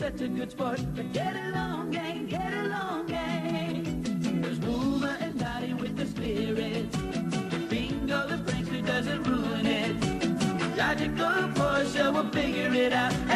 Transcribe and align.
such 0.00 0.22
a 0.22 0.28
good 0.28 0.50
sport. 0.50 0.80
But 0.96 1.12
get 1.12 1.36
along, 1.36 1.90
gang, 1.90 2.24
get 2.24 2.54
along, 2.54 3.08
gang. 3.08 4.02
There's 4.40 4.58
Boomer 4.58 5.14
and 5.20 5.38
Dotty 5.38 5.74
with 5.74 5.94
the 5.94 6.06
spirit. 6.06 6.90
Bingo 7.68 8.26
the 8.26 8.38
prankster 8.46 8.86
doesn't 8.86 9.22
ruin 9.24 9.66
it. 9.66 9.94
Logical 10.78 11.52
Portia 11.54 12.10
will 12.12 12.30
figure 12.30 12.72
it 12.72 12.94
out. 12.94 13.29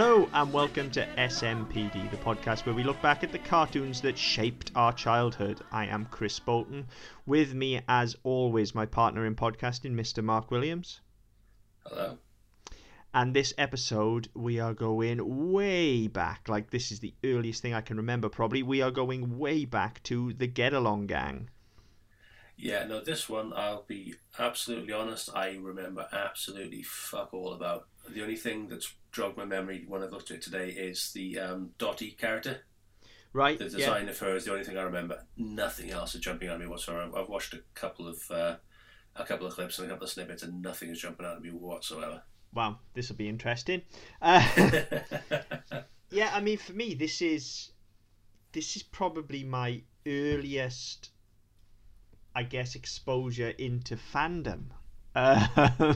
Hello 0.00 0.28
and 0.32 0.52
welcome 0.52 0.92
to 0.92 1.04
SMPD, 1.16 2.08
the 2.12 2.16
podcast 2.18 2.64
where 2.64 2.74
we 2.76 2.84
look 2.84 3.02
back 3.02 3.24
at 3.24 3.32
the 3.32 3.38
cartoons 3.40 4.00
that 4.02 4.16
shaped 4.16 4.70
our 4.76 4.92
childhood. 4.92 5.60
I 5.72 5.86
am 5.86 6.06
Chris 6.06 6.38
Bolton. 6.38 6.86
With 7.26 7.52
me, 7.52 7.80
as 7.88 8.14
always, 8.22 8.76
my 8.76 8.86
partner 8.86 9.26
in 9.26 9.34
podcasting, 9.34 9.94
Mr. 9.94 10.22
Mark 10.22 10.52
Williams. 10.52 11.00
Hello. 11.84 12.16
And 13.12 13.34
this 13.34 13.52
episode, 13.58 14.28
we 14.36 14.60
are 14.60 14.72
going 14.72 15.50
way 15.50 16.06
back. 16.06 16.48
Like, 16.48 16.70
this 16.70 16.92
is 16.92 17.00
the 17.00 17.14
earliest 17.24 17.60
thing 17.60 17.74
I 17.74 17.80
can 17.80 17.96
remember, 17.96 18.28
probably. 18.28 18.62
We 18.62 18.80
are 18.80 18.92
going 18.92 19.36
way 19.36 19.64
back 19.64 20.00
to 20.04 20.32
the 20.32 20.46
Get 20.46 20.74
Along 20.74 21.08
Gang. 21.08 21.50
Yeah, 22.56 22.84
no, 22.84 23.00
this 23.00 23.28
one, 23.28 23.52
I'll 23.54 23.84
be 23.86 24.14
absolutely 24.38 24.92
honest, 24.92 25.30
I 25.34 25.56
remember 25.60 26.06
absolutely 26.12 26.82
fuck 26.82 27.32
all 27.32 27.52
about. 27.52 27.86
The 28.08 28.22
only 28.22 28.34
thing 28.36 28.68
that's 28.68 28.94
jogged 29.12 29.36
my 29.36 29.44
memory 29.44 29.84
when 29.86 30.02
I've 30.02 30.12
looked 30.12 30.30
at 30.30 30.38
it 30.38 30.42
today 30.42 30.68
is 30.68 31.12
the 31.12 31.38
um, 31.38 31.70
Dotty 31.78 32.12
character. 32.12 32.60
Right? 33.32 33.58
The 33.58 33.66
yeah. 33.66 33.76
design 33.76 34.08
of 34.08 34.18
her 34.18 34.36
is 34.36 34.44
the 34.44 34.52
only 34.52 34.64
thing 34.64 34.78
I 34.78 34.82
remember. 34.82 35.24
Nothing 35.36 35.90
else 35.90 36.14
is 36.14 36.20
jumping 36.20 36.48
out 36.48 36.54
at 36.54 36.60
me 36.60 36.66
whatsoever. 36.66 37.10
I've 37.16 37.28
watched 37.28 37.54
a 37.54 37.60
couple 37.74 38.08
of 38.08 38.18
uh, 38.30 38.56
a 39.16 39.24
couple 39.24 39.46
of 39.46 39.54
clips 39.54 39.78
and 39.78 39.86
a 39.86 39.90
couple 39.90 40.04
of 40.04 40.10
snippets, 40.10 40.42
and 40.42 40.62
nothing 40.62 40.90
is 40.90 41.00
jumping 41.00 41.26
out 41.26 41.36
at 41.36 41.42
me 41.42 41.50
whatsoever. 41.50 42.22
Wow, 42.54 42.78
this 42.94 43.08
will 43.08 43.16
be 43.16 43.28
interesting. 43.28 43.82
Uh, 44.22 44.46
yeah, 46.10 46.30
I 46.32 46.40
mean, 46.40 46.58
for 46.58 46.72
me, 46.72 46.94
this 46.94 47.20
is 47.20 47.70
this 48.52 48.76
is 48.76 48.82
probably 48.82 49.44
my 49.44 49.82
earliest, 50.06 51.10
I 52.34 52.42
guess, 52.44 52.74
exposure 52.74 53.50
into 53.50 53.96
fandom. 53.96 54.70
Uh, 55.14 55.46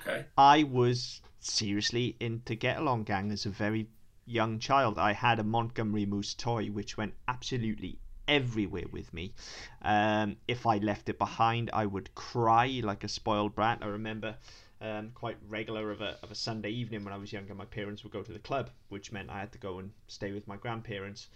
okay. 0.00 0.24
I 0.36 0.64
was 0.64 1.20
seriously 1.46 2.16
into 2.20 2.54
Get 2.54 2.78
Along 2.78 3.04
Gang 3.04 3.30
as 3.30 3.46
a 3.46 3.50
very 3.50 3.88
young 4.24 4.58
child. 4.58 4.98
I 4.98 5.12
had 5.12 5.38
a 5.38 5.44
Montgomery 5.44 6.06
Moose 6.06 6.34
toy 6.34 6.66
which 6.66 6.96
went 6.96 7.14
absolutely 7.28 7.98
everywhere 8.28 8.88
with 8.90 9.12
me. 9.14 9.32
Um, 9.82 10.36
if 10.48 10.66
I 10.66 10.78
left 10.78 11.08
it 11.08 11.18
behind, 11.18 11.70
I 11.72 11.86
would 11.86 12.14
cry 12.14 12.80
like 12.82 13.04
a 13.04 13.08
spoiled 13.08 13.54
brat. 13.54 13.78
I 13.82 13.86
remember 13.86 14.36
um, 14.80 15.10
quite 15.14 15.36
regular 15.48 15.90
of 15.90 16.00
a, 16.02 16.16
of 16.22 16.30
a 16.30 16.34
Sunday 16.34 16.70
evening 16.70 17.04
when 17.04 17.14
I 17.14 17.16
was 17.16 17.32
younger, 17.32 17.54
my 17.54 17.64
parents 17.64 18.02
would 18.04 18.12
go 18.12 18.22
to 18.22 18.32
the 18.32 18.38
club, 18.38 18.70
which 18.90 19.10
meant 19.12 19.30
I 19.30 19.38
had 19.40 19.52
to 19.52 19.58
go 19.58 19.78
and 19.78 19.90
stay 20.06 20.32
with 20.32 20.46
my 20.46 20.56
grandparents. 20.56 21.28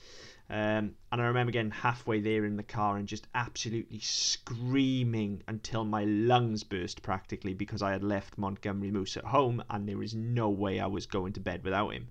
Um, 0.50 0.94
and 1.12 1.22
I 1.22 1.27
remember 1.27 1.52
getting 1.52 1.70
halfway 1.70 2.20
there 2.20 2.44
in 2.44 2.56
the 2.56 2.62
car 2.62 2.97
and 2.97 3.06
just 3.08 3.27
absolutely 3.34 4.00
screaming 4.00 5.42
until 5.48 5.84
my 5.84 6.05
lungs 6.05 6.64
burst 6.64 7.02
practically 7.02 7.55
because 7.55 7.82
I 7.82 7.92
had 7.92 8.02
left 8.05 8.36
Montgomery 8.36 8.91
Moose 8.91 9.16
at 9.16 9.24
home 9.24 9.62
and 9.70 9.88
there 9.88 10.02
is 10.02 10.14
no 10.14 10.50
way 10.50 10.80
I 10.80 10.86
was 10.86 11.06
going 11.06 11.32
to 11.34 11.41
bed 11.41 11.64
without 11.64 11.91
him. 11.91 12.08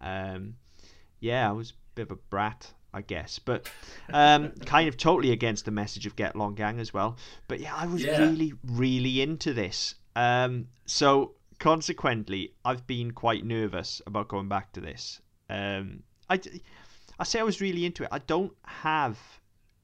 Um, 0.00 0.56
yeah, 1.20 1.48
I 1.48 1.52
was 1.52 1.70
a 1.70 1.74
bit 1.94 2.02
of 2.02 2.10
a 2.12 2.20
brat, 2.30 2.72
I 2.92 3.02
guess, 3.02 3.38
but 3.38 3.70
um, 4.12 4.50
kind 4.66 4.88
of 4.88 4.96
totally 4.96 5.32
against 5.32 5.64
the 5.64 5.70
message 5.70 6.06
of 6.06 6.16
Get 6.16 6.36
Long 6.36 6.54
Gang 6.54 6.80
as 6.80 6.92
well. 6.92 7.16
But 7.48 7.60
yeah, 7.60 7.74
I 7.74 7.86
was 7.86 8.04
Yeah. 8.04 8.18
really, 8.18 8.54
really 8.64 9.20
into 9.22 9.52
this. 9.52 9.94
Um, 10.16 10.68
so 10.86 11.34
consequently, 11.58 12.52
I've 12.64 12.86
been 12.86 13.12
quite 13.12 13.44
nervous 13.44 14.02
about 14.06 14.28
going 14.28 14.48
back 14.48 14.72
to 14.72 14.80
this. 14.80 15.20
Um, 15.50 16.02
I, 16.28 16.40
I 17.18 17.24
say 17.24 17.40
I 17.40 17.44
was 17.44 17.60
really 17.60 17.84
into 17.84 18.04
it. 18.04 18.08
I 18.12 18.18
don't 18.18 18.52
have 18.64 19.18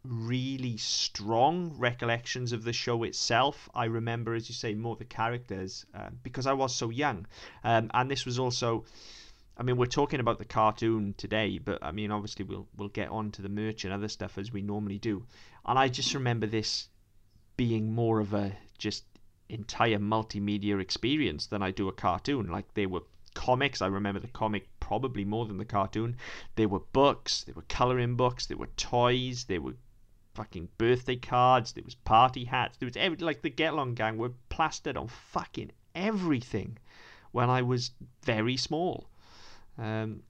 really 0.04 0.76
strong 0.76 1.74
recollections 1.76 2.52
of 2.52 2.64
the 2.64 2.72
show 2.72 3.02
itself. 3.02 3.68
I 3.74 3.84
remember, 3.84 4.34
as 4.34 4.48
you 4.48 4.54
say, 4.54 4.74
more 4.74 4.96
the 4.96 5.04
characters 5.04 5.84
uh, 5.94 6.08
because 6.22 6.46
I 6.46 6.52
was 6.52 6.74
so 6.74 6.90
young, 6.90 7.26
um, 7.64 7.90
and 7.94 8.10
this 8.10 8.24
was 8.24 8.38
also. 8.38 8.84
I 9.56 9.62
mean, 9.62 9.76
we're 9.76 9.86
talking 9.86 10.20
about 10.20 10.38
the 10.38 10.46
cartoon 10.46 11.14
today, 11.18 11.58
but 11.58 11.84
I 11.84 11.92
mean, 11.92 12.10
obviously, 12.10 12.46
we'll 12.46 12.66
we'll 12.76 12.88
get 12.88 13.10
on 13.10 13.30
to 13.32 13.42
the 13.42 13.48
merch 13.48 13.84
and 13.84 13.92
other 13.92 14.08
stuff 14.08 14.38
as 14.38 14.50
we 14.50 14.62
normally 14.62 14.98
do. 14.98 15.26
And 15.66 15.78
I 15.78 15.88
just 15.88 16.14
remember 16.14 16.46
this 16.46 16.88
being 17.56 17.92
more 17.92 18.20
of 18.20 18.32
a 18.32 18.56
just 18.78 19.04
entire 19.52 19.98
multimedia 19.98 20.80
experience 20.80 21.46
than 21.46 21.62
I 21.62 21.70
do 21.70 21.88
a 21.88 21.92
cartoon. 21.92 22.48
Like 22.50 22.72
they 22.74 22.86
were 22.86 23.02
comics. 23.34 23.80
I 23.82 23.86
remember 23.86 24.20
the 24.20 24.28
comic 24.28 24.68
probably 24.80 25.24
more 25.24 25.46
than 25.46 25.58
the 25.58 25.64
cartoon. 25.64 26.16
There 26.56 26.68
were 26.68 26.80
books. 26.80 27.44
There 27.44 27.54
were 27.54 27.64
coloring 27.68 28.16
books. 28.16 28.46
There 28.46 28.56
were 28.58 28.68
toys. 28.76 29.44
There 29.44 29.60
were 29.60 29.74
fucking 30.34 30.68
birthday 30.78 31.16
cards. 31.16 31.72
There 31.72 31.84
was 31.84 31.94
party 31.94 32.44
hats. 32.44 32.76
There 32.78 32.86
was 32.86 32.96
every 32.96 33.18
like 33.18 33.42
the 33.42 33.50
Get 33.50 33.72
Along 33.72 33.94
Gang 33.94 34.16
were 34.18 34.32
plastered 34.48 34.96
on 34.96 35.08
fucking 35.08 35.70
everything 35.94 36.78
when 37.32 37.48
I 37.50 37.62
was 37.62 37.90
very 38.24 38.56
small. 38.56 39.08
Um, 39.78 40.22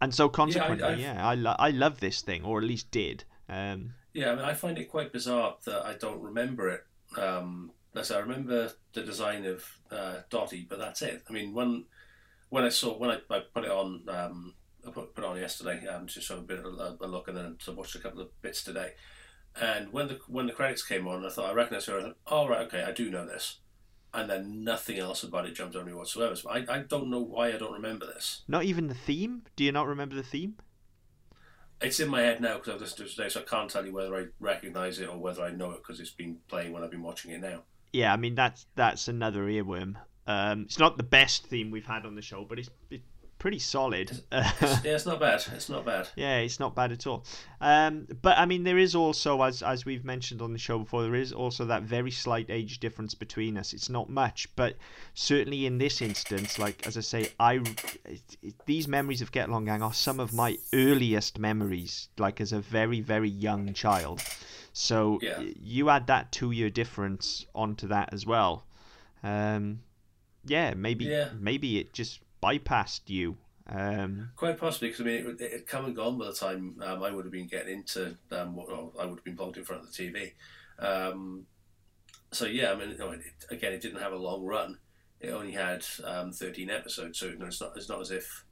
and 0.00 0.14
so 0.14 0.28
consequently, 0.28 0.84
I've- 0.84 1.02
yeah, 1.02 1.26
I 1.26 1.34
lo- 1.34 1.56
I 1.58 1.70
love 1.70 2.00
this 2.00 2.20
thing, 2.22 2.44
or 2.44 2.58
at 2.58 2.64
least 2.64 2.90
did. 2.90 3.24
Um, 3.48 3.94
Yeah, 4.12 4.32
I 4.32 4.34
mean, 4.36 4.44
I 4.44 4.54
find 4.54 4.78
it 4.78 4.84
quite 4.90 5.12
bizarre 5.12 5.56
that 5.64 5.84
I 5.84 5.94
don't 5.94 6.20
remember 6.22 6.68
it. 6.68 6.84
Um, 7.18 7.72
as 7.94 8.10
I 8.10 8.18
remember 8.18 8.72
the 8.92 9.02
design 9.02 9.46
of 9.46 9.64
uh, 9.90 10.16
Dotty, 10.30 10.66
but 10.68 10.78
that's 10.78 11.02
it. 11.02 11.22
I 11.28 11.32
mean, 11.32 11.54
when 11.54 11.84
when 12.48 12.64
I 12.64 12.68
saw 12.68 12.96
when 12.98 13.10
I, 13.10 13.18
I 13.30 13.40
put 13.52 13.64
it 13.64 13.70
on, 13.70 14.02
um, 14.08 14.54
I 14.86 14.90
put, 14.90 15.14
put 15.14 15.24
it 15.24 15.26
on 15.26 15.38
yesterday, 15.38 15.86
um, 15.86 16.06
just 16.06 16.26
sort 16.26 16.38
of 16.38 16.44
a 16.44 16.48
bit 16.48 16.58
of 16.58 16.66
a, 16.66 16.96
a 17.04 17.06
look, 17.06 17.28
and 17.28 17.36
then 17.36 17.56
so 17.60 17.72
I 17.72 17.76
watched 17.76 17.94
a 17.94 18.00
couple 18.00 18.20
of 18.20 18.42
bits 18.42 18.62
today. 18.62 18.92
And 19.60 19.92
when 19.92 20.08
the 20.08 20.18
when 20.26 20.46
the 20.46 20.52
credits 20.52 20.82
came 20.82 21.06
on, 21.06 21.24
I 21.24 21.30
thought 21.30 21.50
I 21.50 21.52
recognised 21.52 21.86
her. 21.86 21.98
I 21.98 22.02
thought, 22.02 22.16
oh 22.26 22.48
right, 22.48 22.66
okay, 22.66 22.82
I 22.82 22.92
do 22.92 23.10
know 23.10 23.26
this. 23.26 23.58
And 24.12 24.30
then 24.30 24.62
nothing 24.62 24.98
else 24.98 25.24
about 25.24 25.46
it 25.46 25.56
jumped 25.56 25.74
on 25.74 25.86
me 25.86 25.92
whatsoever. 25.92 26.36
So 26.36 26.48
I, 26.48 26.64
I 26.68 26.78
don't 26.78 27.10
know 27.10 27.20
why 27.20 27.48
I 27.48 27.58
don't 27.58 27.72
remember 27.72 28.06
this. 28.06 28.42
not 28.46 28.62
even 28.64 28.86
the 28.86 28.94
theme. 28.94 29.42
Do 29.56 29.64
you 29.64 29.72
not 29.72 29.88
remember 29.88 30.14
the 30.14 30.22
theme? 30.22 30.54
It's 31.80 31.98
in 31.98 32.08
my 32.08 32.20
head 32.20 32.40
now 32.40 32.54
because 32.54 32.74
I've 32.74 32.80
listened 32.80 32.98
to 32.98 33.04
it 33.04 33.10
today, 33.16 33.28
so 33.28 33.40
I 33.40 33.42
can't 33.42 33.68
tell 33.68 33.84
you 33.84 33.92
whether 33.92 34.14
I 34.14 34.26
recognise 34.38 35.00
it 35.00 35.08
or 35.08 35.18
whether 35.18 35.42
I 35.42 35.50
know 35.50 35.72
it 35.72 35.78
because 35.78 35.98
it's 35.98 36.12
been 36.12 36.38
playing 36.48 36.72
when 36.72 36.84
I've 36.84 36.90
been 36.92 37.02
watching 37.02 37.32
it 37.32 37.40
now. 37.40 37.62
Yeah, 37.94 38.12
I 38.12 38.16
mean 38.16 38.34
that's 38.34 38.66
that's 38.74 39.06
another 39.06 39.44
earworm. 39.44 39.94
Um, 40.26 40.62
it's 40.62 40.80
not 40.80 40.96
the 40.96 41.04
best 41.04 41.46
theme 41.46 41.70
we've 41.70 41.86
had 41.86 42.04
on 42.04 42.16
the 42.16 42.22
show, 42.22 42.44
but 42.44 42.58
it's, 42.58 42.70
it's 42.90 43.04
pretty 43.38 43.60
solid. 43.60 44.10
yeah, 44.32 44.50
it's 44.62 45.06
not 45.06 45.20
bad. 45.20 45.44
It's 45.52 45.68
not 45.68 45.84
bad. 45.84 46.08
Yeah, 46.16 46.38
it's 46.38 46.58
not 46.58 46.74
bad 46.74 46.90
at 46.90 47.06
all. 47.06 47.24
Um, 47.60 48.08
but 48.20 48.36
I 48.36 48.46
mean, 48.46 48.64
there 48.64 48.78
is 48.78 48.96
also, 48.96 49.40
as 49.42 49.62
as 49.62 49.84
we've 49.84 50.04
mentioned 50.04 50.42
on 50.42 50.52
the 50.52 50.58
show 50.58 50.80
before, 50.80 51.04
there 51.04 51.14
is 51.14 51.32
also 51.32 51.66
that 51.66 51.84
very 51.84 52.10
slight 52.10 52.46
age 52.48 52.80
difference 52.80 53.14
between 53.14 53.56
us. 53.56 53.72
It's 53.72 53.88
not 53.88 54.10
much, 54.10 54.48
but 54.56 54.76
certainly 55.14 55.64
in 55.64 55.78
this 55.78 56.02
instance, 56.02 56.58
like 56.58 56.84
as 56.88 56.96
I 56.96 57.00
say, 57.02 57.28
I 57.38 57.60
it, 58.06 58.36
it, 58.42 58.54
these 58.66 58.88
memories 58.88 59.22
of 59.22 59.30
Get 59.30 59.48
Along 59.48 59.66
Gang 59.66 59.82
are 59.82 59.94
some 59.94 60.18
of 60.18 60.32
my 60.32 60.58
earliest 60.72 61.38
memories, 61.38 62.08
like 62.18 62.40
as 62.40 62.52
a 62.52 62.58
very 62.58 63.00
very 63.00 63.30
young 63.30 63.72
child. 63.72 64.20
So 64.74 65.20
Yeah. 65.22 65.40
you 65.40 65.88
add 65.88 66.08
that 66.08 66.32
two 66.32 66.50
year 66.50 66.68
difference 66.68 67.46
onto 67.54 67.86
that 67.86 68.12
as 68.12 68.26
well. 68.26 68.66
Um, 69.22 69.82
yeah, 70.44 70.74
maybe 70.74 71.06
Yeah. 71.06 71.30
maybe 71.32 71.78
it 71.78 71.94
just 71.94 72.20
bypassed 72.42 73.08
you. 73.08 73.38
Um, 73.66 74.32
Quite 74.36 74.58
possibly, 74.58 74.88
because 74.88 75.00
I 75.00 75.04
mean, 75.04 75.26
it, 75.26 75.40
it 75.40 75.52
had 75.52 75.66
come 75.66 75.86
and 75.86 75.96
gone 75.96 76.18
by 76.18 76.26
the 76.26 76.34
time 76.34 76.76
um, 76.82 77.02
I 77.02 77.10
would 77.10 77.24
have 77.24 77.32
been 77.32 77.46
getting 77.46 77.78
into, 77.78 78.18
um, 78.32 78.54
what, 78.56 78.68
well, 78.68 78.92
I 79.00 79.06
would 79.06 79.20
have 79.20 79.24
been 79.24 79.36
plugged 79.36 79.56
in 79.56 79.64
front 79.64 79.84
of 79.84 79.92
the 79.94 79.96
TV. 79.96 80.32
Um, 80.78 81.46
so 82.32 82.44
yeah, 82.44 82.72
I 82.72 82.74
mean, 82.74 82.90
it, 82.90 83.22
again, 83.50 83.72
it 83.72 83.80
didn't 83.80 84.02
have 84.02 84.12
a 84.12 84.16
long 84.18 84.44
run. 84.44 84.78
It 85.20 85.30
only 85.30 85.52
had 85.52 85.86
um, 86.02 86.32
13 86.32 86.68
episodes, 86.68 87.18
so 87.18 87.26
you 87.26 87.38
know, 87.38 87.46
it's 87.46 87.60
not 87.60 87.76
it's 87.76 87.88
not 87.88 88.00
as 88.00 88.10
if 88.10 88.44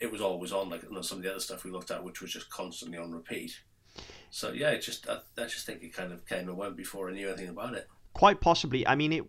it 0.00 0.10
was 0.10 0.20
always 0.20 0.52
on 0.52 0.68
like 0.68 0.82
you 0.82 0.90
know, 0.90 1.00
some 1.00 1.18
of 1.18 1.24
the 1.24 1.30
other 1.30 1.40
stuff 1.40 1.64
we 1.64 1.70
looked 1.70 1.92
at, 1.92 2.02
which 2.04 2.20
was 2.20 2.32
just 2.32 2.50
constantly 2.50 2.98
on 2.98 3.12
repeat. 3.12 3.52
So 4.34 4.50
yeah, 4.52 4.70
it 4.70 4.80
just 4.82 5.08
I, 5.08 5.18
I 5.38 5.44
just 5.46 5.64
think 5.64 5.82
it 5.84 5.94
kind 5.94 6.12
of 6.12 6.26
came 6.26 6.48
and 6.48 6.56
went 6.56 6.76
before 6.76 7.08
I 7.08 7.12
knew 7.12 7.28
anything 7.28 7.50
about 7.50 7.74
it. 7.74 7.88
quite 8.14 8.40
possibly. 8.40 8.84
I 8.84 8.96
mean, 8.96 9.12
it. 9.12 9.24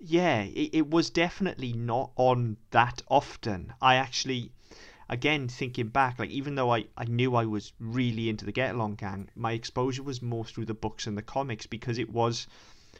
Yeah, 0.00 0.42
it, 0.42 0.70
it 0.72 0.90
was 0.90 1.08
definitely 1.10 1.72
not 1.72 2.10
on 2.16 2.56
that 2.72 3.00
often. 3.06 3.72
I 3.80 3.94
actually, 3.94 4.50
again, 5.08 5.46
thinking 5.46 5.86
back, 5.86 6.18
like 6.18 6.30
even 6.30 6.56
though 6.56 6.74
I, 6.74 6.86
I 6.96 7.04
knew 7.04 7.36
I 7.36 7.44
was 7.44 7.72
really 7.78 8.28
into 8.28 8.44
the 8.44 8.50
Get 8.50 8.74
Along 8.74 8.96
Gang, 8.96 9.30
my 9.36 9.52
exposure 9.52 10.02
was 10.02 10.20
more 10.20 10.44
through 10.44 10.64
the 10.66 10.74
books 10.74 11.06
and 11.06 11.16
the 11.16 11.22
comics 11.22 11.66
because 11.68 11.98
it 11.98 12.10
was 12.10 12.48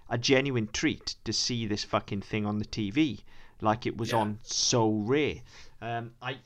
a 0.09 0.17
genuine 0.17 0.69
treat 0.73 1.17
to 1.25 1.33
see 1.33 1.67
this 1.67 1.83
fucking 1.83 2.23
thing 2.23 2.47
on 2.47 2.61
the 2.61 2.65
TV. 2.65 3.19
Like 3.61 3.87
it 3.87 3.97
was 3.97 4.13
Yeah. 4.13 4.19
on 4.19 4.39
so 4.45 4.89
rare. 4.93 5.43
Um, 5.81 6.13
I 6.23 6.37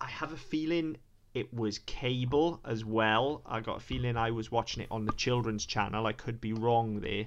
I 0.00 0.08
have 0.08 0.32
a 0.32 0.38
feeling 0.38 0.96
it 1.34 1.52
was 1.52 1.78
cable 1.78 2.60
as 2.64 2.84
well. 2.84 3.42
I 3.46 3.60
got 3.60 3.76
a 3.78 3.80
feeling 3.80 4.16
I 4.16 4.30
was 4.30 4.50
watching 4.52 4.82
it 4.82 4.88
on 4.90 5.04
the 5.06 5.12
children's 5.12 5.64
channel. 5.66 6.06
I 6.06 6.12
could 6.12 6.40
be 6.40 6.52
wrong 6.52 7.00
there. 7.00 7.26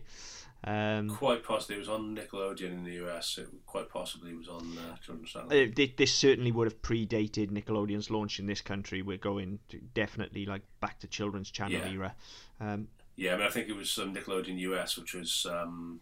Um, 0.64 1.10
Quite 1.10 1.44
possibly, 1.44 1.76
it 1.76 1.80
was 1.80 1.90
on 1.90 2.16
Nickelodeon 2.16 2.72
in 2.72 2.84
the 2.84 2.94
US. 3.06 3.38
It 3.38 3.48
quite 3.68 3.88
possibly 3.90 4.32
it 4.32 4.38
was 4.38 4.48
on 4.48 4.76
uh, 4.78 4.96
Children's 5.06 5.30
Channel. 5.32 5.48
uh, 5.50 5.66
thi- 5.76 5.94
this 5.96 6.12
certainly 6.14 6.52
would 6.52 6.66
have 6.66 6.82
predated 6.82 7.52
Nickelodeon's 7.52 8.10
launch 8.10 8.40
in 8.40 8.48
this 8.48 8.62
country. 8.62 9.04
We're 9.04 9.18
going 9.18 9.60
to 9.70 9.78
definitely 9.94 10.46
like 10.48 10.64
back 10.82 11.00
to 11.02 11.08
children's 11.08 11.52
channel 11.52 11.80
Yeah. 11.80 11.90
era. 11.90 12.16
Um, 12.60 12.88
Yeah, 13.16 13.34
I 13.34 13.38
mean, 13.38 13.46
I 13.46 13.50
think 13.52 13.70
it 13.70 13.76
was 13.76 13.96
um, 14.00 14.16
Nickelodeon 14.16 14.58
US, 14.60 14.98
which 14.98 15.14
was 15.14 15.46
um, 15.48 16.00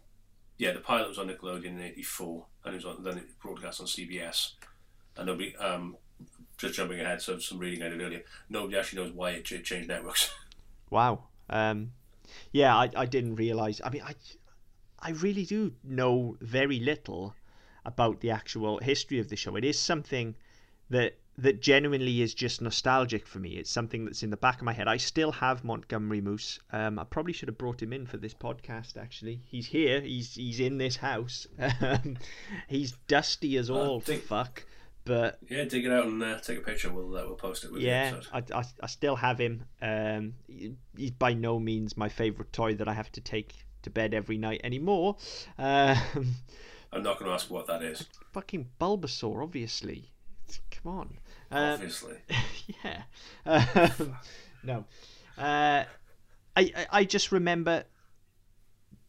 yeah, 0.56 0.72
the 0.72 0.80
pilot 0.80 1.08
was 1.08 1.18
on 1.18 1.28
Nickelodeon 1.28 1.66
in 1.66 1.80
'84, 1.82 2.46
and 2.64 2.74
it 2.74 2.76
was 2.76 2.86
on, 2.86 3.02
then 3.04 3.18
it 3.18 3.38
broadcast 3.40 3.80
on 3.80 3.86
CBS. 3.86 4.52
And 5.16 5.26
nobody, 5.26 5.54
um, 5.56 5.96
just 6.58 6.74
jumping 6.74 7.00
ahead, 7.00 7.20
so 7.22 7.38
some 7.38 7.58
reading 7.58 7.82
I 7.82 7.88
did 7.88 8.00
earlier. 8.00 8.22
Nobody 8.48 8.78
actually 8.78 9.02
knows 9.02 9.12
why 9.12 9.30
it 9.30 9.44
changed 9.44 9.88
networks. 9.88 10.30
Wow. 10.90 11.24
Um, 11.50 11.90
yeah, 12.52 12.76
I, 12.76 12.88
I 12.94 13.06
didn't 13.06 13.34
realize. 13.36 13.80
I 13.82 13.90
mean, 13.90 14.02
I 14.02 14.14
I 15.00 15.10
really 15.10 15.44
do 15.44 15.72
know 15.82 16.36
very 16.40 16.78
little 16.78 17.34
about 17.84 18.20
the 18.20 18.30
actual 18.30 18.78
history 18.78 19.18
of 19.18 19.28
the 19.28 19.34
show. 19.36 19.56
It 19.56 19.64
is 19.64 19.78
something 19.78 20.36
that 20.90 21.18
that 21.36 21.60
genuinely 21.60 22.22
is 22.22 22.32
just 22.32 22.62
nostalgic 22.62 23.26
for 23.26 23.40
me. 23.40 23.56
It's 23.56 23.70
something 23.70 24.04
that's 24.04 24.22
in 24.22 24.30
the 24.30 24.36
back 24.36 24.58
of 24.58 24.62
my 24.62 24.72
head. 24.72 24.86
I 24.86 24.98
still 24.98 25.32
have 25.32 25.64
Montgomery 25.64 26.20
Moose. 26.20 26.60
Um, 26.70 27.00
I 27.00 27.04
probably 27.04 27.32
should 27.32 27.48
have 27.48 27.58
brought 27.58 27.82
him 27.82 27.92
in 27.92 28.06
for 28.06 28.18
this 28.18 28.34
podcast. 28.34 28.96
Actually, 28.96 29.40
he's 29.44 29.66
here. 29.66 30.00
He's 30.00 30.34
he's 30.36 30.60
in 30.60 30.78
this 30.78 30.96
house. 30.96 31.48
Um, 31.80 32.18
he's 32.68 32.92
dusty 33.08 33.56
as 33.56 33.68
all 33.68 34.00
think- 34.00 34.22
fuck. 34.22 34.64
But 35.06 35.38
yeah, 35.48 35.64
dig 35.64 35.84
it 35.84 35.92
out 35.92 36.06
and 36.06 36.22
uh, 36.22 36.38
take 36.38 36.58
a 36.58 36.62
picture. 36.62 36.90
We'll 36.90 37.14
uh, 37.16 37.24
we'll 37.26 37.34
post 37.34 37.64
it 37.64 37.72
with 37.72 37.82
yeah. 37.82 38.20
I, 38.32 38.42
I, 38.54 38.64
I 38.82 38.86
still 38.86 39.16
have 39.16 39.38
him. 39.38 39.64
Um, 39.82 40.34
he- 40.46 40.76
he's 40.96 41.10
by 41.10 41.34
no 41.34 41.58
means 41.58 41.96
my 41.96 42.08
favourite 42.08 42.52
toy 42.52 42.74
that 42.76 42.88
I 42.88 42.94
have 42.94 43.12
to 43.12 43.20
take 43.20 43.54
to 43.82 43.90
bed 43.90 44.14
every 44.14 44.38
night 44.38 44.62
anymore. 44.64 45.16
Um, 45.58 45.98
I'm 46.92 47.02
not 47.02 47.18
going 47.18 47.28
to 47.28 47.34
ask 47.34 47.50
what 47.50 47.66
that 47.66 47.82
is, 47.82 48.06
fucking 48.32 48.68
Bulbasaur, 48.80 49.42
obviously. 49.42 50.10
Come 50.70 50.92
on. 50.98 51.18
Um, 51.50 51.72
obviously. 51.74 52.16
yeah. 52.84 53.02
Um, 53.44 54.16
no. 54.62 54.84
Uh, 55.36 55.84
I, 56.56 56.72
I 56.76 56.86
I 56.92 57.04
just 57.04 57.30
remember 57.32 57.84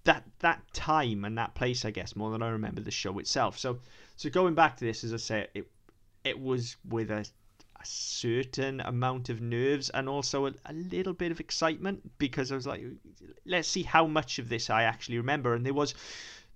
that 0.03 0.23
that 0.39 0.61
time 0.73 1.23
and 1.25 1.37
that 1.37 1.55
place, 1.55 1.85
I 1.85 1.91
guess, 1.91 2.15
more 2.15 2.31
than 2.31 2.41
I 2.41 2.49
remember 2.49 2.81
the 2.81 2.91
show 2.91 3.17
itself. 3.19 3.57
So 3.57 3.79
so 4.17 4.29
going 4.29 4.55
back 4.55 4.77
to 4.77 4.85
this, 4.85 5.03
as 5.03 5.13
I 5.13 5.17
say, 5.17 5.47
it 5.53 5.67
it 6.25 6.39
was 6.39 6.75
with 6.89 7.11
a, 7.11 7.19
a 7.19 7.85
certain 7.85 8.81
amount 8.81 9.29
of 9.29 9.41
nerves 9.41 9.89
and 9.91 10.09
also 10.09 10.47
a, 10.47 10.53
a 10.65 10.73
little 10.73 11.13
bit 11.13 11.31
of 11.31 11.39
excitement 11.39 12.17
because 12.17 12.51
I 12.51 12.55
was 12.55 12.67
like, 12.67 12.83
let's 13.45 13.67
see 13.67 13.83
how 13.83 14.07
much 14.07 14.39
of 14.39 14.49
this 14.49 14.69
I 14.69 14.83
actually 14.83 15.17
remember. 15.17 15.53
And 15.53 15.65
there 15.65 15.73
was 15.73 15.93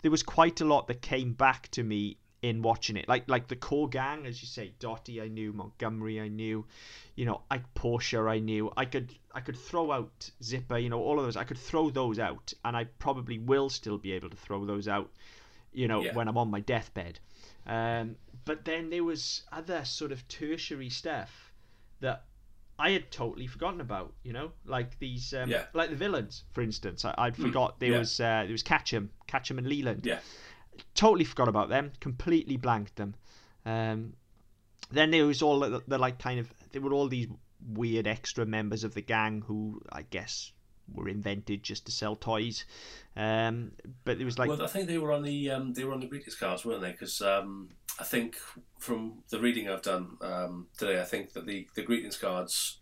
there 0.01 0.11
was 0.11 0.23
quite 0.23 0.61
a 0.61 0.65
lot 0.65 0.87
that 0.87 1.01
came 1.01 1.33
back 1.33 1.69
to 1.71 1.83
me 1.83 2.17
in 2.41 2.61
watching 2.61 2.95
it. 2.97 3.07
Like 3.07 3.29
like 3.29 3.47
the 3.47 3.55
core 3.55 3.89
gang, 3.89 4.25
as 4.25 4.41
you 4.41 4.47
say, 4.47 4.71
Dotty 4.79 5.21
I 5.21 5.27
knew, 5.27 5.51
Montgomery 5.53 6.19
I 6.21 6.29
knew, 6.29 6.65
you 7.15 7.25
know, 7.25 7.41
Ike 7.51 7.73
Portia 7.75 8.19
I 8.21 8.39
knew. 8.39 8.71
I 8.77 8.85
could 8.85 9.13
I 9.35 9.41
could 9.41 9.57
throw 9.57 9.91
out 9.91 10.31
Zipper, 10.41 10.77
you 10.77 10.89
know, 10.89 11.01
all 11.01 11.19
of 11.19 11.25
those. 11.25 11.37
I 11.37 11.43
could 11.43 11.57
throw 11.57 11.89
those 11.89 12.17
out, 12.17 12.53
and 12.65 12.75
I 12.75 12.85
probably 12.85 13.37
will 13.39 13.69
still 13.69 13.97
be 13.97 14.13
able 14.13 14.29
to 14.29 14.37
throw 14.37 14.65
those 14.65 14.87
out, 14.87 15.11
you 15.73 15.87
know, 15.87 16.01
Yeah. 16.01 16.15
when 16.15 16.27
I'm 16.27 16.37
on 16.37 16.49
my 16.49 16.61
deathbed. 16.61 17.19
Um, 17.67 18.15
but 18.49 18.65
then 18.65 18.89
there 18.89 19.03
was 19.03 19.43
other 19.51 19.85
sort 19.85 20.11
of 20.11 20.27
tertiary 20.27 20.89
stuff 20.89 21.53
that 21.99 22.23
I 22.79 22.89
had 22.89 23.11
totally 23.11 23.45
forgotten 23.45 23.79
about, 23.79 24.13
you 24.23 24.33
know, 24.33 24.53
like 24.65 24.97
these, 24.97 25.35
um, 25.35 25.51
Yeah. 25.51 25.65
like 25.73 25.91
the 25.91 25.95
villains, 25.95 26.45
for 26.49 26.63
instance. 26.63 27.05
I, 27.05 27.13
I'd 27.15 27.35
forgot 27.35 27.79
there 27.79 27.91
yeah. 27.91 27.99
was 27.99 28.19
uh, 28.19 28.41
there 28.45 28.51
was 28.51 28.63
Catchum, 28.63 29.09
Catchum 29.27 29.59
and 29.59 29.67
Leland 29.67 30.03
Yeah, 30.03 30.17
totally 30.95 31.25
forgot 31.25 31.47
about 31.47 31.69
them. 31.69 31.91
Completely 31.99 32.57
blanked 32.57 32.95
them. 32.95 33.13
Um, 33.67 34.13
then 34.89 35.11
there 35.11 35.27
was 35.27 35.43
all 35.43 35.59
the, 35.59 35.83
the 35.87 35.99
like 35.99 36.17
kind 36.17 36.39
of 36.39 36.51
there 36.71 36.81
were 36.81 36.93
all 36.93 37.07
these 37.07 37.27
weird 37.73 38.07
extra 38.07 38.47
members 38.47 38.83
of 38.83 38.95
the 38.95 39.01
gang 39.03 39.43
who 39.45 39.79
I 39.91 40.01
guess 40.01 40.51
were 40.93 41.09
invented 41.09 41.63
just 41.63 41.85
to 41.85 41.91
sell 41.91 42.15
toys. 42.15 42.65
Um, 43.15 43.71
but 44.05 44.19
it 44.19 44.25
was 44.25 44.39
like 44.39 44.49
well, 44.49 44.61
I 44.61 44.67
think 44.67 44.87
they 44.87 44.97
were 44.97 45.11
on 45.11 45.23
the 45.23 45.51
um, 45.51 45.73
they 45.73 45.83
were 45.83 45.93
on 45.93 45.99
the 45.99 46.07
greetings 46.07 46.35
cards, 46.35 46.63
weren't 46.63 46.81
they? 46.81 46.91
Because 46.91 47.21
um, 47.21 47.69
I 47.99 48.03
think 48.03 48.37
from 48.77 49.23
the 49.29 49.39
reading 49.39 49.69
I've 49.69 49.81
done 49.81 50.17
um, 50.21 50.67
today, 50.77 51.01
I 51.01 51.05
think 51.05 51.33
that 51.33 51.45
the, 51.45 51.67
the 51.75 51.83
greetings 51.83 52.17
cards, 52.17 52.79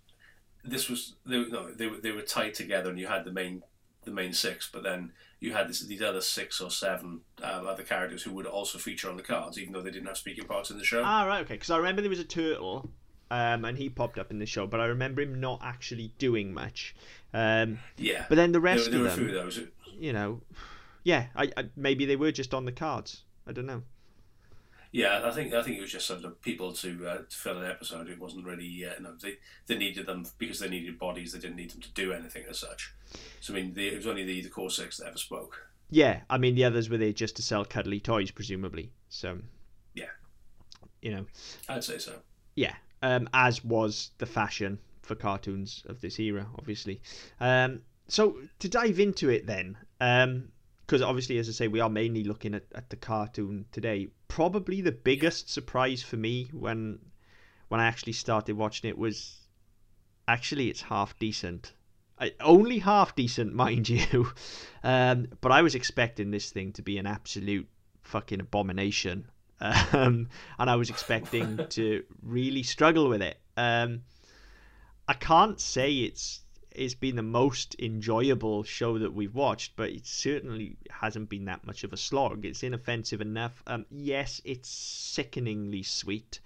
this 0.64 0.90
was 0.90 1.16
they 1.26 1.38
were, 1.38 1.48
no 1.48 1.72
they 1.74 1.88
were 1.88 1.98
they 1.98 2.12
were 2.12 2.22
tied 2.22 2.54
together, 2.54 2.90
and 2.90 3.00
you 3.00 3.08
had 3.08 3.26
the 3.26 3.32
main 3.32 3.64
the 4.04 4.12
main 4.12 4.34
six, 4.34 4.70
but 4.72 4.84
then 4.84 5.12
you 5.40 5.54
had 5.54 5.70
this, 5.70 5.82
these 5.82 6.02
other 6.02 6.22
six 6.22 6.62
or 6.62 6.72
seven 6.72 7.22
um, 7.44 7.68
other 7.68 7.84
characters 7.84 8.24
who 8.24 8.34
would 8.34 8.46
also 8.46 8.78
feature 8.78 9.10
on 9.10 9.18
the 9.18 9.24
cards, 9.24 9.58
even 9.60 9.74
though 9.74 9.82
they 9.82 9.92
didn't 9.92 10.08
have 10.08 10.18
speaking 10.18 10.46
parts 10.46 10.70
in 10.70 10.78
the 10.78 10.84
show. 10.84 11.04
ah 11.04 11.26
right 11.26 11.42
okay 11.42 11.56
because 11.56 11.70
I 11.70 11.78
remember 11.78 12.02
there 12.02 12.10
was 12.10 12.20
a 12.20 12.26
turtle. 12.26 12.90
Um, 13.30 13.66
and 13.66 13.78
he 13.78 13.90
popped 13.90 14.18
up 14.18 14.32
in 14.32 14.40
the 14.40 14.46
show, 14.46 14.68
but 14.68 14.80
I 14.80 14.86
remember 14.86 15.22
him 15.22 15.42
not 15.42 15.60
actually 15.62 16.14
doing 16.18 16.54
much. 16.54 16.96
Um, 17.34 17.80
yeah, 17.98 18.26
but 18.30 18.36
then 18.36 18.52
the 18.52 18.60
there, 18.60 18.62
rest 18.62 18.92
were- 18.92 18.98
there 18.98 19.08
of 19.08 19.16
them, 19.16 19.32
those. 19.32 19.60
you 20.00 20.14
know, 20.14 20.42
yeah, 21.04 21.28
I, 21.36 21.52
I 21.58 21.66
maybe 21.76 22.06
they 22.06 22.16
were 22.16 22.32
just 22.32 22.54
on 22.54 22.66
the 22.66 22.72
cards. 22.72 23.24
I 23.46 23.52
don't 23.52 23.66
know. 23.66 23.84
Yeah, 24.94 25.22
I 25.26 25.32
think 25.32 25.54
I 25.54 25.62
think 25.62 25.78
it 25.78 25.82
was 25.82 25.92
just 25.92 26.08
sort 26.08 26.24
of 26.24 26.42
people 26.42 26.72
to, 26.72 27.08
uh, 27.08 27.18
to 27.30 27.36
fill 27.36 27.58
an 27.58 27.70
episode. 27.70 28.10
It 28.10 28.20
wasn't 28.20 28.46
really, 28.46 28.86
uh, 28.86 28.94
you 28.98 29.04
know, 29.04 29.14
they 29.22 29.34
they 29.68 29.78
needed 29.78 30.06
them 30.06 30.26
because 30.38 30.60
they 30.60 30.70
needed 30.70 30.98
bodies. 30.98 31.34
They 31.34 31.40
didn't 31.40 31.58
need 31.58 31.72
them 31.72 31.82
to 31.82 31.90
do 31.92 32.14
anything 32.14 32.46
as 32.50 32.60
such. 32.60 32.94
So 33.42 33.54
I 33.54 33.58
mean, 33.58 33.74
the, 33.74 33.88
it 33.90 33.96
was 33.98 34.08
only 34.08 34.24
the 34.24 34.42
the 34.42 34.50
core 34.50 34.70
six 34.70 34.98
that 34.98 35.08
ever 35.08 35.18
spoke. 35.18 35.68
Yeah, 35.90 36.22
I 36.30 36.38
mean 36.38 36.56
the 36.56 36.64
others 36.64 36.90
were 36.90 36.98
there 36.98 37.12
just 37.14 37.36
to 37.36 37.42
sell 37.42 37.66
cuddly 37.66 38.00
toys, 38.00 38.32
presumably. 38.32 38.92
So 39.10 39.40
Yeah. 39.94 40.06
you 41.02 41.12
know, 41.12 41.26
I'd 41.70 41.84
say 41.84 41.98
so. 41.98 42.14
yeah, 42.56 42.74
um, 43.02 43.30
as 43.34 43.64
was 43.64 44.12
the 44.18 44.26
fashion 44.26 44.80
for 45.08 45.16
cartoons 45.16 45.84
of 45.88 46.02
this 46.02 46.20
era, 46.20 46.48
obviously. 46.58 47.02
Um, 47.40 47.82
so 48.08 48.38
to 48.60 48.70
dive 48.70 49.00
into 49.00 49.30
it 49.30 49.48
then, 49.48 49.78
because 50.00 51.02
obviously, 51.02 51.38
as 51.38 51.50
I 51.50 51.52
say, 51.52 51.68
we 51.68 51.80
are 51.80 51.90
mainly 51.90 52.24
looking 52.24 52.54
at, 52.54 52.64
at 52.76 52.90
the 52.90 52.96
cartoon 52.96 53.66
today. 53.72 54.08
Probably 54.28 54.82
the 54.82 54.92
biggest 54.92 55.50
surprise 55.50 56.04
for 56.04 56.18
me 56.18 56.50
when 56.52 57.00
when 57.70 57.82
I 57.82 57.88
actually 57.88 58.14
started 58.14 58.56
watching 58.56 58.90
it 58.90 58.98
was 58.98 59.40
actually 60.28 60.70
it's 60.70 60.82
half 60.82 61.18
decent. 61.20 61.74
I, 62.20 62.34
only 62.40 62.80
half 62.80 63.16
decent, 63.16 63.54
mind 63.66 63.90
you. 63.90 64.32
Um, 64.84 65.28
but 65.42 65.52
I 65.52 65.62
was 65.62 65.76
expecting 65.76 66.32
this 66.32 66.52
thing 66.52 66.72
to 66.74 66.82
be 66.82 66.98
an 66.98 67.08
absolute 67.08 67.68
fucking 68.04 68.40
abomination. 68.40 69.30
Um, 69.60 70.30
and 70.60 70.70
I 70.70 70.76
was 70.76 70.92
expecting 70.92 71.58
to 71.70 72.04
really 72.22 72.62
struggle 72.62 73.10
with 73.10 73.24
it. 73.24 73.40
Um, 73.58 74.04
I 75.08 75.14
can't 75.14 75.60
say 75.60 75.94
it's 76.00 76.42
it's 76.72 76.94
been 76.94 77.16
the 77.16 77.24
most 77.24 77.76
enjoyable 77.80 78.64
show 78.64 79.00
that 79.00 79.14
we've 79.14 79.34
watched, 79.34 79.76
but 79.76 79.90
it 79.90 80.06
certainly 80.06 80.78
hasn't 80.92 81.28
been 81.28 81.46
that 81.46 81.66
much 81.66 81.84
of 81.84 81.92
a 81.92 81.98
slog. 81.98 82.46
It's 82.46 82.62
inoffensive 82.62 83.20
enough. 83.20 83.64
Um, 83.66 83.86
yes, 83.90 84.42
it's 84.46 84.70
sickeningly 84.70 85.82
sweet. 85.82 86.40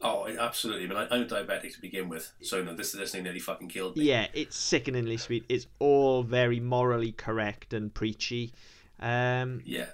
Oh, 0.00 0.26
absolutely. 0.26 0.86
Mean, 0.88 0.96
I, 0.96 1.08
I'm 1.14 1.26
diabetic 1.28 1.74
to 1.74 1.80
begin 1.82 2.08
with, 2.08 2.32
so 2.40 2.62
know, 2.62 2.74
this 2.74 2.92
this 2.92 3.12
thing 3.12 3.24
nearly 3.24 3.38
fucking 3.38 3.68
killed 3.68 3.96
me. 3.96 4.04
Yeah, 4.06 4.28
it's 4.32 4.56
sickeningly 4.56 5.18
sweet. 5.18 5.44
It's 5.50 5.66
all 5.78 6.22
very 6.22 6.58
morally 6.58 7.12
correct 7.12 7.74
and 7.74 7.92
preachy. 7.92 8.52
Um, 8.98 9.60
Yeah. 9.66 9.86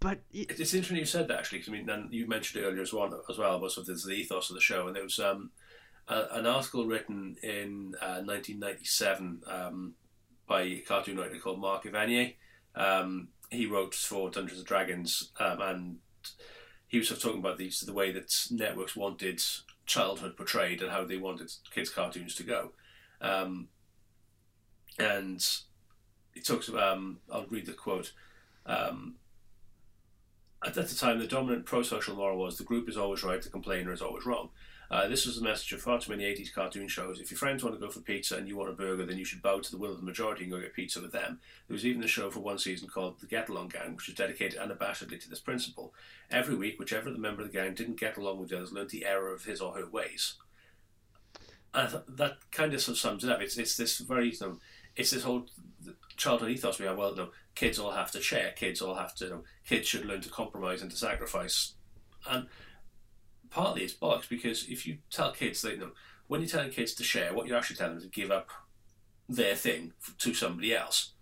but 0.00 0.20
it, 0.32 0.58
It's 0.58 0.72
interesting 0.72 0.96
you 0.96 1.04
said 1.04 1.28
that 1.28 1.38
actually, 1.38 1.58
'cause, 1.58 1.68
I 1.68 1.72
mean, 1.72 1.88
and 1.90 2.10
you 2.14 2.26
mentioned 2.26 2.64
it 2.64 2.66
earlier 2.66 2.80
as 2.82 2.94
well, 2.94 3.22
as 3.28 3.36
well 3.36 3.56
about 3.56 3.72
sort 3.72 3.90
of 3.90 4.02
the 4.02 4.12
ethos 4.14 4.48
of 4.48 4.54
the 4.54 4.60
show, 4.62 4.88
and 4.88 4.96
it 4.96 5.02
was 5.02 5.18
um, 5.18 5.50
an 6.08 6.46
article 6.46 6.86
written 6.86 7.36
in 7.42 7.94
uh, 8.00 8.22
1997 8.22 9.42
um, 9.46 9.94
by 10.46 10.62
a 10.62 10.78
cartoon 10.80 11.18
writer 11.18 11.38
called 11.38 11.60
Mark 11.60 11.84
Evanier. 11.84 12.34
Um, 12.74 13.28
he 13.50 13.66
wrote 13.66 13.94
for 13.94 14.30
Dungeons 14.30 14.58
and 14.58 14.66
Dragons, 14.66 15.30
um, 15.40 15.60
and 15.60 15.96
he 16.86 16.98
was 16.98 17.08
sort 17.08 17.18
of 17.18 17.22
talking 17.24 17.40
about 17.40 17.58
these 17.58 17.80
the 17.80 17.92
way 17.92 18.12
that 18.12 18.32
networks 18.50 18.94
wanted 18.94 19.42
childhood 19.86 20.36
portrayed 20.36 20.82
and 20.82 20.90
how 20.90 21.04
they 21.04 21.16
wanted 21.16 21.50
kids' 21.72 21.90
cartoons 21.90 22.34
to 22.36 22.42
go. 22.42 22.72
Um, 23.20 23.68
and 24.98 25.44
he 26.32 26.40
talks 26.40 26.68
about, 26.68 26.96
um, 26.96 27.18
I'll 27.32 27.46
read 27.46 27.66
the 27.66 27.72
quote. 27.72 28.12
Um, 28.64 29.16
at 30.64 30.74
the 30.74 30.84
time, 30.84 31.18
the 31.18 31.26
dominant 31.26 31.66
pro-social 31.66 32.16
moral 32.16 32.38
was 32.38 32.58
the 32.58 32.64
group 32.64 32.88
is 32.88 32.96
always 32.96 33.22
right, 33.22 33.40
the 33.40 33.48
complainer 33.48 33.92
is 33.92 34.02
always 34.02 34.26
wrong. 34.26 34.50
Uh, 34.90 35.08
this 35.08 35.26
was 35.26 35.36
the 35.36 35.42
message 35.42 35.72
of 35.72 35.82
far 35.82 35.98
too 35.98 36.10
many 36.10 36.24
80s 36.24 36.52
cartoon 36.52 36.86
shows. 36.86 37.18
If 37.20 37.30
your 37.30 37.38
friends 37.38 37.64
want 37.64 37.74
to 37.74 37.84
go 37.84 37.90
for 37.90 38.00
pizza 38.00 38.36
and 38.36 38.46
you 38.46 38.56
want 38.56 38.70
a 38.70 38.72
burger, 38.72 39.04
then 39.04 39.18
you 39.18 39.24
should 39.24 39.42
bow 39.42 39.58
to 39.58 39.70
the 39.70 39.78
will 39.78 39.90
of 39.90 39.98
the 39.98 40.04
majority 40.06 40.44
and 40.44 40.52
go 40.52 40.60
get 40.60 40.74
pizza 40.74 41.00
with 41.00 41.12
them. 41.12 41.40
There 41.66 41.74
was 41.74 41.84
even 41.84 42.04
a 42.04 42.08
show 42.08 42.30
for 42.30 42.40
one 42.40 42.58
season 42.58 42.88
called 42.88 43.18
The 43.20 43.26
Get 43.26 43.48
Along 43.48 43.68
Gang, 43.68 43.96
which 43.96 44.06
was 44.06 44.14
dedicated 44.14 44.60
unabashedly 44.60 45.20
to 45.20 45.28
this 45.28 45.40
principle. 45.40 45.92
Every 46.30 46.54
week, 46.54 46.78
whichever 46.78 47.10
the 47.10 47.18
member 47.18 47.42
of 47.42 47.48
the 47.52 47.58
gang 47.58 47.74
didn't 47.74 47.98
get 47.98 48.16
along 48.16 48.38
with 48.38 48.50
the 48.50 48.56
others 48.58 48.72
learned 48.72 48.90
the 48.90 49.04
error 49.04 49.32
of 49.32 49.44
his 49.44 49.60
or 49.60 49.74
her 49.74 49.88
ways. 49.88 50.34
and 51.74 51.90
th- 51.90 52.02
that 52.08 52.50
kind 52.50 52.72
of, 52.74 52.80
sort 52.80 52.94
of 52.96 53.00
sums 53.00 53.24
it 53.24 53.30
up. 53.30 53.40
It's 53.40 53.56
it's 53.58 53.76
this 53.76 53.98
very 53.98 54.30
you 54.30 54.36
know, 54.40 54.58
it's 54.96 55.10
this 55.10 55.22
whole 55.24 55.46
childhood 56.16 56.50
ethos 56.50 56.78
we 56.78 56.86
have. 56.86 56.96
Well, 56.96 57.14
no, 57.14 57.28
kids 57.54 57.78
all 57.78 57.92
have 57.92 58.10
to 58.12 58.20
share. 58.22 58.52
Kids 58.52 58.80
all 58.80 58.94
have 58.94 59.14
to. 59.16 59.24
You 59.26 59.30
know, 59.30 59.44
kids 59.66 59.88
should 59.88 60.06
learn 60.06 60.20
to 60.22 60.28
compromise 60.30 60.82
and 60.82 60.90
to 60.90 60.96
sacrifice. 60.96 61.74
And 62.28 62.46
partly 63.50 63.82
it's 63.82 63.94
bollocks 63.94 64.28
because 64.28 64.68
if 64.68 64.86
you 64.86 64.98
tell 65.10 65.32
kids 65.32 65.62
that 65.62 65.72
you 65.72 65.78
know 65.78 65.90
when 66.26 66.40
you're 66.40 66.50
telling 66.50 66.70
kids 66.70 66.94
to 66.94 67.04
share, 67.04 67.32
what 67.32 67.46
you're 67.46 67.56
actually 67.56 67.76
telling 67.76 67.94
them 67.94 67.98
is 67.98 68.04
to 68.04 68.20
give 68.20 68.30
up 68.30 68.50
their 69.28 69.54
thing 69.54 69.92
to 70.18 70.34
somebody 70.34 70.74
else. 70.74 71.12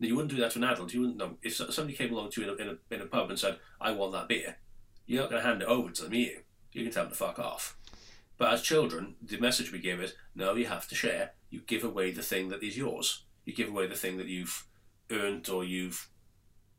Now, 0.00 0.08
you 0.08 0.16
wouldn't 0.16 0.32
do 0.32 0.40
that 0.40 0.52
to 0.52 0.58
an 0.58 0.64
adult. 0.64 0.92
You 0.92 1.02
wouldn't 1.02 1.38
if 1.42 1.54
somebody 1.54 1.96
came 1.96 2.12
along 2.12 2.30
to 2.30 2.40
you 2.40 2.52
in 2.52 2.58
a, 2.58 2.62
in 2.62 2.68
a, 2.68 2.94
in 2.94 3.00
a 3.02 3.06
pub 3.06 3.30
and 3.30 3.38
said, 3.38 3.58
"I 3.80 3.92
want 3.92 4.12
that 4.12 4.28
beer." 4.28 4.56
You're 5.06 5.22
not 5.22 5.30
going 5.30 5.42
to 5.42 5.48
hand 5.48 5.62
it 5.62 5.68
over 5.68 5.90
to 5.90 6.02
them, 6.02 6.12
are 6.12 6.16
you? 6.16 6.40
You 6.72 6.82
can 6.82 6.92
tell 6.92 7.04
them 7.04 7.12
to 7.12 7.18
fuck 7.18 7.38
off. 7.38 7.76
But 8.38 8.52
as 8.52 8.62
children, 8.62 9.16
the 9.22 9.38
message 9.38 9.70
we 9.70 9.78
give 9.78 10.00
is, 10.00 10.14
no, 10.34 10.54
you 10.54 10.66
have 10.66 10.88
to 10.88 10.94
share. 10.94 11.32
You 11.50 11.60
give 11.60 11.84
away 11.84 12.10
the 12.10 12.22
thing 12.22 12.48
that 12.48 12.62
is 12.62 12.76
yours. 12.76 13.24
You 13.44 13.54
give 13.54 13.68
away 13.68 13.86
the 13.86 13.94
thing 13.94 14.16
that 14.16 14.26
you've 14.26 14.66
earned 15.10 15.48
or 15.48 15.62
you've 15.62 16.08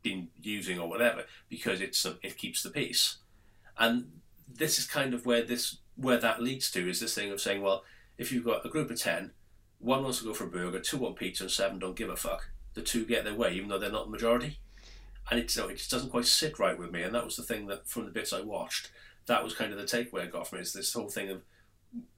been 0.02 0.28
using 0.40 0.78
or 0.78 0.88
whatever 0.88 1.24
because 1.48 1.80
it's 1.80 2.04
it 2.22 2.36
keeps 2.36 2.62
the 2.62 2.70
peace. 2.70 3.18
And 3.78 4.20
this 4.58 4.78
is 4.78 4.86
kind 4.86 5.14
of 5.14 5.26
where 5.26 5.42
this 5.42 5.78
where 5.96 6.18
that 6.18 6.42
leads 6.42 6.70
to 6.72 6.88
is 6.88 7.00
this 7.00 7.14
thing 7.14 7.32
of 7.32 7.40
saying, 7.40 7.62
well, 7.62 7.84
if 8.18 8.30
you've 8.32 8.44
got 8.44 8.64
a 8.66 8.68
group 8.68 8.90
of 8.90 9.00
ten, 9.00 9.32
one 9.78 10.02
wants 10.02 10.18
to 10.18 10.24
go 10.24 10.34
for 10.34 10.44
a 10.44 10.48
burger, 10.50 10.80
two 10.80 10.98
want 10.98 11.16
pizza, 11.16 11.44
and 11.44 11.50
seven 11.50 11.78
don't 11.78 11.96
give 11.96 12.10
a 12.10 12.16
fuck. 12.16 12.50
The 12.74 12.82
two 12.82 13.06
get 13.06 13.24
their 13.24 13.34
way, 13.34 13.54
even 13.54 13.68
though 13.68 13.78
they're 13.78 13.90
not 13.90 14.06
the 14.06 14.10
majority. 14.10 14.58
And 15.30 15.40
it's, 15.40 15.56
it 15.56 15.76
just 15.76 15.90
doesn't 15.90 16.10
quite 16.10 16.26
sit 16.26 16.58
right 16.58 16.78
with 16.78 16.92
me. 16.92 17.02
And 17.02 17.14
that 17.14 17.24
was 17.24 17.36
the 17.36 17.42
thing 17.42 17.66
that, 17.66 17.88
from 17.88 18.04
the 18.04 18.10
bits 18.10 18.32
I 18.32 18.42
watched, 18.42 18.90
that 19.26 19.42
was 19.42 19.54
kind 19.54 19.72
of 19.72 19.78
the 19.78 19.84
takeaway 19.84 20.22
I 20.22 20.26
got 20.26 20.46
from 20.46 20.58
it. 20.58 20.60
it. 20.60 20.66
Is 20.66 20.72
this 20.72 20.92
whole 20.92 21.08
thing 21.08 21.30
of 21.30 21.42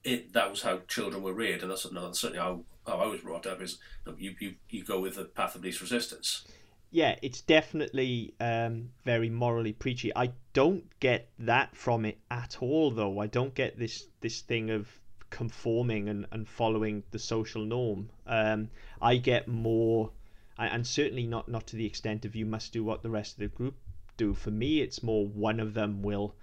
it. 0.04 0.32
That 0.32 0.50
was 0.50 0.62
how 0.62 0.80
children 0.88 1.22
were 1.22 1.32
reared, 1.32 1.62
and 1.62 1.70
that's, 1.70 1.90
no, 1.90 2.02
that's 2.04 2.20
certainly 2.20 2.42
how, 2.42 2.64
how 2.86 2.98
I 2.98 3.06
was 3.06 3.20
brought 3.20 3.46
up. 3.46 3.62
Is 3.62 3.78
you, 4.18 4.34
you 4.40 4.54
you 4.68 4.84
go 4.84 5.00
with 5.00 5.14
the 5.14 5.24
path 5.24 5.54
of 5.54 5.62
least 5.62 5.80
resistance. 5.80 6.46
Yeah, 6.90 7.16
it's 7.20 7.42
definitely 7.42 8.34
um, 8.40 8.90
very 9.04 9.28
morally 9.28 9.72
preachy. 9.72 10.10
I 10.16 10.32
don't 10.54 10.84
get 11.00 11.28
that 11.40 11.76
from 11.76 12.04
it 12.04 12.18
at 12.30 12.62
all, 12.62 12.90
though. 12.90 13.18
I 13.18 13.26
don't 13.26 13.54
get 13.54 13.78
this 13.78 14.06
this 14.20 14.40
thing 14.40 14.70
of 14.70 14.88
conforming 15.30 16.08
and, 16.08 16.26
and 16.32 16.48
following 16.48 17.02
the 17.10 17.18
social 17.18 17.62
norm. 17.62 18.08
Um, 18.26 18.70
I 19.02 19.16
get 19.16 19.46
more, 19.48 20.10
and 20.56 20.86
certainly 20.86 21.26
not 21.26 21.48
not 21.48 21.66
to 21.68 21.76
the 21.76 21.84
extent 21.84 22.24
of 22.24 22.34
you 22.34 22.46
must 22.46 22.72
do 22.72 22.82
what 22.82 23.02
the 23.02 23.10
rest 23.10 23.34
of 23.34 23.40
the 23.40 23.48
group 23.48 23.74
do. 24.16 24.32
For 24.32 24.50
me, 24.50 24.80
it's 24.80 25.02
more 25.02 25.26
one 25.26 25.60
of 25.60 25.74
them 25.74 26.02
will 26.02 26.34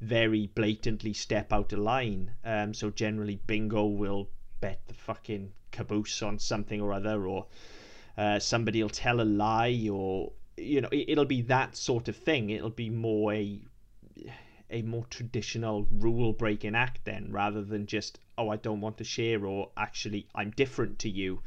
very 0.00 0.46
blatantly 0.46 1.12
step 1.12 1.52
out 1.52 1.72
of 1.72 1.80
line. 1.80 2.30
Um, 2.44 2.72
so 2.72 2.90
generally, 2.90 3.40
Bingo 3.48 3.84
will 3.84 4.30
bet 4.60 4.80
the 4.86 4.94
fucking 4.94 5.52
caboose 5.72 6.22
on 6.22 6.38
something 6.38 6.80
or 6.80 6.92
other, 6.92 7.26
or 7.26 7.46
uh, 8.18 8.38
somebody 8.40 8.82
will 8.82 8.90
tell 8.90 9.20
a 9.20 9.22
lie 9.22 9.88
or 9.90 10.32
you 10.56 10.80
know 10.80 10.88
it, 10.90 11.10
it'll 11.10 11.24
be 11.24 11.42
that 11.42 11.76
sort 11.76 12.08
of 12.08 12.16
thing. 12.16 12.50
It'll 12.50 12.68
be 12.68 12.90
more 12.90 13.32
a 13.32 13.60
a 14.70 14.82
more 14.82 15.06
traditional 15.06 15.86
rule 15.90 16.32
breaking 16.32 16.74
act 16.74 17.04
then 17.04 17.28
rather 17.30 17.62
than 17.62 17.86
just 17.86 18.18
oh 18.36 18.50
i 18.50 18.56
don't 18.56 18.82
want 18.82 18.98
to 18.98 19.04
share 19.04 19.46
or 19.46 19.70
actually 19.78 20.26
i'm 20.34 20.50
different 20.50 20.98
to 20.98 21.08
you. 21.08 21.40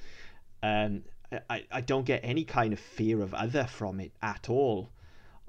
Um 0.63 1.04
i 1.50 1.66
i 1.72 1.82
don't 1.82 2.06
get 2.06 2.22
any 2.24 2.46
kind 2.46 2.74
of 2.74 2.80
fear 2.80 3.22
of 3.22 3.34
other 3.34 3.66
from 3.66 4.00
it 4.00 4.13
at 4.22 4.50
all. 4.50 4.92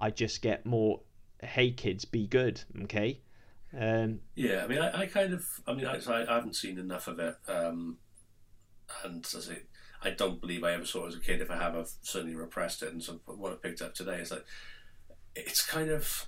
I 0.01 0.11
just 0.11 0.43
get 0.43 0.67
more 0.67 1.01
hey 1.41 1.71
kids 1.71 2.05
be 2.05 2.27
good 2.27 2.63
okay? 2.83 3.21
Um 3.79 4.21
Yeah, 4.35 4.65
I 4.65 4.67
mean, 4.67 4.81
I, 4.81 5.03
I 5.03 5.07
kind 5.07 5.33
of, 5.33 5.45
I 5.67 5.73
mean, 5.75 5.87
I, 5.87 5.99
I 6.09 6.35
haven't 6.35 6.57
seen 6.57 6.79
enough 6.79 7.07
of 7.09 7.19
it, 7.21 7.37
um, 7.49 7.99
and 9.05 9.25
as 9.25 9.49
it, 9.49 9.67
I 10.05 10.11
don't 10.11 10.41
believe 10.41 10.65
I 10.65 10.73
ever 10.73 10.85
saw 10.85 11.07
as 11.07 11.15
a 11.15 11.21
kid. 11.21 11.41
If 11.41 11.51
I 11.51 11.57
have, 11.57 11.77
I've 11.77 11.91
certainly 12.03 12.35
repressed 12.35 12.83
it. 12.83 12.93
And 12.93 13.03
so 13.03 13.21
what 13.27 13.53
I 13.53 13.57
picked 13.57 13.83
up 13.83 13.95
today 13.95 14.17
is 14.17 14.31
that 14.31 14.45
it's 15.35 15.65
kind 15.65 15.91
of, 15.91 16.27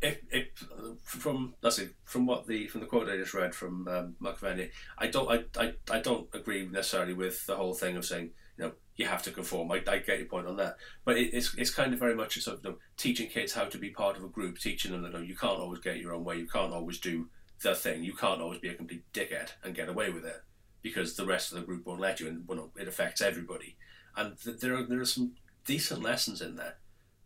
it, 0.00 0.24
it 0.30 0.58
from 1.02 1.54
it 1.62 1.94
from 2.04 2.26
what 2.26 2.46
the 2.46 2.66
from 2.66 2.80
the 2.80 2.86
quote 2.86 3.08
I 3.08 3.16
just 3.16 3.34
read 3.34 3.54
from 3.54 3.88
um, 3.88 4.16
Machiavelli. 4.20 4.70
I 4.98 5.06
don't, 5.06 5.30
I, 5.30 5.62
I, 5.62 5.74
I 5.90 6.00
don't 6.00 6.28
agree 6.34 6.66
necessarily 6.66 7.14
with 7.14 7.46
the 7.46 7.56
whole 7.56 7.74
thing 7.74 7.96
of 7.96 8.04
saying, 8.04 8.30
you 8.58 8.64
know, 8.64 8.72
you 8.96 9.06
have 9.06 9.22
to 9.24 9.30
conform. 9.30 9.70
I, 9.72 9.82
I 9.86 9.98
get 9.98 10.18
your 10.18 10.28
point 10.28 10.46
on 10.46 10.56
that, 10.56 10.76
but 11.04 11.16
it, 11.16 11.34
it's 11.34 11.54
it's 11.54 11.70
kind 11.70 11.92
of 11.92 11.98
very 11.98 12.14
much 12.14 12.38
sort 12.40 12.58
of 12.58 12.64
you 12.64 12.70
know, 12.70 12.76
teaching 12.96 13.28
kids 13.28 13.52
how 13.52 13.64
to 13.64 13.78
be 13.78 13.90
part 13.90 14.16
of 14.16 14.24
a 14.24 14.28
group, 14.28 14.58
teaching 14.58 14.92
them 14.92 15.02
that 15.02 15.12
you, 15.12 15.18
know, 15.18 15.24
you 15.24 15.36
can't 15.36 15.58
always 15.58 15.80
get 15.80 15.98
your 15.98 16.14
own 16.14 16.24
way, 16.24 16.38
you 16.38 16.48
can't 16.48 16.72
always 16.72 16.98
do 16.98 17.28
the 17.62 17.74
thing, 17.74 18.02
you 18.04 18.14
can't 18.14 18.42
always 18.42 18.60
be 18.60 18.68
a 18.68 18.74
complete 18.74 19.04
dickhead 19.14 19.50
and 19.64 19.74
get 19.74 19.88
away 19.88 20.10
with 20.10 20.24
it 20.24 20.42
because 20.82 21.16
the 21.16 21.26
rest 21.26 21.52
of 21.52 21.58
the 21.58 21.64
group 21.64 21.86
won't 21.86 22.00
let 22.00 22.20
you, 22.20 22.28
and 22.28 22.46
well, 22.46 22.70
it 22.76 22.88
affects 22.88 23.20
everybody. 23.20 23.76
And 24.16 24.38
th- 24.40 24.58
there 24.58 24.76
are 24.76 24.82
there 24.82 25.00
are 25.00 25.04
some 25.06 25.32
decent 25.64 26.02
lessons 26.02 26.40
in 26.40 26.56
there. 26.56 26.76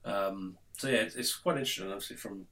Um, 0.05 0.57
so 0.79 0.89
yeah, 0.89 1.03
it's, 1.03 1.15
it's 1.15 1.37
quite 1.37 1.59
interesting. 1.59 1.87
Obviously, 1.87 2.17
from 2.17 2.47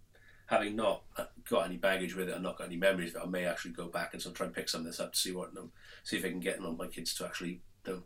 having 0.48 0.76
not 0.76 1.02
got 1.48 1.66
any 1.66 1.76
baggage 1.76 2.14
with 2.14 2.28
it 2.28 2.34
and 2.34 2.42
not 2.42 2.56
got 2.56 2.68
any 2.68 2.76
memories 2.76 3.14
I 3.14 3.26
may 3.26 3.44
actually 3.44 3.72
go 3.72 3.86
back 3.86 4.14
and 4.14 4.22
sort 4.22 4.32
of 4.32 4.36
try 4.38 4.46
and 4.46 4.54
pick 4.54 4.68
some 4.68 4.80
of 4.80 4.86
this 4.86 4.98
up 4.98 5.12
to 5.12 5.18
see 5.18 5.32
what, 5.32 5.50
you 5.52 5.60
know, 5.60 5.70
see 6.04 6.16
if 6.16 6.24
I 6.24 6.30
can 6.30 6.40
get 6.40 6.56
you 6.56 6.62
know, 6.62 6.72
my 6.72 6.86
kids 6.86 7.14
to 7.16 7.26
actually 7.26 7.60
you 7.86 7.92
know, 7.92 8.02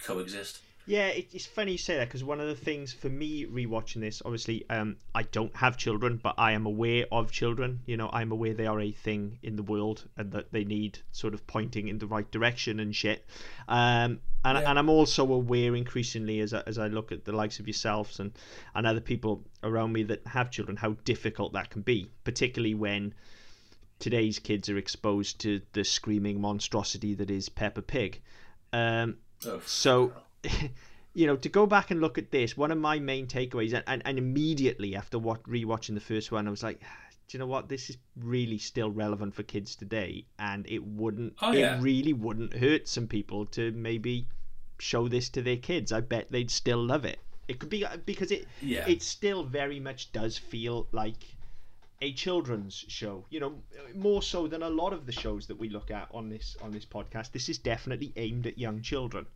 coexist. 0.00 0.60
Yeah, 0.88 1.08
it, 1.08 1.28
it's 1.34 1.44
funny 1.44 1.72
you 1.72 1.78
say 1.78 1.96
that 1.98 2.08
because 2.08 2.24
one 2.24 2.40
of 2.40 2.46
the 2.46 2.54
things 2.54 2.94
for 2.94 3.10
me 3.10 3.44
rewatching 3.44 4.00
this, 4.00 4.22
obviously, 4.24 4.64
um, 4.70 4.96
I 5.14 5.24
don't 5.24 5.54
have 5.54 5.76
children, 5.76 6.18
but 6.22 6.34
I 6.38 6.52
am 6.52 6.64
aware 6.64 7.04
of 7.12 7.30
children. 7.30 7.80
You 7.84 7.98
know, 7.98 8.08
I'm 8.10 8.32
aware 8.32 8.54
they 8.54 8.66
are 8.66 8.80
a 8.80 8.90
thing 8.90 9.38
in 9.42 9.56
the 9.56 9.62
world 9.62 10.08
and 10.16 10.32
that 10.32 10.50
they 10.50 10.64
need 10.64 11.00
sort 11.12 11.34
of 11.34 11.46
pointing 11.46 11.88
in 11.88 11.98
the 11.98 12.06
right 12.06 12.28
direction 12.30 12.80
and 12.80 12.96
shit. 12.96 13.26
Um, 13.68 14.20
and, 14.46 14.56
Yeah. 14.58 14.70
and 14.70 14.78
I'm 14.78 14.88
also 14.88 15.30
aware 15.30 15.76
increasingly 15.76 16.40
as 16.40 16.54
I, 16.54 16.62
as 16.66 16.78
I 16.78 16.86
look 16.86 17.12
at 17.12 17.26
the 17.26 17.32
likes 17.32 17.60
of 17.60 17.66
yourselves 17.66 18.18
and, 18.18 18.32
and 18.74 18.86
other 18.86 19.02
people 19.02 19.44
around 19.62 19.92
me 19.92 20.04
that 20.04 20.26
have 20.26 20.50
children, 20.50 20.78
how 20.78 20.92
difficult 21.04 21.52
that 21.52 21.68
can 21.68 21.82
be, 21.82 22.10
particularly 22.24 22.74
when 22.74 23.12
today's 23.98 24.38
kids 24.38 24.70
are 24.70 24.78
exposed 24.78 25.38
to 25.40 25.60
the 25.74 25.84
screaming 25.84 26.40
monstrosity 26.40 27.12
that 27.12 27.30
is 27.30 27.50
Peppa 27.50 27.82
Pig. 27.82 28.22
Um, 28.72 29.18
Oh, 29.46 29.60
so, 29.66 30.12
you 31.14 31.26
know, 31.26 31.36
to 31.36 31.48
go 31.48 31.66
back 31.66 31.90
and 31.90 32.00
look 32.00 32.18
at 32.18 32.30
this, 32.30 32.56
one 32.56 32.70
of 32.70 32.78
my 32.78 32.98
main 32.98 33.26
takeaways, 33.26 33.72
and, 33.72 33.84
and, 33.86 34.02
and 34.04 34.18
immediately 34.18 34.94
after 34.94 35.18
what 35.18 35.42
rewatching 35.44 35.94
the 35.94 36.00
first 36.00 36.30
one, 36.32 36.46
I 36.46 36.50
was 36.50 36.62
like, 36.62 36.80
ah, 36.84 36.96
do 37.26 37.36
you 37.36 37.38
know 37.40 37.46
what? 37.46 37.68
This 37.68 37.90
is 37.90 37.98
really 38.16 38.58
still 38.58 38.90
relevant 38.90 39.34
for 39.34 39.42
kids 39.42 39.74
today, 39.74 40.24
and 40.38 40.68
it 40.70 40.82
wouldn't, 40.82 41.34
Oh, 41.42 41.52
it 41.52 41.80
really 41.80 42.12
wouldn't 42.12 42.54
hurt 42.54 42.88
some 42.88 43.06
people 43.06 43.46
to 43.46 43.70
maybe 43.72 44.26
show 44.78 45.08
this 45.08 45.28
to 45.30 45.42
their 45.42 45.56
kids. 45.56 45.92
I 45.92 46.00
bet 46.00 46.30
they'd 46.30 46.50
still 46.50 46.82
love 46.84 47.04
it. 47.04 47.18
It 47.48 47.58
could 47.58 47.70
be 47.70 47.84
uh, 47.84 47.96
because 48.06 48.30
it, 48.30 48.46
Yeah. 48.62 48.86
it 48.86 49.02
still 49.02 49.42
very 49.42 49.80
much 49.80 50.12
does 50.12 50.38
feel 50.38 50.86
like 50.92 51.16
a 52.00 52.12
children's 52.12 52.84
show 52.88 53.24
you 53.28 53.40
know 53.40 53.60
more 53.94 54.22
so 54.22 54.46
than 54.46 54.62
a 54.62 54.68
lot 54.70 54.92
of 54.92 55.04
the 55.04 55.12
shows 55.12 55.46
that 55.48 55.58
we 55.58 55.68
look 55.68 55.90
at 55.90 56.08
on 56.12 56.28
this 56.28 56.56
on 56.62 56.70
this 56.70 56.84
podcast. 56.84 57.32
This 57.32 57.48
is 57.48 57.58
definitely 57.58 58.12
aimed 58.16 58.46
at 58.46 58.56
young 58.58 58.82
children. 58.82 59.26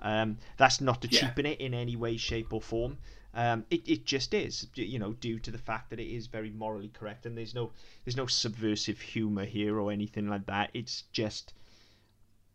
Um, 0.00 0.38
that's 0.56 0.80
not 0.80 1.00
to 1.02 1.08
Yeah. 1.08 1.20
cheapen 1.20 1.46
it 1.46 1.60
in 1.60 1.74
any 1.74 1.96
way 1.96 2.16
shape 2.16 2.52
or 2.52 2.60
form. 2.60 2.98
Um, 3.34 3.64
it, 3.70 3.88
it 3.88 4.04
just 4.04 4.34
is 4.34 4.66
you 4.74 4.98
know 4.98 5.12
due 5.12 5.38
to 5.38 5.50
the 5.50 5.58
fact 5.58 5.90
that 5.90 6.00
it 6.00 6.08
is 6.12 6.26
very 6.26 6.50
morally 6.50 6.88
correct 6.88 7.24
and 7.26 7.36
there's 7.38 7.54
no 7.54 7.70
there's 8.04 8.16
no 8.16 8.26
subversive 8.26 9.00
humor 9.00 9.44
here 9.44 9.78
or 9.78 9.92
anything 9.92 10.28
like 10.28 10.46
that. 10.46 10.70
It's 10.74 11.02
just 11.12 11.52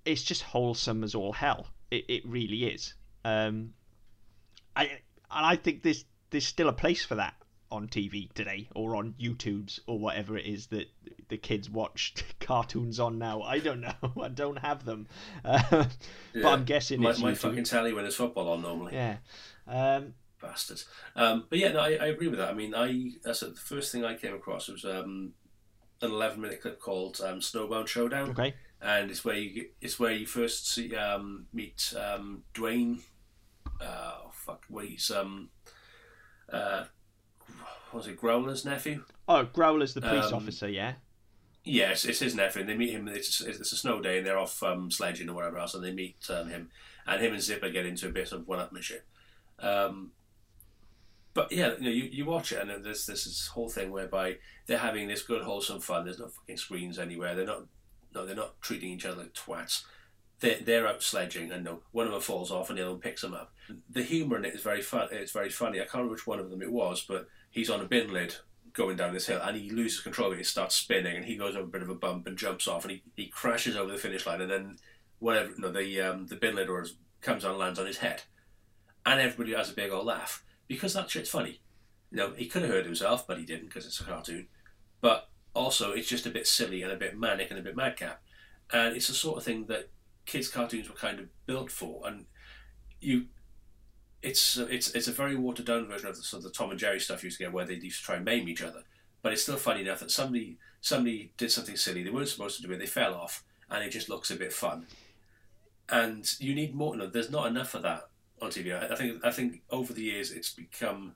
it's 0.06 0.24
just 0.24 0.42
wholesome 0.42 1.04
as 1.04 1.16
all 1.16 1.32
hell. 1.34 1.68
It, 1.90 2.06
it 2.10 2.26
really 2.26 2.66
is. 2.66 2.96
Um, 3.24 3.74
I 4.76 4.86
and 5.32 5.46
I 5.46 5.56
think 5.56 5.84
there's 5.84 6.04
there's 6.32 6.46
still 6.48 6.68
a 6.68 6.74
place 6.74 7.06
for 7.06 7.16
that 7.16 7.36
on 7.74 7.88
TV 7.88 8.32
today 8.34 8.70
or 8.76 8.96
on 8.96 9.16
YouTube's 9.20 9.80
or 9.88 9.98
whatever 9.98 10.38
it 10.38 10.46
is 10.46 10.68
that 10.68 10.86
the 11.30 11.38
kids 11.38 11.70
watch 11.70 12.14
cartoons 12.40 13.00
on 13.00 13.18
now. 13.18 13.42
I 13.42 13.60
don't 13.60 13.82
know. 13.82 13.94
I 14.22 14.28
don't 14.30 14.60
have 14.60 14.86
them, 14.86 15.08
uh, 15.46 15.86
but 16.34 16.46
I'm 16.46 16.64
guessing 16.64 17.02
my, 17.02 17.10
it's 17.10 17.20
my 17.20 17.32
YouTube. 17.32 17.38
fucking 17.38 17.64
telly 17.64 17.94
when 17.94 18.04
there's 18.04 18.16
football 18.16 18.50
on 18.50 18.62
normally. 18.62 18.94
Yeah. 18.94 19.18
Um, 19.68 20.14
bastards. 20.40 20.86
Um, 21.16 21.46
but 21.50 21.58
yeah, 21.58 21.72
no, 21.72 21.80
I, 21.80 21.98
I 22.00 22.06
agree 22.08 22.28
with 22.28 22.40
that. 22.40 22.50
I 22.50 22.54
mean, 22.54 22.76
I 22.76 23.12
that's 23.24 23.40
the 23.40 23.52
first 23.52 23.92
thing 23.92 24.06
I 24.06 24.16
came 24.16 24.36
across 24.36 24.68
was 24.68 24.86
um, 24.86 25.34
an 26.02 26.12
11 26.12 26.40
minute 26.40 26.62
clip 26.62 26.80
called 26.80 27.20
um, 27.22 27.40
Snowbound 27.40 27.88
Showdown, 27.88 28.30
okay. 28.30 28.54
and 28.82 29.10
it's 29.10 29.26
where 29.26 29.36
you 29.36 29.70
it's 29.82 30.00
where 30.00 30.12
you 30.12 30.28
first 30.28 30.72
see 30.72 30.96
um, 30.96 31.48
meet 31.52 31.94
um, 32.00 32.44
Dwayne. 32.54 33.00
Uh, 33.82 34.14
oh, 34.26 34.32
fuck, 34.32 34.64
what 34.70 34.86
he's 34.86 35.10
um, 35.10 35.50
uh, 36.52 36.84
was 37.94 38.08
it 38.08 38.18
Growler's 38.18 38.66
nephew? 38.66 39.04
Oh, 39.28 39.44
Growler's 39.44 39.94
the 39.94 40.02
police 40.02 40.26
Um, 40.26 40.36
officer. 40.36 40.70
Yeah. 40.70 40.94
Yes, 41.66 42.04
it's 42.04 42.20
his 42.20 42.36
nephew, 42.36 42.62
and 42.62 42.70
they 42.70 42.76
meet 42.76 42.92
him. 42.92 43.08
It's, 43.08 43.40
it's 43.40 43.72
a 43.72 43.78
snow 43.78 44.02
day, 44.02 44.18
and 44.18 44.28
they're 44.28 44.38
off 44.38 44.62
um, 44.64 44.92
sledging 44.92 45.30
or 45.30 45.34
whatever 45.34 45.58
else, 45.58 45.74
and 45.74 45.84
they 45.84 45.94
meet 45.94 46.18
um, 46.30 46.50
him, 46.50 46.70
and 47.08 47.22
him 47.22 47.32
and 47.34 47.42
Zipper 47.42 47.70
get 47.70 47.86
into 47.86 48.08
a 48.08 48.12
bit 48.12 48.34
of 48.34 48.48
one-upmanship. 48.48 49.02
Um, 49.60 50.12
but 51.34 51.52
yeah, 51.52 51.74
you 51.78 51.84
know, 51.84 51.90
you, 51.90 52.04
you 52.12 52.26
watch 52.26 52.52
it, 52.52 52.60
and 52.60 52.70
there's 52.84 53.06
there's 53.06 53.24
this 53.24 53.48
whole 53.48 53.70
thing 53.70 53.92
whereby 53.92 54.38
they're 54.68 54.78
having 54.78 55.08
this 55.08 55.24
good, 55.24 55.42
wholesome 55.44 55.80
fun. 55.80 56.04
There's 56.04 56.20
no 56.20 56.28
fucking 56.28 56.58
screens 56.58 57.00
anywhere. 57.00 57.34
They're 57.34 57.46
not 57.46 57.64
no, 58.14 58.26
they're 58.26 58.36
not 58.36 58.60
treating 58.62 58.90
each 58.90 59.06
other 59.06 59.22
like 59.22 59.34
twats. 59.34 59.84
They're, 60.42 60.60
they're 60.60 60.88
out 60.88 61.02
sledging, 61.02 61.52
and 61.52 61.64
no, 61.64 61.80
one 61.94 62.06
of 62.06 62.12
them 62.12 62.22
falls 62.22 62.52
off, 62.52 62.70
and 62.70 62.78
the 62.78 62.84
other 62.84 62.92
one 62.92 63.00
picks 63.00 63.22
them 63.22 63.34
up. 63.34 63.54
The 63.90 64.04
humour 64.04 64.38
in 64.38 64.46
it 64.46 64.54
is 64.54 64.62
very 64.62 64.82
fun. 64.82 65.08
It's 65.12 65.32
very 65.32 65.50
funny. 65.50 65.80
I 65.80 65.84
can't 65.84 65.94
remember 65.94 66.16
which 66.16 66.28
one 66.28 66.40
of 66.40 66.50
them 66.50 66.62
it 66.62 66.72
was, 66.72 67.06
but 67.08 67.30
he's 67.54 67.70
on 67.70 67.80
a 67.80 67.86
bin 67.86 68.12
lid 68.12 68.36
going 68.74 68.98
down 68.98 69.14
this 69.14 69.28
hill, 69.28 69.40
and 69.42 69.56
he 69.56 69.70
loses 69.70 70.02
control. 70.02 70.30
and 70.30 70.40
He 70.40 70.44
starts 70.44 70.76
spinning, 70.76 71.16
and 71.16 71.26
he 71.26 71.38
goes 71.38 71.56
over 71.56 71.66
a 71.66 71.72
bit 71.72 71.84
of 71.84 71.90
a 71.90 71.96
bump 71.96 72.28
and 72.28 72.38
jumps 72.38 72.68
off, 72.68 72.84
and 72.84 72.92
he, 72.92 73.04
he 73.16 73.28
crashes 73.28 73.78
over 73.78 73.92
the 73.92 73.98
finish 73.98 74.26
line, 74.26 74.42
and 74.42 74.52
then 74.52 74.78
whatever, 75.20 75.52
no, 75.58 75.72
the 75.72 76.02
um, 76.02 76.28
the 76.28 76.36
bin 76.36 76.56
lid 76.56 76.68
or 76.68 76.86
comes 77.22 77.46
on 77.46 77.52
and 77.52 77.60
lands 77.60 77.80
on 77.80 77.86
his 77.86 78.00
head, 78.00 78.24
and 79.06 79.22
everybody 79.22 79.56
has 79.56 79.72
a 79.72 79.76
big 79.76 79.92
old 79.92 80.06
laugh 80.06 80.44
because 80.68 80.94
that 80.96 81.10
shit's 81.10 81.30
funny. 81.30 81.62
You 82.12 82.18
know, 82.18 82.34
he 82.36 82.48
could 82.48 82.64
have 82.64 82.72
hurt 82.72 82.86
himself, 82.86 83.26
but 83.26 83.38
he 83.38 83.46
didn't 83.46 83.68
because 83.68 83.86
it's 83.86 84.00
a 84.00 84.04
cartoon. 84.04 84.48
But 85.02 85.30
also, 85.54 85.92
it's 85.92 86.10
just 86.10 86.26
a 86.26 86.32
bit 86.32 86.48
silly 86.48 86.82
and 86.82 86.92
a 86.92 86.98
bit 86.98 87.18
manic 87.18 87.52
and 87.52 87.60
a 87.60 87.64
bit 87.64 87.76
madcap, 87.76 88.22
and 88.72 88.96
it's 88.96 89.08
the 89.08 89.14
sort 89.14 89.38
of 89.38 89.44
thing 89.44 89.66
that 89.68 89.90
kids' 90.26 90.48
cartoons 90.48 90.90
were 90.90 90.96
kind 90.96 91.20
of 91.20 91.28
built 91.46 91.72
for. 91.72 92.08
And 92.08 92.26
you, 93.00 93.26
it's 94.24 94.58
it's 94.58 94.92
it's 94.92 95.10
a 95.10 95.12
very 95.12 95.36
watered 95.36 95.66
down 95.66 95.86
version 95.88 96.08
of 96.08 96.16
the, 96.16 96.24
sort 96.24 96.40
of 96.40 96.46
the 96.46 96.58
Tom 96.58 96.72
and 96.72 96.80
Jerry 96.80 97.00
stuff 97.00 97.22
you 97.22 97.28
used 97.28 97.38
to 97.38 97.44
get, 97.44 97.54
where 97.54 97.66
they 97.66 97.76
used 97.76 98.00
to 98.00 98.06
try 98.06 98.16
and 98.16 98.26
maim 98.26 98.48
each 98.48 98.64
other. 98.64 98.84
But 99.22 99.34
it's 99.34 99.44
still 99.44 99.58
funny 99.58 99.82
enough 99.82 100.00
that 100.00 100.12
somebody 100.12 100.58
somebody 100.82 101.34
did 101.38 101.52
something 101.52 101.76
silly 101.76 102.04
they 102.04 102.10
weren't 102.10 102.30
supposed 102.30 102.58
to 102.62 102.68
do 102.68 102.74
it, 102.74 102.80
they 102.80 102.86
fell 102.86 103.14
off, 103.14 103.44
and 103.70 103.84
it 103.84 103.90
just 103.90 104.10
looks 104.10 104.32
a 104.32 104.36
bit 104.36 104.54
fun. 104.54 104.88
And 105.90 106.30
you 106.40 106.56
need 106.56 106.74
more. 106.74 106.96
No, 106.96 107.08
there's 107.08 107.30
not 107.30 107.48
enough 107.48 107.74
of 107.74 107.84
that 107.84 108.10
on 108.42 108.50
TV. 108.50 108.74
I, 108.74 108.94
I 108.94 108.96
think 108.96 109.26
I 109.26 109.32
think 109.32 109.62
over 109.70 109.92
the 109.92 110.02
years 110.02 110.32
it's 110.32 110.54
become 110.54 111.16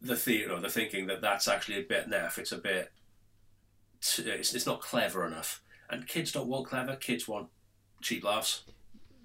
the 0.00 0.16
theory 0.16 0.50
or 0.50 0.60
the 0.60 0.68
thinking 0.68 1.06
that 1.08 1.20
that's 1.20 1.48
actually 1.48 1.78
a 1.80 1.82
bit 1.82 2.08
naff. 2.08 2.38
It's 2.38 2.52
a 2.52 2.58
bit. 2.58 2.92
T- 4.00 4.22
it's, 4.22 4.54
it's 4.54 4.66
not 4.66 4.80
clever 4.80 5.26
enough, 5.26 5.60
and 5.90 6.06
kids 6.06 6.30
don't 6.30 6.48
want 6.48 6.68
clever. 6.68 6.94
Kids 6.94 7.26
want 7.26 7.48
cheap 8.00 8.22
laughs. 8.22 8.62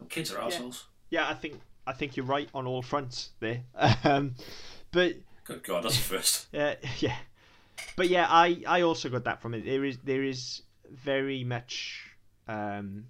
Kids 0.09 0.33
are 0.33 0.41
assholes. 0.41 0.87
Yeah, 1.09 1.29
I 1.29 1.33
think 1.35 1.61
I 1.87 1.93
think 1.93 2.17
you're 2.17 2.25
right 2.25 2.49
on 2.53 2.67
all 2.67 2.81
fronts 2.81 3.29
there. 3.39 3.61
Um, 4.03 4.35
but 4.91 5.15
Good 5.45 5.63
God, 5.63 5.83
that's 5.83 5.95
the 5.97 6.03
first. 6.03 6.53
uh, 6.55 6.75
yeah, 6.99 7.15
but 7.95 8.09
yeah, 8.09 8.27
I 8.29 8.61
I 8.67 8.81
also 8.81 9.09
got 9.09 9.23
that 9.23 9.41
from 9.41 9.53
it. 9.53 9.65
There 9.65 9.85
is 9.85 9.97
there 10.03 10.23
is 10.23 10.61
very 10.91 11.43
much. 11.43 12.03
Um, 12.47 13.05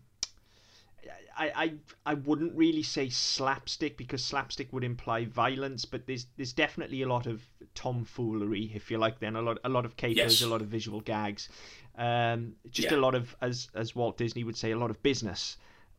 I, 1.39 1.51
I 1.55 1.73
I 2.05 2.13
wouldn't 2.15 2.55
really 2.55 2.83
say 2.83 3.09
slapstick 3.09 3.95
because 3.97 4.23
slapstick 4.23 4.73
would 4.73 4.83
imply 4.83 5.25
violence, 5.25 5.85
but 5.85 6.05
there's 6.07 6.25
there's 6.35 6.53
definitely 6.53 7.03
a 7.03 7.07
lot 7.07 7.27
of 7.27 7.41
tomfoolery, 7.75 8.71
if 8.73 8.89
you 8.91 8.97
like. 8.97 9.19
Then 9.19 9.35
a 9.35 9.41
lot 9.41 9.59
a 9.63 9.69
lot 9.69 9.85
of 9.85 9.95
capers, 9.95 10.39
Yes. 10.39 10.41
a 10.41 10.47
lot 10.47 10.61
of 10.61 10.67
visual 10.67 11.01
gags, 11.01 11.49
um, 11.97 12.55
just 12.71 12.89
Yeah. 12.91 12.97
a 12.97 13.01
lot 13.01 13.13
of 13.15 13.35
as 13.41 13.69
as 13.75 13.95
Walt 13.95 14.17
Disney 14.17 14.43
would 14.43 14.57
say, 14.57 14.71
a 14.71 14.77
lot 14.77 14.89
of 14.89 15.01
business. 15.03 15.57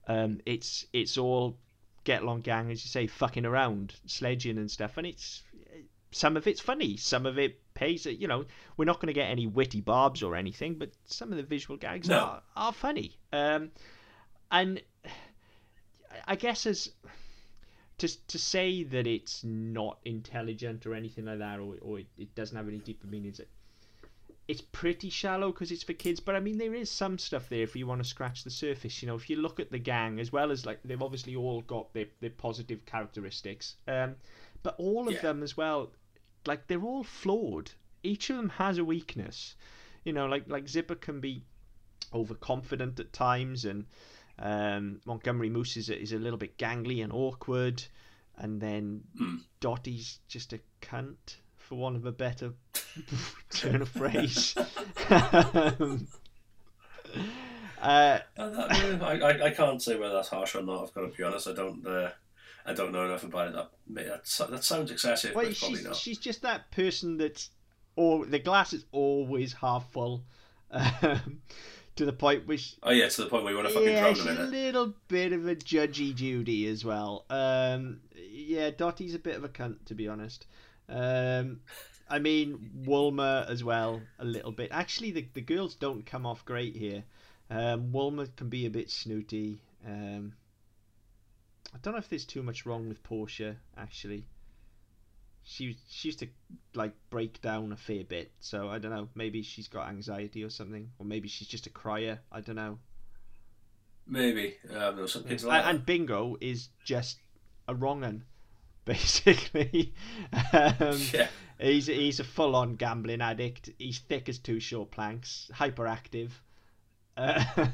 Um, 0.09 0.41
it's 0.45 0.87
it's 0.93 1.17
all 1.19 1.57
get 2.05 2.23
along 2.23 2.41
gang, 2.43 2.71
as 2.71 2.85
you 2.85 2.89
say, 2.89 3.07
fucking 3.07 3.45
around, 3.47 3.95
sledging 4.07 4.59
and 4.59 4.71
stuff, 4.71 4.97
and 4.97 5.07
it's 5.07 5.43
some 6.11 6.37
of 6.37 6.47
it's 6.47 6.61
funny, 6.61 6.97
some 6.97 7.27
of 7.27 7.39
it 7.39 7.61
pays. 7.75 8.07
You 8.07 8.29
know, 8.29 8.45
we're 8.77 8.87
not 8.87 8.97
going 8.97 9.09
to 9.09 9.13
get 9.13 9.31
any 9.31 9.47
witty 9.47 9.81
barbs 9.81 10.23
or 10.23 10.37
anything, 10.37 10.75
but 10.77 10.91
some 11.05 11.31
of 11.31 11.37
the 11.37 11.43
visual 11.43 11.77
gags 11.77 12.09
No. 12.09 12.19
are 12.19 12.43
are 12.57 12.73
funny. 12.73 13.19
Um, 13.33 13.71
and 14.51 14.81
I 16.27 16.37
guess 16.37 16.67
as 16.67 16.91
to 17.99 18.27
to 18.29 18.39
say 18.39 18.85
that 18.85 19.07
it's 19.07 19.45
not 19.45 19.99
intelligent 20.05 20.87
or 20.87 20.95
anything 20.95 21.27
like 21.27 21.39
that, 21.39 21.59
or 21.59 21.77
or 21.83 21.99
it, 22.01 22.07
it 22.17 22.35
doesn't 22.35 22.57
have 22.57 22.69
any 22.69 22.79
deeper 22.79 23.07
meanings. 23.07 23.41
It's 24.49 24.63
pretty 24.63 25.11
shallow 25.11 25.53
because 25.53 25.71
it's 25.71 25.83
for 25.83 25.93
kids, 25.93 26.21
but 26.21 26.35
I 26.35 26.41
mean 26.41 26.57
there 26.57 26.75
is 26.75 26.91
some 26.91 27.19
stuff 27.19 27.49
there 27.51 27.63
if 27.63 27.77
you 27.77 27.87
want 27.87 28.03
to 28.03 28.09
scratch 28.09 28.45
the 28.45 28.51
surface. 28.51 29.03
You 29.03 29.07
know, 29.09 29.15
if 29.15 29.29
you 29.29 29.37
look 29.37 29.61
at 29.61 29.71
the 29.71 29.79
gang 29.79 30.19
as 30.19 30.33
well 30.33 30.51
as 30.51 30.65
like 30.65 30.81
they've 30.85 31.03
obviously 31.03 31.37
all 31.37 31.61
got 31.61 31.93
their 31.93 32.07
their 32.21 32.31
positive 32.31 32.87
characteristics, 32.87 33.77
um, 33.87 34.17
but 34.63 34.75
all 34.79 35.07
of 35.07 35.15
Yeah. 35.15 35.21
them 35.21 35.43
as 35.43 35.55
well, 35.57 35.93
like 36.47 36.67
they're 36.67 36.83
all 36.83 37.05
flawed. 37.05 37.71
Each 38.03 38.31
of 38.31 38.37
them 38.37 38.49
has 38.49 38.79
a 38.79 38.85
weakness. 38.85 39.55
You 40.05 40.15
know, 40.15 40.27
like 40.27 40.49
like 40.49 40.67
Zipper 40.67 40.95
can 40.95 41.21
be 41.21 41.45
overconfident 42.15 42.99
at 43.01 43.13
times, 43.13 43.67
and 43.67 43.85
um, 44.39 45.01
Montgomery 45.05 45.51
Moose 45.51 45.77
is 45.77 45.91
a, 45.91 46.01
is 46.01 46.13
a 46.13 46.19
little 46.19 46.39
bit 46.39 46.57
gangly 46.57 47.03
and 47.05 47.13
awkward, 47.13 47.83
and 48.39 48.61
then 48.61 49.03
Hmm. 49.19 49.37
Dotty's 49.61 50.21
just 50.29 50.55
a 50.55 50.61
cunt, 50.81 51.37
for 51.69 51.75
want 51.75 51.97
of 51.97 52.07
a 52.07 52.13
better 52.13 52.53
turn 53.51 53.83
of 53.83 53.89
phrase. 53.91 54.57
um, 55.11 56.09
uh, 57.81 58.19
Uh, 58.37 58.99
I, 59.03 59.19
I, 59.23 59.47
I 59.47 59.51
can't 59.51 59.83
say 59.83 59.97
whether 59.97 60.15
that's 60.15 60.29
harsh 60.29 60.55
or 60.55 60.63
not. 60.63 60.83
I've 60.85 60.95
got 60.95 61.03
to 61.03 61.09
be 61.17 61.23
honest. 61.23 61.47
I 61.49 61.53
don't. 61.53 61.87
Uh, 61.87 62.11
I 62.67 62.73
don't 62.75 62.93
know 62.93 63.05
enough 63.05 63.25
about 63.25 63.49
it. 63.49 63.55
That 63.55 63.71
that, 64.39 64.51
that 64.51 64.65
sounds 64.65 64.91
excessive, 64.91 65.35
well, 65.35 65.45
but 65.45 65.51
it's 65.51 65.61
probably 65.61 65.79
she's, 65.79 65.87
not. 65.87 65.97
she's 65.97 66.19
just 66.19 66.43
that 66.43 66.71
person 66.71 67.17
that's, 67.17 67.51
or 67.97 68.27
the 68.27 68.39
glass 68.39 68.73
is 68.73 68.85
always 68.93 69.53
half 69.55 69.91
full, 69.93 70.25
um, 70.71 71.41
to 71.97 72.05
the 72.05 72.13
point 72.13 72.47
which 72.47 72.77
Oh 72.83 72.91
yeah, 72.91 73.09
to 73.09 73.23
the 73.23 73.29
point 73.29 73.45
where 73.45 73.53
you 73.53 73.59
want 73.59 73.69
to 73.69 73.75
fucking 73.75 73.89
yeah, 73.91 74.01
drown 74.01 74.15
she's 74.15 74.25
them 74.25 74.37
a 74.37 74.41
in 74.41 74.47
it. 74.47 74.51
little 74.51 74.95
bit 75.09 75.33
of 75.33 75.47
a 75.47 75.55
judgy 75.55 76.15
Judy 76.15 76.67
as 76.67 76.85
well. 76.85 77.25
Um, 77.31 78.01
yeah, 78.15 78.71
Dotty's 78.71 79.15
a 79.15 79.19
bit 79.19 79.37
of 79.37 79.45
a 79.45 79.49
cunt 79.49 79.85
to 79.87 79.95
be 79.95 80.09
honest. 80.09 80.47
Um, 80.89 81.61
I 82.09 82.19
mean 82.19 82.85
Woolma 82.85 83.49
as 83.49 83.63
well 83.63 84.01
a 84.19 84.25
little 84.25 84.53
bit. 84.53 84.71
Actually, 84.73 85.11
the 85.13 85.27
the 85.35 85.41
girls 85.41 85.75
don't 85.75 86.07
come 86.07 86.27
off 86.27 86.45
great 86.45 86.77
here. 86.77 87.05
Um, 87.51 87.93
Woolma 87.93 88.35
can 88.37 88.49
be 88.49 88.67
a 88.67 88.71
bit 88.71 88.91
snooty. 88.91 89.63
Um, 89.87 90.35
I 91.75 91.79
don't 91.83 91.93
know 91.93 91.99
if 91.99 92.09
there's 92.09 92.25
too 92.25 92.43
much 92.43 92.67
wrong 92.67 92.89
with 92.89 93.03
Portia 93.03 93.57
actually. 93.77 94.27
She 95.43 95.77
she 95.89 96.09
used 96.09 96.19
to 96.19 96.29
like 96.75 96.93
break 97.11 97.41
down 97.41 97.73
a 97.73 97.77
fair 97.77 98.05
bit, 98.05 98.33
so 98.41 98.69
I 98.69 98.79
don't 98.79 98.91
know. 98.91 99.09
Maybe 99.15 99.43
she's 99.43 99.69
got 99.69 99.89
anxiety 99.89 100.45
or 100.45 100.51
something, 100.51 100.91
or 100.99 101.07
maybe 101.07 101.29
she's 101.29 101.49
just 101.49 101.67
a 101.67 101.71
crier. 101.71 102.21
I 102.31 102.41
don't 102.41 102.57
know. 102.57 102.79
Maybe. 104.07 104.57
Um, 104.75 104.97
no, 104.97 105.07
some 105.07 105.25
kids 105.25 105.43
And, 105.43 105.51
like 105.51 105.65
and 105.67 105.85
Bingo 105.85 106.37
is 106.41 106.69
just 106.85 107.19
a 107.67 107.75
wrong 107.75 108.05
un, 108.05 108.25
basically. 108.89 109.95
um, 110.53 110.99
Yeah. 111.13 111.29
He's 111.61 111.87
he's 111.87 112.21
a 112.21 112.25
full 112.25 112.55
on 112.55 112.77
gambling 112.77 113.21
addict. 113.21 113.71
He's 113.79 113.99
thick 113.99 114.29
as 114.29 114.39
two 114.39 114.61
short 114.61 114.91
planks, 114.91 115.51
hyperactive. 115.53 116.31
Uh, 117.17 117.45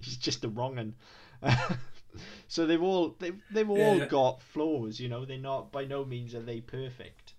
he's 0.00 0.16
just 0.16 0.44
a 0.44 0.48
wrong 0.48 0.78
un. 0.78 0.94
so 2.48 2.66
they've 2.66 2.82
all 2.82 3.14
they've 3.18 3.40
they've 3.52 3.70
all 3.70 3.98
yeah. 3.98 4.06
got 4.06 4.42
flaws, 4.42 4.98
you 4.98 5.08
know. 5.08 5.24
They're 5.24 5.38
not 5.38 5.70
by 5.70 5.84
no 5.84 6.04
means 6.04 6.34
are 6.34 6.42
they 6.42 6.60
perfect. 6.60 7.34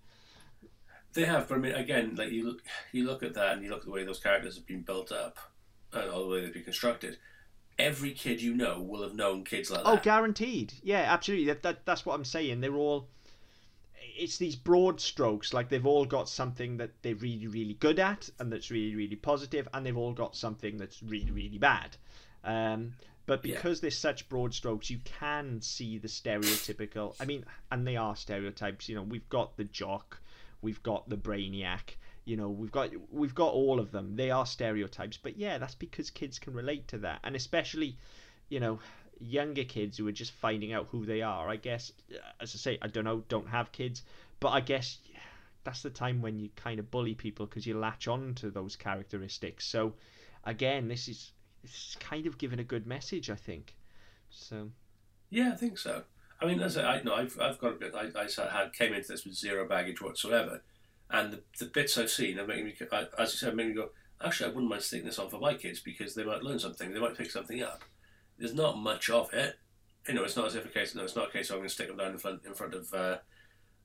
They 1.12 1.24
have, 1.24 1.48
but 1.48 1.56
I 1.56 1.58
mean, 1.58 1.74
again, 1.74 2.14
like 2.16 2.30
you 2.30 2.46
look, 2.46 2.62
you 2.92 3.04
look 3.04 3.22
at 3.22 3.34
that 3.34 3.54
and 3.54 3.64
you 3.64 3.70
look 3.70 3.80
at 3.80 3.84
the 3.86 3.90
way 3.90 4.04
those 4.04 4.20
characters 4.20 4.54
have 4.56 4.66
been 4.66 4.82
built 4.82 5.12
up, 5.12 5.38
and 5.92 6.08
all 6.10 6.22
the 6.22 6.28
way 6.28 6.40
they've 6.40 6.52
been 6.52 6.64
constructed. 6.64 7.18
Every 7.78 8.12
kid 8.12 8.40
you 8.40 8.54
know 8.54 8.80
will 8.80 9.02
have 9.02 9.14
known 9.14 9.44
kids 9.44 9.70
like 9.70 9.84
that. 9.84 9.90
Oh, 9.90 10.00
guaranteed. 10.02 10.74
Yeah, 10.82 11.06
absolutely. 11.08 11.46
That, 11.46 11.62
that 11.62 11.84
that's 11.84 12.06
what 12.06 12.14
I'm 12.14 12.24
saying. 12.24 12.60
They're 12.60 12.74
all. 12.74 13.08
It's 14.20 14.36
these 14.36 14.54
broad 14.54 15.00
strokes. 15.00 15.54
Like 15.54 15.70
they've 15.70 15.86
all 15.86 16.04
got 16.04 16.28
something 16.28 16.76
that 16.76 16.90
they're 17.02 17.14
really, 17.14 17.46
really 17.46 17.74
good 17.74 17.98
at, 17.98 18.28
and 18.38 18.52
that's 18.52 18.70
really, 18.70 18.94
really 18.94 19.16
positive, 19.16 19.66
and 19.72 19.84
they've 19.84 19.96
all 19.96 20.12
got 20.12 20.36
something 20.36 20.76
that's 20.76 21.02
really, 21.02 21.30
really 21.30 21.58
bad. 21.58 21.96
Um, 22.44 22.94
but 23.24 23.44
Yeah. 23.44 23.54
because 23.54 23.80
there's 23.80 23.96
such 23.96 24.28
broad 24.28 24.52
strokes, 24.52 24.90
you 24.90 24.98
can 25.04 25.60
see 25.62 25.96
the 25.98 26.08
stereotypical. 26.08 27.14
I 27.18 27.24
mean, 27.24 27.44
and 27.70 27.86
they 27.86 27.96
are 27.96 28.14
stereotypes. 28.14 28.88
You 28.88 28.96
know, 28.96 29.02
we've 29.02 29.28
got 29.30 29.56
the 29.56 29.64
jock, 29.64 30.20
we've 30.60 30.82
got 30.82 31.08
the 31.08 31.16
brainiac. 31.16 31.96
You 32.26 32.36
know, 32.36 32.50
we've 32.50 32.70
got 32.70 32.90
we've 33.10 33.34
got 33.34 33.54
all 33.54 33.80
of 33.80 33.90
them. 33.90 34.16
They 34.16 34.30
are 34.30 34.44
stereotypes, 34.44 35.16
but 35.16 35.38
yeah, 35.38 35.56
that's 35.58 35.74
because 35.74 36.10
kids 36.10 36.38
can 36.38 36.52
relate 36.52 36.86
to 36.88 36.98
that, 36.98 37.20
and 37.24 37.34
especially, 37.34 37.96
you 38.50 38.60
know, 38.60 38.78
younger 39.20 39.64
kids 39.64 39.98
who 39.98 40.08
are 40.08 40.12
just 40.12 40.32
finding 40.32 40.72
out 40.72 40.88
who 40.90 41.04
they 41.04 41.22
are. 41.22 41.48
I 41.48 41.56
guess, 41.56 41.92
as 42.40 42.54
I 42.54 42.58
say, 42.58 42.78
I 42.82 42.88
don't 42.88 43.04
know, 43.04 43.22
don't 43.28 43.48
have 43.48 43.70
kids, 43.72 44.02
but 44.40 44.48
I 44.48 44.60
guess 44.60 44.98
that's 45.64 45.82
the 45.82 45.90
time 45.90 46.22
when 46.22 46.38
you 46.38 46.48
kind 46.56 46.80
of 46.80 46.90
bully 46.90 47.14
people 47.14 47.46
because 47.46 47.66
you 47.66 47.78
latch 47.78 48.08
on 48.08 48.34
to 48.36 48.50
those 48.50 48.76
characteristics. 48.76 49.66
So, 49.66 49.94
again, 50.44 50.88
this 50.88 51.08
is 51.08 51.32
this 51.62 51.72
is 51.72 51.96
kind 52.00 52.26
of 52.26 52.38
giving 52.38 52.58
a 52.58 52.64
good 52.64 52.86
message, 52.86 53.28
I 53.28 53.34
think. 53.34 53.74
So, 54.30 54.70
Yeah, 55.28 55.50
I 55.52 55.56
think 55.56 55.76
so. 55.76 56.04
I 56.40 56.46
mean, 56.46 56.60
as 56.60 56.78
I, 56.78 56.94
I 56.96 57.02
know, 57.02 57.14
I've, 57.14 57.38
I've 57.38 57.58
got 57.58 57.72
a 57.72 57.76
bit. 57.76 57.94
I, 57.94 58.06
I 58.18 58.50
had 58.50 58.72
came 58.72 58.94
into 58.94 59.08
this 59.08 59.26
with 59.26 59.34
zero 59.34 59.68
baggage 59.68 60.00
whatsoever, 60.00 60.62
and 61.10 61.32
the, 61.34 61.40
the 61.58 61.66
bits 61.66 61.98
I've 61.98 62.10
seen 62.10 62.38
are 62.38 62.46
making 62.46 62.64
me, 62.64 62.74
I- 62.90 63.06
as 63.18 63.32
you 63.34 63.38
said, 63.38 63.54
making 63.54 63.70
me 63.72 63.76
go. 63.76 63.90
Actually, 64.24 64.46
I 64.50 64.54
wouldn't 64.54 64.70
mind 64.70 64.82
sticking 64.82 65.06
this 65.06 65.18
on 65.18 65.28
for 65.28 65.38
my 65.40 65.54
kids 65.54 65.80
because 65.80 66.14
they 66.14 66.24
might 66.24 66.42
learn 66.42 66.58
something. 66.58 66.92
They 66.92 67.00
might 67.00 67.16
pick 67.16 67.30
something 67.30 67.62
up. 67.62 67.82
There's 68.40 68.54
not 68.54 68.78
much 68.78 69.10
of 69.10 69.32
it. 69.34 69.56
You 70.08 70.14
know, 70.14 70.24
it's 70.24 70.36
not 70.36 70.46
as 70.46 70.54
if 70.54 70.64
a 70.64 70.68
case. 70.68 70.94
No, 70.94 71.04
it's 71.04 71.14
not 71.14 71.28
a 71.28 71.32
case. 71.32 71.50
Of 71.50 71.54
I'm 71.54 71.60
going 71.60 71.68
to 71.68 71.74
stick 71.74 71.88
them 71.88 71.98
down 71.98 72.12
in 72.12 72.18
front 72.18 72.40
in 72.44 72.54
front 72.54 72.74
of 72.74 72.92
uh, 72.92 73.18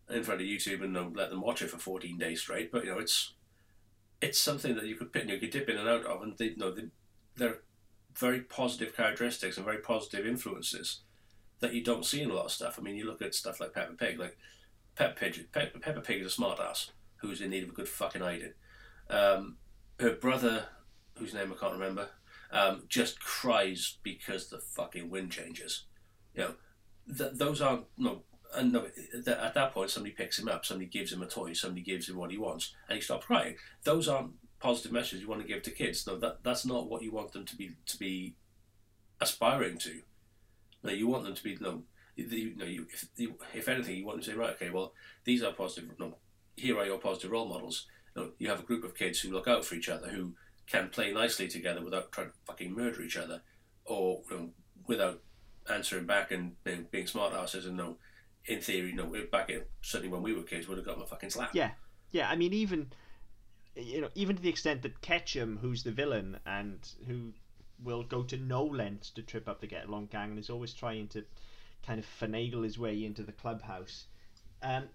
in 0.10 0.24
front 0.24 0.42
of 0.42 0.48
YouTube 0.48 0.82
and 0.82 1.16
let 1.16 1.30
them 1.30 1.42
watch 1.42 1.62
it 1.62 1.70
for 1.70 1.78
14 1.78 2.18
days 2.18 2.42
straight. 2.42 2.72
But 2.72 2.86
you 2.86 2.92
know, 2.92 3.00
it's 3.00 3.34
it's 4.22 4.40
something 4.40 4.76
that 4.76 4.86
you 4.86 4.96
could 4.96 5.12
pick, 5.12 5.30
you 5.30 5.38
could 5.38 5.50
dip 5.50 5.70
in 5.70 5.78
and 5.78 5.90
out 5.90 6.06
of, 6.06 6.22
and 6.22 6.38
they 6.38 6.46
you 6.46 6.58
know 6.58 6.72
they, 6.72 6.86
they're 7.36 7.60
very 8.16 8.40
positive 8.40 8.96
characteristics 8.96 9.58
and 9.58 9.66
very 9.66 9.80
positive 9.80 10.26
influences 10.26 11.02
that 11.60 11.74
you 11.74 11.84
don't 11.84 12.06
see 12.06 12.22
in 12.22 12.32
a 12.32 12.34
lot 12.34 12.46
of 12.46 12.52
stuff. 12.52 12.78
I 12.80 12.82
mean, 12.82 12.96
you 12.96 13.06
look 13.06 13.22
at 13.22 13.36
stuff 13.36 13.60
like 13.60 13.74
Peppa 13.74 13.94
Pig, 13.94 14.18
like 14.20 14.38
Peppa 14.96 15.20
Pig. 15.20 15.52
Pe- 15.52 15.70
Peppa 15.72 16.02
Pig 16.02 16.22
is 16.22 16.28
a 16.28 16.30
smart 16.30 16.60
ass 16.62 16.92
who's 17.18 17.42
in 17.42 17.50
need 17.50 17.64
of 17.64 17.70
a 17.70 17.74
good 17.74 17.90
fucking 17.90 18.22
hiding. 18.22 18.54
Um, 19.10 19.58
her 20.00 20.14
brother, 20.14 20.66
whose 21.18 21.34
name 21.34 21.52
I 21.52 21.60
can't 21.60 21.74
remember, 21.74 22.10
um, 22.52 22.84
just 22.88 23.20
cries 23.20 23.98
because 24.04 24.50
the 24.50 24.60
fucking 24.60 25.10
wind 25.10 25.32
changes. 25.32 25.86
You 26.34 26.42
know, 26.42 26.56
th- 27.18 27.34
those 27.34 27.62
aren't 27.62 27.86
no. 27.98 28.24
And 28.54 28.72
no, 28.72 28.88
th- 29.12 29.28
at 29.28 29.54
that 29.54 29.74
point, 29.74 29.90
somebody 29.90 30.16
picks 30.16 30.40
him 30.40 30.48
up, 30.48 30.66
somebody 30.66 30.90
gives 30.90 31.12
him 31.12 31.22
a 31.22 31.28
toy, 31.28 31.54
somebody 31.54 31.82
gives 31.82 32.08
him 32.08 32.16
what 32.16 32.32
he 32.32 32.38
wants, 32.38 32.74
and 32.88 32.96
he 32.96 33.02
stops 33.02 33.26
crying. 33.26 33.56
Those 33.84 34.08
aren't 34.08 34.32
positive 34.60 34.92
messages 34.92 35.22
you 35.22 35.28
want 35.28 35.42
to 35.42 35.48
give 35.48 35.64
to 35.64 35.72
kids. 35.72 36.08
No, 36.08 36.18
that 36.20 36.44
that's 36.44 36.66
not 36.66 36.90
what 36.90 37.02
you 37.02 37.12
want 37.12 37.34
them 37.34 37.46
to 37.46 37.56
be 37.56 37.76
to 37.86 37.98
be 37.98 38.36
aspiring 39.20 39.78
to. 39.80 40.02
No, 40.84 40.92
you 40.92 41.08
want 41.08 41.24
them 41.24 41.36
to 41.36 41.44
be 41.44 41.58
no. 41.60 41.84
You 42.16 42.56
know, 42.56 42.66
you, 42.66 42.88
if, 42.94 43.10
if 43.54 43.68
anything, 43.68 43.98
you 43.98 44.06
want 44.06 44.20
them 44.20 44.24
to 44.24 44.32
say, 44.32 44.38
right, 44.38 44.52
okay, 44.52 44.70
well, 44.70 44.94
these 45.26 45.44
are 45.44 45.52
positive. 45.52 45.90
No, 46.00 46.16
here 46.56 46.78
are 46.78 46.86
your 46.86 46.98
positive 46.98 47.32
role 47.32 47.50
models. 47.50 47.88
Know, 48.16 48.32
you 48.38 48.48
have 48.48 48.62
a 48.62 48.64
group 48.64 48.86
of 48.86 48.96
kids 48.96 49.20
who 49.20 49.34
look 49.34 49.48
out 49.48 49.66
for 49.66 49.76
each 49.76 49.90
other, 49.90 50.08
who 50.08 50.36
can 50.68 50.90
play 50.90 51.12
nicely 51.12 51.48
together 51.48 51.84
without 51.84 52.12
trying 52.12 52.28
to 52.28 52.34
fucking 52.46 52.74
murder 52.74 53.02
each 53.02 53.18
other, 53.18 53.42
or 53.86 54.22
you 54.30 54.38
know, 54.38 54.50
without 54.88 55.22
answering 55.72 56.06
back 56.06 56.32
and 56.32 56.62
being, 56.64 56.88
being 56.92 57.08
smart 57.08 57.34
asses. 57.34 57.66
And 57.66 57.78
no, 57.78 57.98
in 58.46 58.62
theory, 58.62 58.90
you 58.90 58.96
know, 58.96 59.12
back 59.32 59.50
in, 59.50 59.64
certainly 59.82 60.12
when 60.12 60.24
we 60.24 60.34
were 60.34 60.44
kids, 60.44 60.68
would 60.68 60.78
have 60.78 60.86
got 60.86 61.00
my 61.00 61.06
fucking 61.06 61.30
slap. 61.30 61.54
Yeah, 61.54 61.72
yeah. 62.12 62.30
I 62.30 62.36
mean, 62.36 62.54
even 62.54 62.92
you 63.76 64.02
know, 64.02 64.10
even 64.16 64.36
to 64.36 64.42
the 64.42 64.50
extent 64.50 64.82
that 64.84 65.02
Catchum, 65.02 65.60
who's 65.60 65.84
the 65.84 65.92
villain 65.92 66.40
and 66.46 66.88
who 67.08 67.34
will 67.84 68.04
go 68.04 68.24
to 68.24 68.38
no 68.38 68.64
lengths 68.64 69.10
to 69.12 69.22
trip 69.22 69.50
up 69.50 69.60
the 69.60 69.68
Get 69.68 69.88
Along 69.88 70.08
gang 70.08 70.32
and 70.32 70.40
is 70.40 70.50
always 70.50 70.74
trying 70.74 71.08
to 71.10 71.24
kind 71.86 72.00
of 72.00 72.06
finagle 72.06 72.64
his 72.64 72.80
way 72.80 73.04
into 73.04 73.22
the 73.22 73.34
clubhouse. 73.34 74.06
Um, 74.64 74.86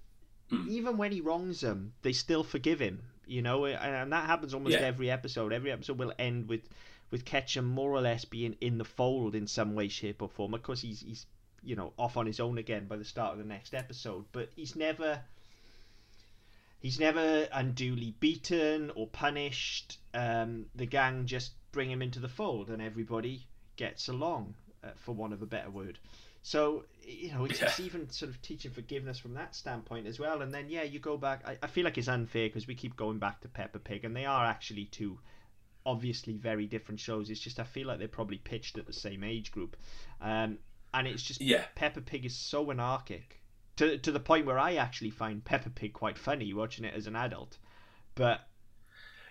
Hmm. 0.50 0.68
Even 0.68 0.96
when 0.96 1.12
he 1.12 1.20
wrongs 1.20 1.61
them, 1.61 1.94
they 2.02 2.12
still 2.12 2.42
forgive 2.42 2.80
him. 2.80 3.04
You 3.30 3.42
know, 3.42 3.64
and, 3.66 4.12
that 4.12 4.26
happens 4.26 4.54
almost 4.54 4.74
Yeah. 4.74 4.80
every 4.80 5.10
episode. 5.10 5.52
Every 5.52 5.70
episode 5.70 5.98
will 5.98 6.12
end 6.18 6.48
with 6.48 6.68
with 7.10 7.24
Catchum 7.24 7.64
more 7.64 7.90
or 7.90 8.00
less 8.00 8.24
being 8.24 8.56
in 8.60 8.78
the 8.78 8.84
fold 8.84 9.34
in 9.34 9.46
some 9.46 9.74
way, 9.74 9.88
shape, 9.88 10.22
or 10.22 10.28
form. 10.28 10.52
Of 10.54 10.62
course, 10.62 10.80
he's 10.80 11.00
he's 11.00 11.26
you 11.62 11.76
know 11.76 11.92
off 11.96 12.16
on 12.16 12.26
his 12.26 12.40
own 12.40 12.58
again 12.58 12.86
by 12.86 12.96
the 12.96 13.04
start 13.04 13.32
of 13.32 13.38
the 13.38 13.44
next 13.44 13.72
episode, 13.72 14.24
but 14.32 14.48
he's 14.56 14.74
never 14.74 15.20
he's 16.80 16.98
never 16.98 17.48
unduly 17.52 18.14
beaten 18.18 18.90
or 18.96 19.06
punished. 19.06 19.98
Um, 20.12 20.66
the 20.74 20.86
gang 20.86 21.26
just 21.26 21.52
bring 21.72 21.90
him 21.90 22.02
into 22.02 22.18
the 22.18 22.28
fold, 22.28 22.68
and 22.68 22.82
everybody 22.82 23.46
gets 23.76 24.08
along, 24.08 24.54
uh, 24.82 24.88
for 24.96 25.14
want 25.14 25.32
of 25.32 25.42
a 25.42 25.46
better 25.46 25.70
word. 25.70 25.98
So 26.42 26.85
you 27.03 27.33
know, 27.33 27.44
it's, 27.44 27.61
Yeah. 27.61 27.66
it's 27.66 27.81
even 27.81 28.09
sort 28.11 28.31
of 28.31 28.40
teaching 28.40 28.70
forgiveness 28.70 29.18
from 29.18 29.35
that 29.35 29.55
standpoint 29.57 30.07
as 30.07 30.18
well. 30.20 30.42
And 30.42 30.55
then 30.55 30.68
yeah, 30.68 30.83
you 30.85 30.98
go 31.00 31.16
back. 31.16 31.42
I, 31.46 31.59
I 31.62 31.66
feel 31.66 31.85
like 31.85 31.98
it's 31.98 32.09
unfair 32.09 32.48
because 32.48 32.66
we 32.66 32.74
keep 32.74 32.96
going 32.96 33.18
back 33.18 33.40
to 33.40 33.48
Peppa 33.48 33.79
Pig, 33.79 34.05
and 34.05 34.14
they 34.14 34.26
are 34.26 34.44
actually 34.44 34.85
two 34.87 35.18
obviously 35.87 36.37
very 36.37 36.66
different 36.66 37.00
shows. 37.00 37.31
It's 37.31 37.40
just 37.40 37.59
I 37.59 37.64
feel 37.64 37.87
like 37.88 37.98
they're 37.98 38.09
probably 38.09 38.38
pitched 38.38 38.79
at 38.79 38.87
the 38.87 38.92
same 38.92 39.24
age 39.24 39.50
group, 39.50 39.76
um, 40.20 40.59
and 40.94 41.07
it's 41.09 41.22
just 41.22 41.40
Yeah. 41.40 41.64
Peppa 41.74 42.00
Pig 42.00 42.24
is 42.24 42.37
so 42.37 42.70
anarchic 42.70 43.40
to 43.76 43.98
to 43.98 44.12
the 44.12 44.20
point 44.20 44.46
where 44.46 44.59
I 44.59 44.74
actually 44.74 45.11
find 45.11 45.44
Peppa 45.44 45.70
Pig 45.70 45.92
quite 45.92 46.18
funny 46.18 46.53
watching 46.53 46.85
it 46.85 46.94
as 46.94 47.07
an 47.07 47.16
adult. 47.16 47.59
But 48.14 48.46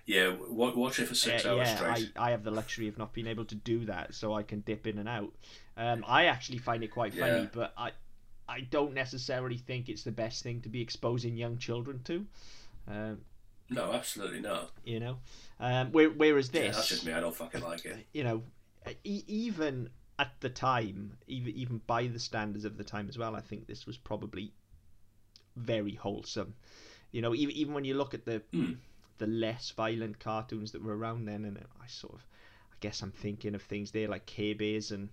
Yeah, 0.06 0.36
watch 0.50 1.00
it 1.00 1.08
for 1.08 1.16
six 1.16 1.46
uh, 1.46 1.50
hours 1.52 1.68
yeah, 1.70 1.76
straight. 1.76 2.12
I, 2.18 2.28
I 2.28 2.32
have 2.32 2.44
the 2.44 2.52
luxury 2.52 2.88
of 2.88 2.98
not 2.98 3.14
being 3.14 3.28
able 3.28 3.46
to 3.46 3.56
do 3.56 3.86
that, 3.86 4.16
so 4.16 4.34
I 4.34 4.44
can 4.44 4.62
dip 4.62 4.88
in 4.88 4.98
and 4.98 5.08
out. 5.08 5.34
Um, 5.80 6.04
I 6.06 6.26
actually 6.26 6.58
find 6.60 6.84
it 6.84 6.90
quite 6.92 7.14
funny, 7.14 7.42
Yeah. 7.44 7.48
but 7.54 7.74
I 7.78 7.92
I 8.48 8.62
don't 8.62 8.94
necessarily 8.94 9.58
think 9.58 9.90
it's 9.90 10.04
the 10.04 10.12
best 10.12 10.44
thing 10.44 10.62
to 10.62 10.70
be 10.70 10.82
exposing 10.82 11.38
young 11.38 11.58
children 11.58 12.02
to. 12.04 12.26
Um, 12.88 13.22
No, 13.70 13.94
absolutely 13.94 14.42
not. 14.42 14.72
you 14.84 15.00
know, 15.00 15.20
um, 15.60 15.92
where, 15.92 16.10
whereas 16.10 16.50
Yeah, 16.54 16.62
this, 16.64 16.76
that's 16.76 16.88
just 16.90 17.06
me. 17.06 17.14
I 17.14 17.20
don't 17.22 17.36
fucking 17.36 17.62
like 17.62 17.86
it. 17.86 18.08
you 18.12 18.24
know, 18.24 18.44
e- 19.04 19.24
even 19.28 19.90
at 20.18 20.32
the 20.42 20.50
time, 20.50 21.18
even 21.28 21.56
even 21.56 21.78
by 21.88 22.08
the 22.08 22.20
standards 22.20 22.66
of 22.66 22.76
the 22.78 22.84
time 22.84 23.08
as 23.08 23.18
well, 23.18 23.36
I 23.36 23.42
think 23.42 23.68
this 23.68 23.86
was 23.86 23.98
probably 23.98 24.52
very 25.56 25.96
wholesome. 25.96 26.56
You 27.12 27.22
know, 27.22 27.34
even 27.36 27.56
even 27.56 27.74
when 27.74 27.86
you 27.86 27.94
look 27.96 28.14
at 28.14 28.26
the 28.26 28.42
Hmm. 28.52 28.74
the 29.18 29.28
less 29.28 29.72
violent 29.72 30.20
cartoons 30.20 30.72
that 30.72 30.82
were 30.84 30.98
around 30.98 31.26
then, 31.26 31.46
and 31.46 31.58
I 31.82 31.88
sort 31.88 32.14
of, 32.16 32.26
I 32.72 32.76
guess 32.80 33.02
I'm 33.02 33.12
thinking 33.12 33.56
of 33.56 33.62
things 33.62 33.92
there 33.92 34.08
like 34.08 34.26
Care 34.26 34.56
Bears 34.56 34.92
and 34.92 35.10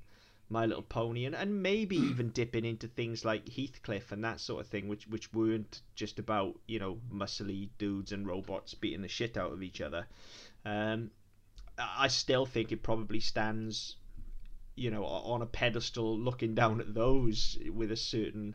My 0.49 0.65
Little 0.67 0.83
Pony, 0.83 1.25
and, 1.25 1.35
and 1.35 1.63
maybe 1.63 1.97
even 1.97 2.31
dipping 2.31 2.65
into 2.65 2.87
things 2.87 3.25
like 3.25 3.49
Heathcliff 3.49 4.13
and 4.13 4.23
that 4.25 4.41
sort 4.41 4.61
of 4.61 4.69
thing, 4.69 4.87
which 4.87 5.07
which 5.09 5.33
weren't 5.33 5.81
just 5.95 6.19
about 6.19 6.59
you 6.67 6.79
know 6.79 6.99
muscly 7.13 7.71
dudes 7.79 8.13
and 8.13 8.27
robots 8.27 8.75
beating 8.75 9.03
the 9.03 9.09
shit 9.09 9.37
out 9.37 9.53
of 9.53 9.63
each 9.63 9.81
other. 9.81 10.07
Um, 10.65 11.11
I 11.79 12.09
still 12.09 12.47
think 12.47 12.73
it 12.73 12.83
probably 12.83 13.21
stands, 13.21 13.97
you 14.77 14.91
know, 14.91 15.05
on 15.05 15.43
a 15.43 15.47
pedestal, 15.47 16.19
looking 16.19 16.55
down 16.55 16.81
at 16.81 16.95
those 16.95 17.59
with 17.73 17.91
a 17.91 17.97
certain 17.97 18.55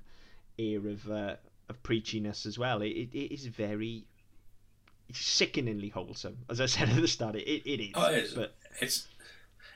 air 0.57 0.87
of 0.87 1.09
uh, 1.09 1.35
of 1.69 1.83
preachiness 1.83 2.45
as 2.45 2.57
well. 2.57 2.81
It, 2.81 2.91
it, 2.91 3.17
it 3.17 3.33
is 3.33 3.45
very 3.47 4.05
sickeningly 5.11 5.89
wholesome, 5.89 6.37
as 6.49 6.61
I 6.61 6.65
said 6.67 6.89
at 6.89 7.01
the 7.01 7.07
start. 7.07 7.35
It, 7.35 7.47
it, 7.47 7.69
it 7.69 7.83
is. 7.83 7.91
Oh, 7.95 8.11
it 8.11 8.23
is. 8.23 8.33
But 8.33 8.55
It's 8.79 9.07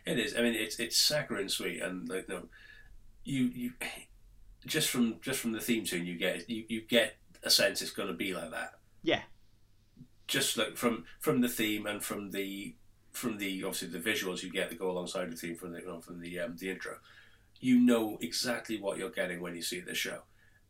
it 0.05 0.19
is. 0.19 0.35
I 0.35 0.41
mean, 0.41 0.53
it's 0.53 0.79
it's 0.79 0.97
saccharine 0.97 1.49
sweet, 1.49 1.81
and 1.81 2.07
like 2.07 2.29
no, 2.29 2.43
you 3.23 3.43
you 3.43 3.73
just 4.65 4.89
from 4.89 5.15
just 5.21 5.39
from 5.39 5.51
the 5.51 5.59
theme 5.59 5.85
tune, 5.85 6.05
you 6.05 6.17
get 6.17 6.49
you, 6.49 6.63
you 6.67 6.81
get 6.81 7.17
a 7.43 7.49
sense 7.49 7.81
it's 7.81 7.91
going 7.91 8.07
to 8.07 8.13
be 8.13 8.33
like 8.33 8.51
that. 8.51 8.73
yeah, 9.03 9.21
Just 10.27 10.57
like 10.57 10.75
from 10.77 11.05
from 11.19 11.41
the 11.41 11.49
theme 11.49 11.85
and 11.85 12.03
from 12.03 12.31
the 12.31 12.75
from 13.11 13.37
the 13.37 13.63
obviously 13.63 13.87
the 13.87 13.99
visuals 13.99 14.43
you 14.43 14.51
get 14.51 14.69
that 14.69 14.79
go 14.79 14.91
alongside 14.91 15.31
the 15.31 15.35
theme 15.37 15.55
from 15.55 15.71
the 15.71 15.79
you 15.81 15.87
know, 15.87 16.01
from 16.01 16.19
the 16.19 16.39
um, 16.39 16.55
the 16.57 16.69
intro, 16.69 16.97
you 17.59 17.79
know 17.79 18.17
exactly 18.21 18.79
what 18.79 18.97
you're 18.97 19.09
getting 19.09 19.41
when 19.41 19.55
you 19.55 19.61
see 19.61 19.79
the 19.79 19.93
show, 19.95 20.21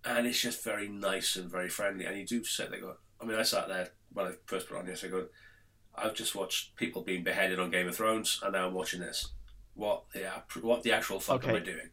and 0.03 0.27
it's 0.27 0.41
just 0.41 0.63
very 0.63 0.87
nice 0.87 1.35
and 1.35 1.49
very 1.49 1.69
friendly. 1.69 2.05
And 2.05 2.17
you 2.17 2.25
do 2.25 2.43
sit 2.43 2.71
there 2.71 2.81
go. 2.81 2.95
I 3.21 3.25
mean, 3.25 3.39
I 3.39 3.43
sat 3.43 3.67
there 3.69 3.89
when 4.11 4.27
I 4.27 4.31
first 4.45 4.67
put 4.67 4.75
it 4.75 4.79
on 4.81 4.87
yesterday. 4.87 5.15
I 5.15 5.19
go, 5.19 5.27
I've 5.97 6.13
just 6.13 6.35
watched 6.35 6.75
people 6.75 7.01
being 7.01 7.23
beheaded 7.23 7.59
on 7.59 7.71
Game 7.71 7.87
of 7.87 7.95
Thrones, 7.95 8.39
and 8.43 8.53
now 8.53 8.67
I'm 8.67 8.73
watching 8.73 8.99
this. 8.99 9.29
What 9.73 10.03
the 10.13 10.29
what 10.61 10.83
the 10.83 10.93
actual 10.93 11.19
fuck 11.19 11.47
am 11.47 11.55
I 11.55 11.59
doing? 11.59 11.89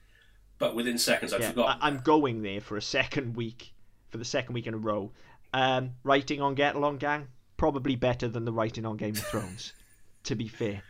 But 0.59 0.77
within 0.77 0.99
seconds, 0.99 1.33
I've 1.33 1.41
yeah. 1.41 1.51
forgotten. 1.51 1.83
I, 1.83 1.87
I'm 1.87 1.99
going 1.99 2.43
there 2.43 2.61
for 2.61 2.77
a 2.77 2.83
second 2.83 3.35
week, 3.35 3.73
for 4.11 4.19
the 4.19 4.25
second 4.25 4.55
week 4.55 4.67
in 4.67 4.75
a 4.75 4.79
row. 4.79 5.11
Um, 5.53 5.93
writing 6.05 6.41
on 6.41 6.55
Get 6.55 6.77
Along 6.77 6.99
Gang 6.99 7.29
probably 7.57 7.97
better 7.97 8.29
than 8.29 8.45
the 8.45 8.53
writing 8.53 8.87
on 8.87 8.97
Game 8.97 9.15
of 9.15 9.25
Thrones. 9.25 9.73
to 10.25 10.35
be 10.37 10.49
fair, 10.49 10.83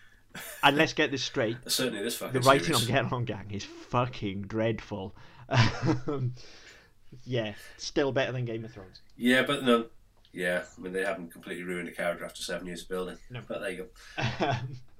and 0.62 0.76
let's 0.76 0.92
get 0.92 1.10
this 1.10 1.22
straight. 1.22 1.56
Certainly, 1.66 2.02
this 2.02 2.16
fucking 2.16 2.40
the 2.40 2.46
writing 2.46 2.74
on 2.74 2.84
Get 2.84 3.04
Along 3.06 3.24
Gang 3.24 3.50
is 3.50 3.64
fucking 3.64 4.42
dreadful. 4.42 5.14
Um, 6.06 6.32
yeah, 7.24 7.52
still 7.76 8.10
better 8.10 8.32
than 8.32 8.46
Game 8.46 8.64
of 8.64 8.72
Thrones. 8.72 9.02
Yeah, 9.18 9.42
but 9.42 9.64
no. 9.64 9.86
Yeah, 10.32 10.62
I 10.76 10.80
mean 10.80 10.92
they 10.92 11.04
haven't 11.04 11.32
completely 11.32 11.64
ruined 11.64 11.88
the 11.88 11.92
character 11.92 12.24
after 12.24 12.42
seven 12.42 12.66
years 12.66 12.82
of 12.82 12.88
building. 12.88 13.18
No. 13.30 13.40
But 13.46 13.60
there 13.60 13.70
you 13.70 13.88
go. 14.18 14.52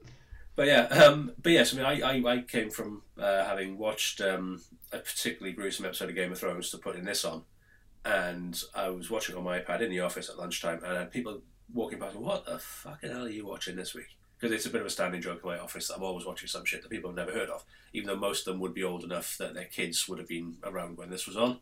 But 0.54 0.66
yeah, 0.66 0.82
um, 0.82 1.32
but 1.42 1.52
yes, 1.52 1.72
I 1.72 1.76
mean 1.76 1.86
I, 1.86 2.00
I, 2.00 2.32
I 2.34 2.42
came 2.42 2.70
from 2.70 3.02
uh, 3.18 3.44
having 3.44 3.78
watched 3.78 4.20
um, 4.20 4.60
a 4.92 4.98
particularly 4.98 5.54
gruesome 5.54 5.86
episode 5.86 6.10
of 6.10 6.14
Game 6.14 6.32
of 6.32 6.38
Thrones 6.38 6.70
to 6.70 6.78
putting 6.78 7.04
this 7.04 7.24
on, 7.24 7.42
and 8.04 8.60
I 8.74 8.90
was 8.90 9.10
watching 9.10 9.34
on 9.36 9.44
my 9.44 9.60
iPad 9.60 9.80
in 9.80 9.90
the 9.90 10.00
office 10.00 10.28
at 10.28 10.38
lunchtime, 10.38 10.82
and 10.84 10.94
I 10.94 10.98
had 11.00 11.10
people 11.10 11.40
walking 11.72 11.98
past. 11.98 12.16
What 12.16 12.44
the 12.44 12.58
fucking 12.58 13.10
hell 13.10 13.24
are 13.24 13.30
you 13.30 13.46
watching 13.46 13.76
this 13.76 13.94
week? 13.94 14.08
Because 14.38 14.54
it's 14.54 14.66
a 14.66 14.70
bit 14.70 14.82
of 14.82 14.86
a 14.88 14.90
standing 14.90 15.22
joke 15.22 15.40
in 15.42 15.48
my 15.48 15.58
office 15.58 15.88
that 15.88 15.94
I'm 15.94 16.02
always 16.02 16.26
watching 16.26 16.48
some 16.48 16.64
shit 16.64 16.82
that 16.82 16.90
people 16.90 17.08
have 17.08 17.16
never 17.16 17.32
heard 17.32 17.48
of, 17.48 17.64
even 17.94 18.08
though 18.08 18.16
most 18.16 18.46
of 18.46 18.52
them 18.52 18.60
would 18.60 18.74
be 18.74 18.84
old 18.84 19.04
enough 19.04 19.38
that 19.38 19.54
their 19.54 19.64
kids 19.64 20.06
would 20.06 20.18
have 20.18 20.28
been 20.28 20.56
around 20.64 20.98
when 20.98 21.08
this 21.08 21.26
was 21.26 21.36
on, 21.36 21.60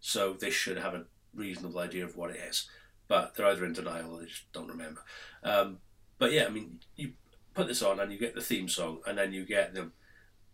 so 0.00 0.32
they 0.32 0.50
should 0.50 0.78
have 0.78 0.94
a 0.94 1.04
reasonable 1.34 1.80
idea 1.80 2.04
of 2.04 2.16
what 2.16 2.30
it 2.30 2.40
is. 2.48 2.70
But 3.10 3.34
they're 3.34 3.46
either 3.46 3.64
in 3.64 3.72
denial 3.72 4.14
or 4.14 4.20
they 4.20 4.26
just 4.26 4.52
don't 4.52 4.68
remember. 4.68 5.02
Um, 5.42 5.78
but 6.20 6.30
yeah, 6.30 6.44
I 6.46 6.48
mean, 6.50 6.78
you 6.94 7.14
put 7.54 7.66
this 7.66 7.82
on 7.82 7.98
and 7.98 8.12
you 8.12 8.18
get 8.18 8.36
the 8.36 8.40
theme 8.40 8.68
song, 8.68 9.00
and 9.04 9.18
then 9.18 9.32
you 9.32 9.44
get 9.44 9.74
them 9.74 9.92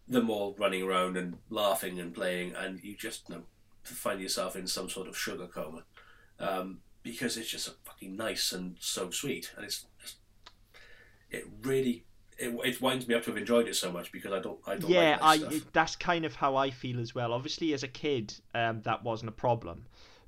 them 0.09 0.31
all 0.31 0.57
running 0.59 0.83
around 0.83 1.19
and 1.19 1.37
laughing 1.51 2.01
and 2.01 2.15
playing, 2.15 2.55
and 2.55 2.83
you 2.83 2.97
just 2.97 3.29
you 3.29 3.35
know, 3.35 3.43
find 3.83 4.23
yourself 4.23 4.57
in 4.57 4.67
some 4.67 4.89
sort 4.89 5.07
of 5.07 5.19
sugar 5.19 5.47
coma 5.47 5.83
um, 6.41 6.79
because 7.03 7.37
it's 7.37 7.51
just 7.51 7.71
fucking 7.85 8.17
nice 8.17 8.53
and 8.53 8.77
so 8.81 9.11
sweet, 9.11 9.53
and 9.55 9.67
it's 9.67 9.85
just, 10.01 10.17
it 11.31 11.45
really 11.63 12.07
it, 12.39 12.59
it 12.65 12.81
winds 12.81 13.07
me 13.07 13.15
up 13.15 13.23
to 13.25 13.31
have 13.33 13.37
enjoyed 13.37 13.69
it 13.69 13.77
so 13.77 13.93
much 13.93 14.13
because 14.13 14.33
I 14.33 14.39
don't 14.39 14.61
I 14.67 14.77
don't 14.77 14.91
yeah, 14.91 15.19
like 15.21 15.43
I 15.43 15.61
that's 15.75 15.95
kind 15.95 16.25
of 16.25 16.35
how 16.35 16.57
I 16.57 16.71
feel 16.71 17.01
as 17.01 17.15
well. 17.15 17.35
Obviously, 17.35 17.75
as 17.75 17.83
a 17.83 17.89
kid, 17.89 18.33
um, 18.55 18.81
that 18.83 19.05
wasn't 19.05 19.29
a 19.29 19.33
problem, 19.33 19.85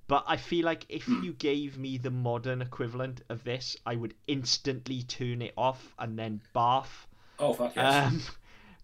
but 0.08 0.24
I 0.26 0.36
feel 0.36 0.64
like 0.64 0.86
if 0.88 1.04
Hmm. 1.04 1.22
you 1.22 1.32
gave 1.34 1.78
me 1.78 1.98
the 1.98 2.10
modern 2.10 2.60
equivalent 2.62 3.20
of 3.28 3.44
this, 3.44 3.76
I 3.86 3.94
would 3.94 4.14
instantly 4.26 5.02
turn 5.02 5.42
it 5.42 5.54
off 5.56 5.94
and 5.98 6.18
then 6.18 6.40
barf. 6.54 7.06
Oh 7.38 7.52
fuck 7.52 7.76
yes! 7.76 8.12
Um, 8.12 8.20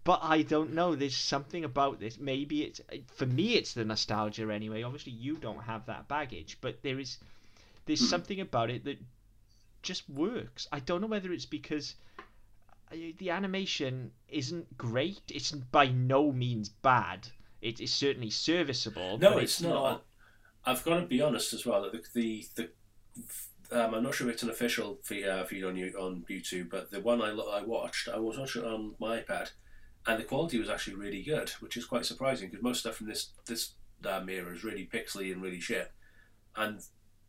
but 0.04 0.20
I 0.22 0.42
don't 0.42 0.74
know. 0.74 0.94
There's 0.94 1.16
something 1.16 1.64
about 1.64 1.98
this. 1.98 2.18
Maybe 2.18 2.62
it's 2.62 2.80
for 3.16 3.26
me. 3.26 3.54
It's 3.54 3.72
the 3.74 3.84
nostalgia 3.84 4.52
anyway. 4.52 4.82
Obviously, 4.82 5.12
you 5.12 5.36
don't 5.36 5.62
have 5.62 5.86
that 5.86 6.06
baggage, 6.08 6.58
but 6.60 6.82
there 6.82 7.00
is 7.00 7.18
there's 7.86 8.00
Hmm. 8.00 8.06
something 8.06 8.40
about 8.40 8.70
it 8.70 8.84
that 8.84 8.98
just 9.82 10.08
works. 10.08 10.68
I 10.72 10.80
don't 10.80 11.00
know 11.00 11.06
whether 11.06 11.32
it's 11.32 11.46
because 11.46 11.94
uh, 12.92 12.96
the 13.18 13.30
animation 13.30 14.12
isn't 14.28 14.76
great. 14.76 15.20
It's 15.28 15.52
by 15.52 15.86
no 15.88 16.32
means 16.32 16.68
bad. 16.68 17.28
It 17.62 17.80
is 17.80 17.92
certainly 17.92 18.30
serviceable. 18.30 19.18
No, 19.18 19.34
but 19.34 19.42
it's 19.42 19.60
not. 19.62 20.02
I've 20.66 20.84
got 20.84 21.00
to 21.00 21.06
be 21.06 21.20
honest 21.20 21.52
as 21.52 21.66
well. 21.66 21.82
that 21.82 21.92
The 21.92 22.02
the, 22.14 22.46
the 22.56 22.70
um, 23.70 23.94
I'm 23.94 24.02
not 24.02 24.14
sure 24.14 24.28
if 24.28 24.34
it's 24.34 24.42
an 24.42 24.50
official 24.50 24.98
feed, 25.02 25.26
uh, 25.26 25.44
feed 25.44 25.64
on 25.64 25.76
you 25.76 25.92
on 25.98 26.24
YouTube, 26.28 26.70
but 26.70 26.90
the 26.90 27.00
one 27.00 27.22
I 27.22 27.30
I 27.30 27.62
watched, 27.62 28.08
I 28.08 28.18
was 28.18 28.38
watching 28.38 28.62
it 28.62 28.68
on 28.68 28.94
my 28.98 29.20
iPad, 29.20 29.50
and 30.06 30.20
the 30.20 30.24
quality 30.24 30.58
was 30.58 30.70
actually 30.70 30.96
really 30.96 31.22
good, 31.22 31.50
which 31.60 31.76
is 31.76 31.86
quite 31.86 32.06
surprising 32.06 32.48
because 32.48 32.62
most 32.62 32.80
stuff 32.80 32.96
from 32.96 33.08
this 33.08 33.30
this 33.46 33.72
um, 34.06 34.28
era 34.28 34.52
is 34.52 34.64
really 34.64 34.88
pixely 34.92 35.32
and 35.32 35.42
really 35.42 35.60
shit. 35.60 35.90
And 36.56 36.80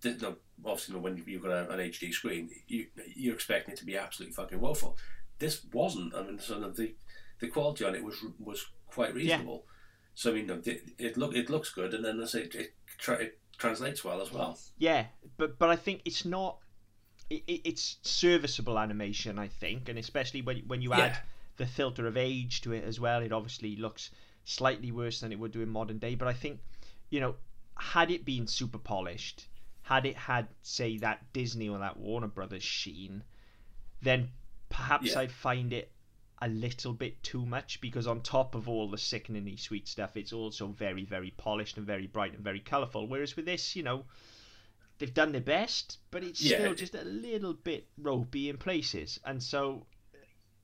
th- 0.02 0.22
no, 0.22 0.38
obviously, 0.66 0.96
when 0.98 1.24
you've 1.26 1.44
got 1.44 1.52
a, 1.52 1.70
an 1.72 1.80
HD 1.80 2.14
screen, 2.14 2.50
you 2.68 2.88
you're 3.16 3.36
expecting 3.36 3.74
it 3.74 3.78
to 3.78 3.86
be 3.86 3.98
absolutely 3.98 4.34
fucking 4.34 4.60
woeful. 4.60 4.98
This 5.40 5.66
wasn't. 5.74 6.16
I 6.16 6.24
mean, 6.24 6.40
so 6.40 6.60
the 6.60 6.96
the 7.40 7.48
quality 7.48 7.86
on 7.86 7.96
it 7.96 8.04
was 8.04 8.24
was 8.40 8.66
quite 8.88 9.14
reasonable. 9.14 9.66
So 10.16 10.32
I 10.32 10.34
mean, 10.36 10.50
it, 10.66 10.82
it 10.98 11.18
look 11.18 11.36
it 11.36 11.50
looks 11.50 11.70
good, 11.72 11.94
and 11.94 12.04
then 12.04 12.22
I 12.22 12.26
say 12.26 12.42
it, 12.44 12.56
it, 12.56 12.74
tra- 12.98 13.18
it 13.18 13.38
translates 13.58 14.04
well 14.04 14.22
as 14.22 14.32
well. 14.32 14.58
Yeah, 14.78 15.06
but 15.38 15.60
but 15.60 15.70
I 15.70 15.76
think 15.76 16.02
it's 16.06 16.26
not. 16.26 16.58
It, 17.30 17.44
it- 17.48 17.62
it's 17.66 17.98
serviceable 18.04 18.78
animation, 18.80 19.38
I 19.40 19.48
think, 19.48 19.90
and 19.90 20.00
especially 20.00 20.42
when 20.42 20.58
when 20.68 20.82
you 20.82 20.94
add 20.94 21.12
Yeah. 21.12 21.18
the 21.58 21.66
filter 21.66 22.08
of 22.08 22.16
age 22.18 22.62
to 22.62 22.72
it 22.74 22.84
as 22.86 23.00
well, 23.00 23.22
it 23.22 23.32
obviously 23.32 23.76
looks 23.76 24.12
slightly 24.46 24.92
worse 24.92 25.20
than 25.20 25.32
it 25.32 25.40
would 25.40 25.52
do 25.52 25.62
in 25.62 25.70
modern 25.70 25.98
day. 25.98 26.16
But 26.16 26.28
I 26.28 26.34
think, 26.34 26.60
you 27.10 27.20
know, 27.20 27.36
had 27.78 28.12
it 28.12 28.24
been 28.26 28.48
super 28.48 28.78
polished, 28.78 29.48
had 29.82 30.06
it 30.06 30.16
had 30.16 30.48
say 30.62 30.98
that 31.00 31.22
Disney 31.34 31.68
or 31.68 31.80
that 31.80 31.98
Warner 31.98 32.28
Brothers 32.28 32.64
sheen, 32.64 33.24
then 34.02 34.30
perhaps 34.70 35.12
Yeah. 35.12 35.20
I'd 35.22 35.32
find 35.32 35.74
it 35.74 35.92
a 36.42 36.48
little 36.50 36.94
bit 36.94 37.22
too 37.24 37.46
much 37.46 37.80
because 37.82 38.08
on 38.08 38.22
top 38.22 38.56
of 38.56 38.68
all 38.68 38.90
the 38.90 38.98
sickeningly 38.98 39.58
sweet 39.58 39.88
stuff, 39.88 40.18
it's 40.18 40.34
also 40.34 40.68
very, 40.68 41.06
very 41.06 41.32
polished 41.32 41.78
and 41.78 41.86
very 41.88 42.08
bright 42.08 42.34
and 42.34 42.44
very 42.44 42.60
colourful. 42.60 43.08
Whereas 43.08 43.36
with 43.36 43.46
this, 43.46 43.76
you 43.76 43.84
know, 43.84 44.06
they've 44.98 45.14
done 45.14 45.32
their 45.32 45.42
best, 45.42 46.00
but 46.12 46.24
it's 46.24 46.42
Yeah. 46.42 46.58
still 46.58 46.74
just 46.74 46.96
a 46.96 47.04
little 47.04 47.54
bit 47.54 47.88
ropey 47.98 48.50
in 48.50 48.58
places. 48.58 49.20
And 49.26 49.42
so, 49.42 49.88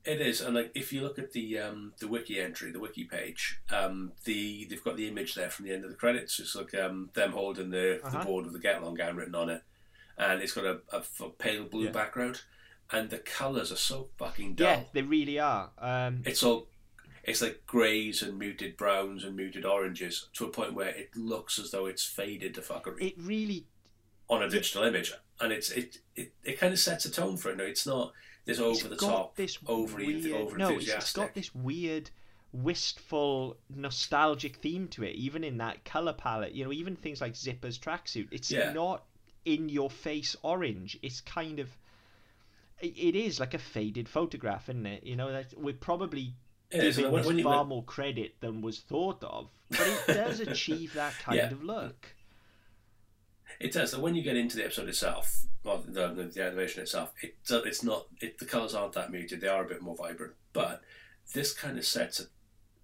It 0.03 0.19
is, 0.19 0.41
and 0.41 0.55
like 0.55 0.71
if 0.73 0.91
you 0.91 1.01
look 1.01 1.19
at 1.19 1.31
the 1.31 1.59
um, 1.59 1.93
the 1.99 2.07
wiki 2.07 2.39
entry, 2.39 2.71
the 2.71 2.79
wiki 2.79 3.03
page, 3.03 3.59
um, 3.69 4.13
the 4.25 4.65
they've 4.65 4.83
got 4.83 4.97
the 4.97 5.07
image 5.07 5.35
there 5.35 5.51
from 5.51 5.65
the 5.67 5.73
end 5.73 5.83
of 5.83 5.91
the 5.91 5.95
credits. 5.95 6.39
It's 6.39 6.55
like 6.55 6.73
um, 6.73 7.11
them 7.13 7.33
holding 7.33 7.69
the, 7.69 8.01
Uh-huh. 8.03 8.17
the 8.17 8.25
board 8.25 8.45
with 8.45 8.53
the 8.53 8.59
Get 8.59 8.81
Along 8.81 8.95
Gang 8.95 9.15
written 9.15 9.35
on 9.35 9.49
it, 9.51 9.61
and 10.17 10.41
it's 10.41 10.53
got 10.53 10.65
a 10.65 10.81
a 10.91 11.29
pale 11.29 11.65
blue 11.65 11.85
Yeah. 11.85 11.91
background, 11.91 12.41
and 12.91 13.09
the 13.09 13.17
colours 13.19 13.71
are 13.71 13.75
so 13.77 14.09
fucking 14.17 14.55
dull. 14.55 14.67
yeah, 14.67 14.83
they 14.93 15.01
really 15.01 15.39
are. 15.39 15.69
Um, 15.77 16.23
It's 16.25 16.43
all 16.43 16.67
it's 17.23 17.41
like 17.41 17.63
greys 17.67 18.21
and 18.23 18.37
muted 18.39 18.75
browns 18.77 19.23
and 19.23 19.35
muted 19.35 19.63
oranges 19.65 20.27
to 20.33 20.45
a 20.45 20.49
point 20.49 20.73
where 20.73 20.89
it 20.89 21.15
looks 21.15 21.59
as 21.59 21.69
though 21.71 21.85
it's 21.85 22.03
faded 22.03 22.55
to 22.55 22.61
fuckery 22.61 22.99
it 23.01 23.13
really, 23.17 23.67
on 24.29 24.41
a 24.41 24.49
digital 24.49 24.83
image, 24.83 25.13
and 25.39 25.51
it's 25.53 25.69
it 25.71 25.99
it, 26.15 26.33
it 26.43 26.59
kind 26.59 26.73
of 26.73 26.79
sets 26.79 27.05
a 27.05 27.11
tone 27.11 27.37
for 27.37 27.49
it. 27.51 27.57
No, 27.57 27.63
it's 27.63 27.85
not 27.85 28.13
this 28.45 28.59
over 28.59 28.87
the 28.87 28.95
top, 28.95 29.35
this 29.35 29.59
over 29.67 29.97
weird, 29.97 30.31
over 30.33 30.57
no, 30.57 30.69
it's, 30.71 31.13
got 31.13 31.35
this 31.35 31.53
weird, 31.53 32.09
wistful, 32.51 33.57
nostalgic 33.69 34.55
theme 34.57 34.87
to 34.89 35.03
it. 35.03 35.15
Even 35.15 35.43
in 35.43 35.57
that 35.57 35.83
color 35.85 36.13
palette, 36.13 36.53
you 36.53 36.63
know, 36.65 36.71
even 36.71 36.95
things 36.95 37.21
like 37.21 37.33
Zipper's 37.33 37.77
tracksuit, 37.77 38.27
it's 38.31 38.49
Yeah. 38.51 38.73
not 38.73 39.05
in 39.45 39.69
your 39.69 39.89
face 39.89 40.35
orange. 40.41 40.97
It's 41.03 41.21
kind 41.21 41.59
of, 41.59 41.69
it, 42.81 43.15
is 43.15 43.39
like 43.39 43.53
a 43.53 43.59
faded 43.59 44.07
photograph, 44.09 44.69
isn't 44.69 44.85
it? 44.85 45.03
You 45.03 45.15
know, 45.15 45.31
that 45.31 45.53
we're 45.57 45.73
probably 45.73 46.33
It 46.69 46.83
is, 46.83 46.97
giving 46.97 47.11
when, 47.11 47.21
this 47.21 47.27
when 47.27 47.37
you, 47.37 47.43
far 47.43 47.65
more 47.65 47.83
credit 47.83 48.35
than 48.41 48.61
was 48.61 48.79
thought 48.79 49.23
of, 49.23 49.49
but 49.69 49.81
it 49.81 50.13
does 50.13 50.39
achieve 50.47 50.93
that 50.93 51.13
kind 51.23 51.37
Yeah. 51.37 51.51
of 51.51 51.63
look. 51.63 52.15
It 53.59 53.73
does. 53.73 53.93
And 53.93 54.01
when 54.01 54.15
you 54.15 54.23
get 54.23 54.37
into 54.37 54.57
the 54.57 54.63
episode 54.65 54.87
itself, 54.89 55.45
or 55.63 55.79
the, 55.85 56.07
the, 56.09 56.23
the 56.23 56.43
animation 56.43 56.81
itself, 56.81 57.13
it 57.21 57.35
it's 57.49 57.83
not. 57.83 58.07
It, 58.19 58.39
the 58.39 58.45
colours 58.45 58.73
aren't 58.73 58.93
that 58.93 59.11
muted. 59.11 59.41
They 59.41 59.47
are 59.47 59.63
a 59.63 59.67
bit 59.67 59.81
more 59.81 59.95
vibrant. 59.95 60.33
But 60.53 60.81
this 61.33 61.53
kind 61.53 61.77
of 61.77 61.85
sets 61.85 62.19
a, 62.19 62.23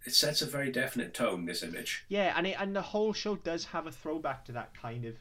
it 0.05 0.13
sets 0.13 0.41
a 0.41 0.45
very 0.45 0.71
definite 0.71 1.13
tone. 1.13 1.45
This 1.45 1.63
image. 1.63 2.05
Yeah, 2.09 2.33
and 2.37 2.45
it, 2.45 2.55
and 2.59 2.75
the 2.75 2.81
whole 2.81 3.13
show 3.13 3.35
does 3.37 3.65
have 3.65 3.87
a 3.87 3.91
throwback 3.91 4.45
to 4.45 4.51
that 4.51 4.73
kind 4.79 5.05
of 5.05 5.15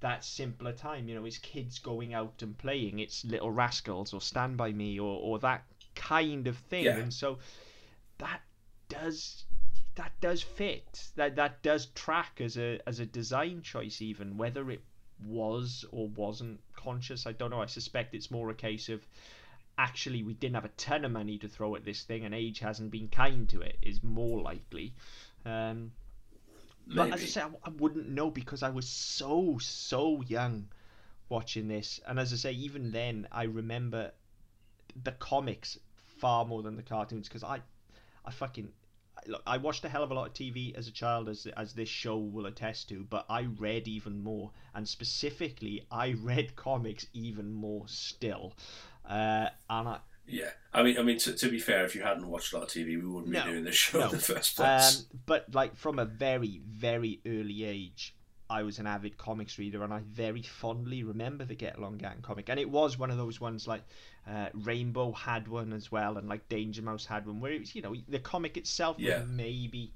that 0.00 0.24
simpler 0.24 0.72
time. 0.72 1.08
You 1.08 1.14
know, 1.14 1.24
it's 1.24 1.38
kids 1.38 1.78
going 1.78 2.14
out 2.14 2.42
and 2.42 2.56
playing. 2.56 2.98
It's 2.98 3.24
Little 3.24 3.50
Rascals 3.50 4.12
or 4.12 4.20
Stand 4.20 4.56
by 4.56 4.72
Me 4.72 4.98
or 4.98 5.20
or 5.20 5.38
that 5.40 5.64
kind 5.94 6.46
of 6.46 6.56
thing. 6.56 6.84
Yeah. 6.84 6.98
And 6.98 7.12
so 7.12 7.38
that 8.18 8.40
does 8.88 9.44
that 9.96 10.12
does 10.20 10.42
fit. 10.42 11.08
That 11.16 11.36
that 11.36 11.62
does 11.62 11.86
track 11.86 12.40
as 12.40 12.56
a 12.56 12.80
as 12.86 13.00
a 13.00 13.06
design 13.06 13.62
choice 13.62 14.02
even 14.02 14.36
whether 14.36 14.70
it 14.70 14.82
was 15.24 15.84
or 15.90 16.08
wasn't 16.08 16.60
conscious. 16.74 17.26
I 17.26 17.32
don't 17.32 17.50
know. 17.50 17.62
I 17.62 17.66
suspect 17.66 18.14
it's 18.14 18.30
more 18.30 18.50
a 18.50 18.54
case 18.54 18.88
of 18.88 19.06
actually 19.78 20.22
we 20.22 20.34
didn't 20.34 20.54
have 20.54 20.64
a 20.64 20.76
ton 20.76 21.04
of 21.04 21.12
money 21.12 21.38
to 21.38 21.48
throw 21.48 21.74
at 21.76 21.84
this 21.84 22.02
thing 22.02 22.24
and 22.24 22.34
age 22.34 22.60
hasn't 22.60 22.90
been 22.90 23.08
kind 23.08 23.48
to 23.50 23.60
it 23.60 23.78
is 23.82 24.02
more 24.02 24.40
likely. 24.40 24.94
Um, 25.44 25.92
but 26.86 27.12
as 27.12 27.22
I 27.22 27.26
say, 27.26 27.40
I, 27.42 27.48
I 27.64 27.70
wouldn't 27.70 28.08
know 28.08 28.30
because 28.30 28.62
I 28.62 28.70
was 28.70 28.88
so 28.88 29.58
so 29.60 30.22
young 30.22 30.68
watching 31.28 31.68
this, 31.68 32.00
and 32.06 32.18
as 32.18 32.32
I 32.32 32.36
say, 32.36 32.52
even 32.52 32.92
then 32.92 33.26
I 33.32 33.44
remember 33.44 34.12
the 35.02 35.12
comics 35.12 35.78
far 36.18 36.44
more 36.44 36.62
than 36.62 36.76
the 36.76 36.82
cartoons 36.82 37.28
because 37.28 37.44
I, 37.44 37.60
I 38.24 38.30
fucking. 38.30 38.72
Look, 39.26 39.42
I 39.46 39.56
watched 39.56 39.84
a 39.84 39.88
hell 39.88 40.02
of 40.02 40.10
a 40.10 40.14
lot 40.14 40.28
of 40.28 40.34
TV 40.34 40.76
as 40.76 40.86
a 40.86 40.92
child, 40.92 41.28
as 41.28 41.46
as 41.56 41.72
this 41.72 41.88
show 41.88 42.18
will 42.18 42.46
attest 42.46 42.88
to. 42.90 43.04
But 43.08 43.26
I 43.28 43.42
read 43.42 43.88
even 43.88 44.22
more, 44.22 44.52
and 44.74 44.88
specifically, 44.88 45.86
I 45.90 46.12
read 46.12 46.54
comics 46.56 47.06
even 47.12 47.52
more 47.52 47.88
still. 47.88 48.54
Uh, 49.04 49.48
and 49.70 49.88
I, 49.88 49.98
Yeah. 50.28 50.50
I 50.72 50.82
mean, 50.82 50.98
I 50.98 51.02
mean, 51.02 51.18
to, 51.18 51.32
to 51.32 51.48
be 51.48 51.58
fair, 51.58 51.84
if 51.84 51.94
you 51.94 52.02
hadn't 52.02 52.28
watched 52.28 52.52
a 52.52 52.58
lot 52.58 52.64
of 52.64 52.68
TV, 52.70 52.86
we 53.00 53.06
wouldn't 53.06 53.32
No, 53.32 53.44
be 53.44 53.50
doing 53.52 53.64
this 53.64 53.74
show 53.76 54.00
no. 54.00 54.06
in 54.06 54.12
the 54.12 54.18
first 54.18 54.56
place. 54.56 54.98
Um, 55.00 55.18
but 55.26 55.46
like 55.54 55.76
from 55.76 55.98
a 55.98 56.04
very, 56.04 56.60
very 56.68 57.20
early 57.26 57.64
age, 57.64 58.14
I 58.48 58.62
was 58.62 58.78
an 58.78 58.86
avid 58.86 59.16
comics 59.18 59.58
reader, 59.58 59.82
and 59.82 59.92
I 59.92 60.00
very 60.12 60.42
fondly 60.42 61.02
remember 61.02 61.44
the 61.44 61.54
Get 61.56 61.78
Along 61.78 61.96
Gang 61.98 62.18
comic. 62.22 62.48
And 62.48 62.60
it 62.60 62.70
was 62.70 62.96
one 62.98 63.10
of 63.10 63.16
those 63.16 63.40
ones 63.40 63.66
like 63.66 63.82
uh, 64.30 64.48
Rainbow 64.54 65.12
had 65.12 65.48
one 65.48 65.72
as 65.72 65.90
well, 65.90 66.16
and 66.16 66.28
like 66.28 66.48
Danger 66.48 66.82
Mouse 66.82 67.06
had 67.06 67.26
one, 67.26 67.40
where 67.40 67.52
it 67.52 67.60
was 67.60 67.74
you 67.74 67.82
know 67.82 67.94
the 68.08 68.20
comic 68.20 68.56
itself 68.56 68.96
Yeah. 69.00 69.20
was 69.20 69.28
maybe 69.28 69.92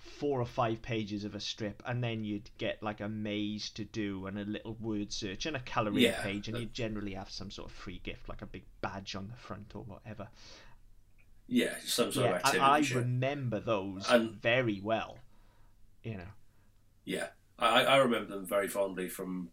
four 0.00 0.40
or 0.40 0.46
five 0.46 0.82
pages 0.82 1.24
of 1.24 1.34
a 1.34 1.40
strip, 1.40 1.82
and 1.86 2.02
then 2.02 2.24
you'd 2.24 2.50
get 2.58 2.82
like 2.82 3.00
a 3.00 3.08
maze 3.08 3.70
to 3.70 3.84
do 3.84 4.26
and 4.26 4.38
a 4.38 4.44
little 4.44 4.76
word 4.80 5.12
search 5.12 5.46
and 5.46 5.56
a 5.56 5.60
colouring 5.60 5.98
Yeah. 5.98 6.22
page, 6.22 6.48
and 6.48 6.56
uh, 6.56 6.60
you'd 6.60 6.74
generally 6.74 7.14
have 7.14 7.30
some 7.30 7.50
sort 7.50 7.70
of 7.70 7.76
free 7.76 8.00
gift 8.02 8.28
like 8.28 8.42
a 8.42 8.46
big 8.46 8.64
badge 8.80 9.14
on 9.14 9.28
the 9.28 9.36
front 9.36 9.72
or 9.74 9.82
whatever. 9.84 10.28
yeah, 11.46 11.74
some 11.84 12.12
sort 12.12 12.26
Yeah, 12.26 12.30
of 12.32 12.36
activity. 12.36 12.60
I, 12.60 12.76
I 12.76 12.80
shit. 12.82 12.96
remember 12.98 13.60
those 13.60 14.06
And- 14.10 14.40
very 14.40 14.80
well. 14.82 15.18
You 16.02 16.16
know, 16.16 16.28
Yeah, 17.04 17.28
I, 17.58 17.84
I 17.84 17.96
remember 17.98 18.34
them 18.34 18.46
very 18.46 18.68
fondly 18.68 19.08
from 19.08 19.50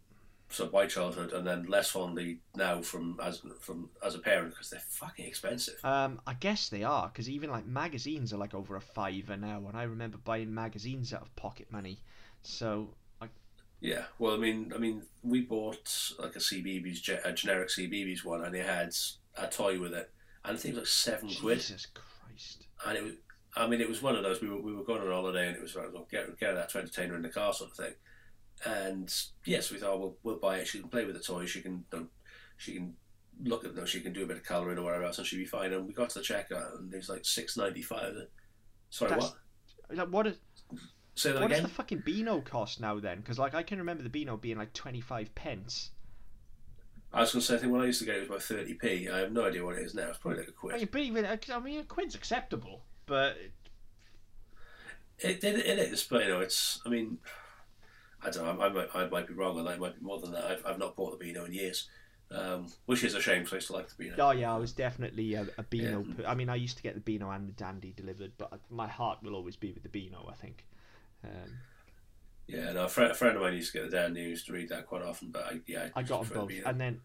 sort 0.50 0.68
of 0.68 0.72
my 0.72 0.86
childhood, 0.86 1.32
and 1.32 1.46
then 1.46 1.64
less 1.64 1.90
fondly 1.90 2.40
now 2.56 2.80
from 2.82 3.18
as 3.22 3.42
from 3.60 3.90
as 4.04 4.14
a 4.14 4.18
parent 4.18 4.50
because 4.50 4.70
they're 4.70 4.80
fucking 4.80 5.26
expensive. 5.26 5.78
um, 5.84 6.20
I 6.26 6.34
guess 6.34 6.68
they 6.68 6.84
are 6.84 7.08
because 7.08 7.28
even 7.28 7.50
like 7.50 7.66
magazines 7.66 8.32
are 8.32 8.38
like 8.38 8.54
over 8.54 8.76
a 8.76 8.80
fiver 8.80 9.36
now, 9.36 9.62
and 9.66 9.76
I 9.76 9.82
remember 9.84 10.18
buying 10.18 10.52
magazines 10.54 11.12
out 11.12 11.22
of 11.22 11.36
pocket 11.36 11.70
money. 11.70 11.98
So 12.42 12.94
Yeah, 13.80 14.04
well, 14.18 14.34
I 14.34 14.38
mean, 14.38 14.72
I 14.74 14.78
mean, 14.78 15.02
we 15.22 15.42
bought 15.42 16.12
like 16.18 16.34
a 16.34 16.40
CBeebies, 16.40 17.24
a 17.24 17.32
generic 17.32 17.68
CBeebies 17.68 18.24
one, 18.24 18.44
and 18.44 18.54
it 18.54 18.66
had 18.66 18.92
a 19.36 19.46
toy 19.46 19.78
with 19.80 19.92
it, 19.92 20.10
and 20.44 20.56
I 20.56 20.60
think 20.60 20.74
it 20.74 20.80
was 20.80 20.88
like 21.06 21.20
seven 21.20 21.28
quid, 21.40 21.58
Jesus 21.58 21.86
Christ. 21.86 22.66
and 22.86 22.96
it 22.96 23.04
was. 23.04 23.12
I 23.56 23.66
mean, 23.66 23.80
it 23.80 23.88
was 23.88 24.02
one 24.02 24.14
of 24.14 24.22
those. 24.22 24.40
We 24.40 24.48
were, 24.48 24.60
we 24.60 24.74
were 24.74 24.84
going 24.84 25.00
on 25.02 25.08
holiday, 25.08 25.48
and 25.48 25.56
it 25.56 25.62
was 25.62 25.74
like, 25.74 25.92
well, 25.92 26.06
get 26.10 26.38
get 26.38 26.54
that 26.54 26.68
to 26.70 26.78
entertain 26.78 27.10
her 27.10 27.16
in 27.16 27.22
the 27.22 27.28
car, 27.28 27.52
sort 27.52 27.70
of 27.70 27.76
thing. 27.76 27.94
And 28.66 29.12
yes, 29.44 29.70
we 29.70 29.78
thought 29.78 30.00
we'll 30.00 30.16
we'll 30.22 30.36
buy 30.38 30.58
it. 30.58 30.66
She 30.68 30.80
can 30.80 30.88
play 30.88 31.04
with 31.04 31.16
the 31.16 31.22
toy. 31.22 31.46
She 31.46 31.60
can 31.60 31.84
she 32.56 32.74
can 32.74 32.94
look 33.44 33.64
at 33.64 33.74
them. 33.74 33.86
She 33.86 34.00
can 34.00 34.12
do 34.12 34.24
a 34.24 34.26
bit 34.26 34.36
of 34.38 34.44
colouring 34.44 34.78
or 34.78 34.82
whatever 34.82 35.04
else, 35.04 35.18
and 35.18 35.26
she'll 35.26 35.38
be 35.38 35.44
fine. 35.44 35.72
And 35.72 35.86
we 35.86 35.92
got 35.94 36.10
to 36.10 36.18
the 36.18 36.24
checkout, 36.24 36.78
and 36.78 36.92
it 36.92 36.96
was 36.96 37.08
like 37.08 37.24
six 37.24 37.56
ninety 37.56 37.82
five. 37.82 38.14
Sorry, 38.90 39.10
That's- 39.10 39.32
what? 39.88 39.96
Like, 39.96 40.08
what 40.08 40.26
is 40.26 40.36
Say 41.14 41.32
that 41.32 41.40
what 41.40 41.50
does 41.50 41.62
the 41.62 41.68
fucking 41.68 42.02
Beano 42.04 42.40
cost 42.40 42.80
now 42.80 43.00
then? 43.00 43.18
Because 43.18 43.38
like 43.40 43.54
I 43.54 43.62
can 43.64 43.78
remember 43.78 44.02
the 44.04 44.08
Beano 44.08 44.36
being 44.36 44.56
like 44.58 44.72
twenty 44.72 45.00
five 45.00 45.34
pence. 45.34 45.90
I 47.12 47.22
was 47.22 47.32
going 47.32 47.40
to 47.40 47.46
say, 47.46 47.54
I 47.54 47.58
think 47.58 47.72
when 47.72 47.80
I 47.80 47.86
used 47.86 48.00
to 48.00 48.04
get 48.04 48.16
it, 48.16 48.20
was 48.20 48.28
about 48.28 48.42
thirty 48.42 48.74
p. 48.74 49.08
I 49.08 49.18
have 49.20 49.32
no 49.32 49.46
idea 49.46 49.64
what 49.64 49.76
it 49.76 49.82
is 49.82 49.94
now. 49.94 50.08
It's 50.10 50.18
probably 50.18 50.40
like 50.40 50.48
a 50.48 50.50
I 50.50 50.54
quid. 50.54 50.76
mean, 50.76 50.88
but 50.92 51.00
even 51.00 51.26
I 51.26 51.58
mean, 51.60 51.80
a 51.80 51.84
quid's 51.84 52.14
acceptable. 52.14 52.82
but 53.06 53.36
It, 55.18 55.42
it, 55.42 55.44
it 55.44 55.78
is, 55.78 56.04
but 56.04 56.22
you 56.22 56.28
know, 56.28 56.40
it's. 56.40 56.80
I 56.86 56.88
mean, 56.88 57.18
I 58.24 58.30
don't 58.30 58.44
know. 58.44 58.62
I, 58.62 58.66
I 58.66 58.68
might, 58.70 58.88
I 58.94 59.08
might 59.08 59.28
be 59.28 59.34
wrong, 59.34 59.58
and 59.58 59.68
I 59.68 59.76
might 59.76 59.98
be 59.98 60.04
more 60.04 60.18
than 60.20 60.32
that. 60.32 60.44
I've, 60.44 60.66
I've 60.66 60.78
not 60.78 60.96
bought 60.96 61.18
the 61.18 61.24
Beano 61.24 61.44
in 61.44 61.52
years, 61.52 61.88
um, 62.30 62.66
which 62.86 63.04
is 63.04 63.14
a 63.14 63.20
shame 63.20 63.40
because 63.44 63.52
I 63.52 63.56
used 63.56 63.66
to 63.68 63.72
like 63.74 63.88
the 63.88 63.94
Beano. 64.04 64.16
oh 64.18 64.30
yeah, 64.32 64.52
I 64.52 64.58
was 64.58 64.72
definitely 64.72 65.34
a, 65.34 65.46
a 65.56 65.62
Beano. 65.62 66.04
Yeah. 66.18 66.30
I 66.30 66.34
mean, 66.34 66.48
I 66.48 66.56
used 66.56 66.76
to 66.78 66.82
get 66.82 66.94
the 66.94 67.00
Beano 67.00 67.30
and 67.30 67.48
the 67.48 67.52
Dandy 67.52 67.92
delivered, 67.96 68.32
but 68.38 68.60
my 68.70 68.88
heart 68.88 69.18
will 69.22 69.34
always 69.34 69.56
be 69.56 69.72
with 69.72 69.82
the 69.82 69.88
Beano. 69.88 70.28
I 70.30 70.34
think. 70.34 70.64
Um, 71.24 71.58
Yeah, 72.46 72.72
no, 72.72 72.84
a 72.84 72.88
friend, 72.88 73.12
a 73.12 73.14
friend 73.14 73.36
of 73.36 73.42
mine 73.42 73.54
used 73.54 73.72
to 73.72 73.78
get 73.78 73.90
the 73.90 73.96
Dan 73.96 74.14
News 74.14 74.44
to 74.44 74.52
read 74.52 74.70
that 74.70 74.86
quite 74.86 75.02
often, 75.02 75.30
but 75.30 75.44
I, 75.44 75.60
yeah, 75.66 75.88
I 75.94 76.02
got 76.02 76.24
them 76.28 76.48
the 76.48 76.54
both, 76.56 76.66
and 76.66 76.80
then 76.80 77.00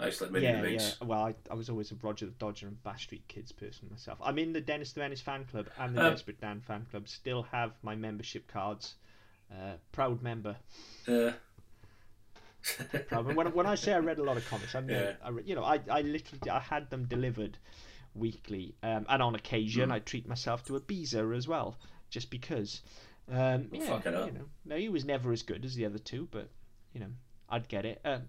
I 0.00 0.06
used 0.06 0.18
to 0.18 0.26
like 0.26 0.42
yeah, 0.42 0.64
yeah. 0.64 0.90
Well, 1.02 1.20
I, 1.20 1.34
I 1.50 1.54
was 1.54 1.68
always 1.68 1.90
a 1.92 1.96
Roger 1.96 2.26
the 2.26 2.32
Dodger 2.32 2.68
and 2.68 2.82
Bash 2.82 3.02
Street 3.04 3.26
Kids 3.28 3.52
person 3.52 3.88
myself. 3.90 4.18
I'm 4.22 4.38
in 4.38 4.52
the 4.52 4.60
Dennis 4.60 4.92
the 4.92 5.00
Menace 5.00 5.20
fan 5.20 5.44
club 5.44 5.66
and 5.78 5.94
the 5.96 6.04
Um, 6.04 6.12
Desperate 6.12 6.40
Dan 6.40 6.60
fan 6.60 6.86
club. 6.90 7.08
Still 7.08 7.42
have 7.44 7.72
my 7.82 7.94
membership 7.96 8.46
cards. 8.48 8.94
Uh, 9.50 9.74
proud 9.92 10.22
member. 10.22 10.56
Uh, 11.06 11.32
Proud. 13.08 13.26
member. 13.26 13.34
when, 13.34 13.46
when 13.54 13.66
I 13.66 13.74
say 13.76 13.92
I 13.94 13.98
read 13.98 14.18
a 14.18 14.22
lot 14.24 14.36
of 14.36 14.48
comics, 14.48 14.74
I 14.74 14.80
mean, 14.80 14.96
Yeah. 14.96 15.12
I, 15.22 15.30
re- 15.30 15.42
you 15.46 15.54
know, 15.54 15.64
I, 15.64 15.80
I 15.90 16.02
literally 16.02 16.50
I 16.50 16.58
had 16.58 16.90
them 16.90 17.04
delivered 17.06 17.56
weekly, 18.14 18.74
um, 18.82 19.06
and 19.08 19.22
on 19.22 19.34
occasion 19.34 19.88
Mm. 19.90 19.92
I 19.92 19.98
treat 20.00 20.28
myself 20.28 20.64
to 20.66 20.76
a 20.76 20.80
Beezer 20.80 21.32
as 21.32 21.46
well, 21.48 21.78
just 22.10 22.30
because. 22.30 22.82
Um, 23.30 23.68
Well, 23.70 23.80
yeah, 23.80 23.86
fuck 23.86 24.06
it 24.06 24.14
up. 24.14 24.26
you 24.26 24.32
know, 24.38 24.44
no, 24.64 24.76
he 24.76 24.88
was 24.88 25.04
never 25.04 25.32
as 25.32 25.42
good 25.42 25.64
as 25.64 25.74
the 25.74 25.84
other 25.86 25.98
two, 25.98 26.28
but 26.30 26.50
you 26.92 27.00
know, 27.00 27.10
I'd 27.48 27.68
get 27.68 27.84
it. 27.86 28.00
Um, 28.04 28.22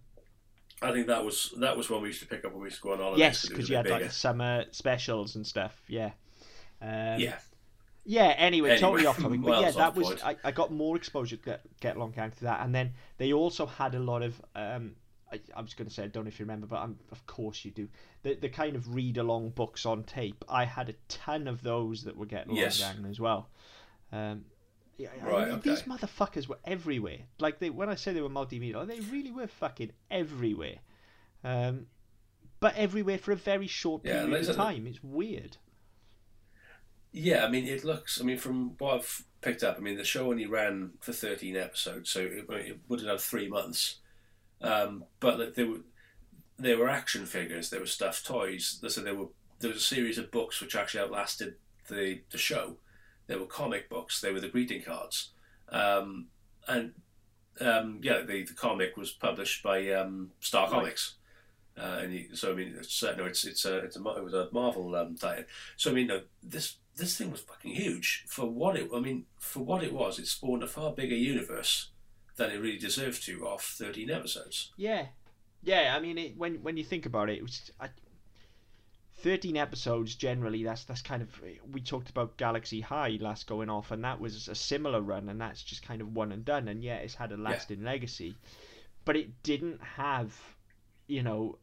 I 0.81 0.91
think 0.93 1.07
that 1.07 1.25
was 1.25 1.53
that 1.57 1.75
was 1.75 1.89
one 1.89 2.01
we 2.01 2.09
used 2.09 2.21
to 2.21 2.27
pick 2.27 2.45
up 2.45 2.51
when 2.53 2.61
we 2.61 2.67
used 2.67 2.77
to 2.77 2.83
go 2.83 2.91
on 2.93 2.99
holidays. 2.99 3.19
yes, 3.19 3.47
because 3.49 3.69
you 3.69 3.75
had 3.75 3.85
like 3.87 3.95
bigger. 3.99 4.07
the 4.09 4.13
summer 4.13 4.65
specials 4.71 5.35
and 5.35 5.45
stuff. 5.45 5.81
Yeah. 5.87 6.11
Um, 6.81 7.19
yeah, 7.19 7.39
Yeah. 8.05 8.33
Anyway, 8.37 8.69
Anyway, 8.69 8.77
totally 8.79 9.05
off 9.05 9.17
topic, 9.21 9.41
but 9.41 9.49
well, 9.49 9.61
yeah, 9.61 9.71
that 9.71 9.95
was. 9.95 10.21
I, 10.23 10.35
I 10.43 10.51
got 10.51 10.71
more 10.71 10.95
exposure 10.95 11.37
to 11.37 11.43
get, 11.43 11.61
get 11.79 11.95
along 11.95 12.11
gang 12.11 12.31
to 12.31 12.41
that, 12.45 12.61
and 12.63 12.73
then 12.73 12.93
they 13.17 13.33
also 13.33 13.65
had 13.65 13.95
a 13.95 13.99
lot 13.99 14.21
of 14.23 14.41
um. 14.55 14.95
I, 15.31 15.39
I 15.55 15.61
was 15.61 15.75
going 15.75 15.87
to 15.87 15.93
say 15.93 16.05
I 16.05 16.07
don't 16.07 16.23
know 16.23 16.29
if 16.29 16.39
you 16.39 16.45
remember, 16.45 16.65
but 16.65 16.77
I'm, 16.77 16.97
of 17.11 17.23
course 17.27 17.63
you 17.63 17.69
do. 17.69 17.87
The 18.23 18.33
the 18.33 18.49
kind 18.49 18.75
of 18.75 18.95
read 18.95 19.17
along 19.17 19.51
books 19.51 19.85
on 19.85 20.03
tape. 20.03 20.43
I 20.49 20.65
had 20.65 20.89
a 20.89 20.93
ton 21.07 21.47
of 21.47 21.61
those 21.61 22.03
that 22.05 22.17
were 22.17 22.25
getting 22.25 22.49
along 22.49 22.61
Yes. 22.63 22.79
gang 22.79 23.05
as 23.07 23.19
well. 23.19 23.49
Um, 24.11 24.45
yeah, 24.97 25.09
I 25.21 25.29
Right, 25.29 25.47
mean, 25.49 25.61
These 25.61 25.83
motherfuckers 25.83 26.47
were 26.47 26.57
everywhere. 26.65 27.19
Like 27.39 27.59
they 27.59 27.69
when 27.69 27.89
I 27.89 27.95
say 27.95 28.11
they 28.11 28.21
were 28.21 28.29
multimedia, 28.29 28.87
they 28.87 29.01
really 29.01 29.31
were 29.31 29.45
fucking 29.45 29.91
everywhere. 30.09 30.79
Um, 31.43 31.85
but 32.59 32.75
everywhere 32.75 33.17
for 33.19 33.31
a 33.31 33.35
very 33.35 33.67
short 33.67 34.03
period 34.03 34.31
there's 34.31 34.49
of 34.49 34.55
time. 34.55 34.87
It's 34.87 35.03
weird. 35.03 35.57
Yeah. 37.11 37.45
I 37.45 37.49
mean, 37.49 37.67
it 37.67 37.83
looks. 37.83 38.19
I 38.19 38.23
mean, 38.23 38.37
from 38.37 38.75
what 38.77 38.95
I've 38.95 39.23
picked 39.41 39.63
up, 39.63 39.77
I 39.77 39.81
mean, 39.81 39.97
the 39.97 40.03
show 40.03 40.29
only 40.29 40.45
ran 40.45 40.91
for 40.99 41.13
thirteen 41.13 41.55
episodes, 41.55 42.09
so 42.09 42.21
it, 42.21 42.45
it 42.49 42.79
would 42.87 43.01
have 43.01 43.09
had 43.09 43.19
three 43.19 43.47
months. 43.47 43.97
Um, 44.61 45.05
but 45.19 45.39
like, 45.39 45.55
there 45.55 45.67
were 45.67 45.81
there 46.57 46.77
were 46.77 46.89
action 46.89 47.25
figures, 47.25 47.69
there 47.69 47.79
were 47.79 47.85
stuffed 47.85 48.25
toys. 48.25 48.83
So 48.87 49.01
there 49.01 49.15
were 49.15 49.27
there 49.59 49.69
was 49.69 49.77
a 49.77 49.85
series 49.95 50.17
of 50.17 50.31
books 50.31 50.61
which 50.61 50.75
actually 50.75 51.01
outlasted 51.01 51.55
the 51.87 52.21
the 52.31 52.37
show. 52.37 52.77
There 53.27 53.39
were 53.39 53.45
comic 53.45 53.89
books. 53.89 54.21
There 54.21 54.33
were 54.33 54.41
the 54.41 54.49
greeting 54.49 54.81
cards, 54.81 55.31
um, 55.69 56.27
and 56.67 56.93
um, 57.61 57.99
yeah, 58.01 58.21
the, 58.21 58.43
the 58.43 58.53
comic 58.53 58.97
was 58.97 59.11
published 59.11 59.63
by 59.63 59.91
um, 59.91 60.31
Star 60.39 60.63
Right. 60.63 60.71
Comics. 60.71 61.15
Uh, 61.77 61.99
and 62.01 62.13
you, 62.13 62.35
so 62.35 62.51
I 62.51 62.55
mean, 62.55 62.75
it's 62.77 63.01
uh, 63.03 63.15
no, 63.17 63.25
it's 63.25 63.45
it's 63.45 63.63
a 63.65 63.77
it's 63.77 63.95
a 63.95 63.99
it 63.99 64.23
was 64.23 64.33
a 64.33 64.49
Marvel 64.51 64.95
um, 64.95 65.15
tie-in. 65.15 65.45
So 65.77 65.91
I 65.91 65.93
mean, 65.93 66.07
no, 66.07 66.21
this 66.43 66.77
this 66.99 67.17
thing 67.17 67.31
was 67.31 67.41
fucking 67.41 67.73
huge 67.73 68.25
for 68.27 68.45
what 68.45 68.75
it. 68.75 68.89
I 68.93 68.99
mean, 68.99 69.25
for 69.37 69.63
what 69.63 69.83
it 69.83 69.93
was, 69.93 70.19
it 70.19 70.27
spawned 70.27 70.63
a 70.63 70.67
far 70.67 70.93
bigger 70.93 71.15
universe 71.15 71.89
than 72.35 72.51
it 72.51 72.57
really 72.57 72.77
deserved 72.77 73.23
to 73.23 73.47
off 73.47 73.63
thirteen 73.77 74.09
episodes. 74.11 74.71
Yeah, 74.77 75.07
yeah. 75.63 75.95
I 75.95 75.99
mean, 75.99 76.17
it, 76.17 76.37
when 76.37 76.55
when 76.63 76.77
you 76.77 76.83
think 76.83 77.05
about 77.05 77.29
it, 77.29 77.37
it 77.37 77.43
was 77.43 77.71
I, 77.79 77.89
thirteen 79.17 79.57
episodes. 79.57 80.15
Generally, 80.15 80.63
that's 80.63 80.85
that's 80.85 81.01
kind 81.01 81.21
of 81.21 81.29
we 81.71 81.81
talked 81.81 82.09
about 82.09 82.37
Galaxy 82.37 82.81
High 82.81 83.17
last 83.19 83.47
going 83.47 83.69
off, 83.69 83.91
and 83.91 84.03
that 84.03 84.19
was 84.19 84.47
a 84.47 84.55
similar 84.55 85.01
run, 85.01 85.29
and 85.29 85.39
that's 85.39 85.63
just 85.63 85.83
kind 85.83 86.01
of 86.01 86.15
one 86.15 86.31
and 86.31 86.45
done. 86.45 86.67
And 86.67 86.83
yeah, 86.83 86.97
it's 86.97 87.15
had 87.15 87.31
a 87.31 87.37
lasting 87.37 87.83
legacy, 87.83 88.35
but 89.05 89.15
it 89.15 89.43
didn't 89.43 89.81
have, 89.81 90.35
you 91.07 91.23
know, 91.23 91.57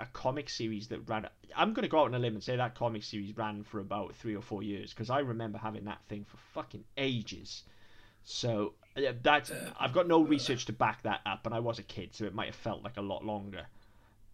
a, 0.00 0.06
comic 0.12 0.48
series 0.48 0.88
that 0.88 1.08
ran. 1.08 1.28
I'm 1.56 1.72
going 1.72 1.82
to 1.82 1.88
go 1.88 2.00
out 2.00 2.06
on 2.06 2.14
a 2.14 2.18
limb 2.18 2.34
and 2.34 2.42
say 2.42 2.56
that 2.56 2.74
comic 2.74 3.02
series 3.02 3.36
ran 3.36 3.62
for 3.64 3.80
about 3.80 4.14
three 4.14 4.34
or 4.34 4.42
four 4.42 4.62
years 4.62 4.90
because 4.90 5.10
I 5.10 5.20
remember 5.20 5.58
having 5.58 5.84
that 5.84 6.00
thing 6.08 6.24
for 6.24 6.36
fucking 6.54 6.84
ages. 6.96 7.62
So 8.24 8.74
yeah, 8.96 9.12
that's 9.22 9.50
Uh, 9.50 9.72
I've 9.78 9.92
got 9.92 10.06
no 10.06 10.22
research 10.22 10.66
to 10.66 10.72
back 10.72 11.02
that 11.02 11.20
up, 11.26 11.46
and 11.46 11.54
I 11.54 11.60
was 11.60 11.78
a 11.78 11.82
kid, 11.82 12.14
so 12.14 12.24
it 12.24 12.34
might 12.34 12.46
have 12.46 12.56
felt 12.56 12.82
like 12.82 12.96
a 12.96 13.02
lot 13.02 13.24
longer. 13.24 13.66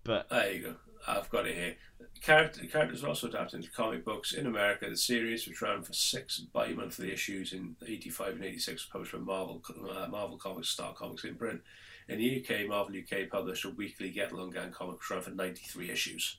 But 0.05 0.29
There 0.29 0.53
you 0.53 0.63
go. 0.63 0.77
I've 1.07 1.31
got 1.31 1.47
it 1.47 1.55
here. 1.55 1.77
Character, 2.21 2.65
characters 2.67 3.03
were 3.03 3.11
also 3.11 3.29
adapted 3.29 3.61
into 3.61 3.71
comic 3.71 4.05
books 4.05 4.33
in 4.33 4.47
America. 4.47 4.89
The 4.89 4.97
series, 4.97 5.47
which 5.47 5.63
ran 5.63 5.83
for 5.83 5.93
six 5.93 6.39
bi-monthly 6.39 7.13
issues 7.13 7.53
in 7.53 7.77
'85 7.87 8.35
and 8.35 8.45
'86, 8.45 8.83
was 8.83 8.91
published 8.91 9.13
by 9.13 9.19
Marvel, 9.19 9.63
uh, 9.91 10.09
Marvel 10.09 10.39
Comics, 10.39 10.71
Star 10.71 10.95
Comics 10.95 11.25
in 11.25 11.35
Britain. 11.35 11.63
In 12.09 12.19
the 12.19 12.45
UK, 12.45 12.69
Marvel 12.69 12.95
UK 12.97 13.29
published 13.31 13.65
a 13.65 13.71
weekly 13.71 14.11
Get 14.11 14.33
Along 14.33 14.51
Gang 14.51 14.71
comic, 14.71 14.99
ran 15.11 15.21
for 15.23 15.31
93 15.31 15.91
issues. 15.91 16.39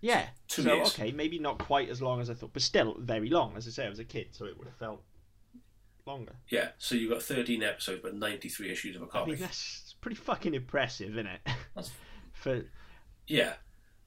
yeah, 0.00 0.26
Two 0.48 0.62
so 0.62 0.74
years. 0.74 0.88
okay, 0.88 1.12
maybe 1.12 1.38
not 1.38 1.58
quite 1.58 1.88
as 1.88 2.02
long 2.02 2.20
as 2.20 2.30
I 2.30 2.34
thought, 2.34 2.52
but 2.52 2.62
still 2.62 2.96
very 2.98 3.28
long. 3.30 3.56
As 3.56 3.66
I 3.66 3.70
say, 3.70 3.86
I 3.86 3.88
was 3.88 4.00
a 4.00 4.04
kid, 4.04 4.28
so 4.32 4.44
it 4.46 4.58
would 4.58 4.66
have 4.66 4.76
felt 4.76 5.02
longer. 6.06 6.34
Yeah, 6.48 6.70
so 6.78 6.94
you've 6.96 7.10
got 7.12 7.22
13 7.22 7.62
episodes, 7.62 8.00
but 8.02 8.14
93 8.16 8.70
issues 8.72 8.96
of 8.96 9.02
a 9.02 9.06
comic. 9.06 9.28
mean, 9.28 9.38
that's 9.40 9.94
pretty 10.00 10.16
fucking 10.16 10.54
impressive, 10.54 11.10
isn't 11.12 11.26
it? 11.26 11.40
That's- 11.74 11.92
For 12.32 12.64
Yeah, 13.26 13.54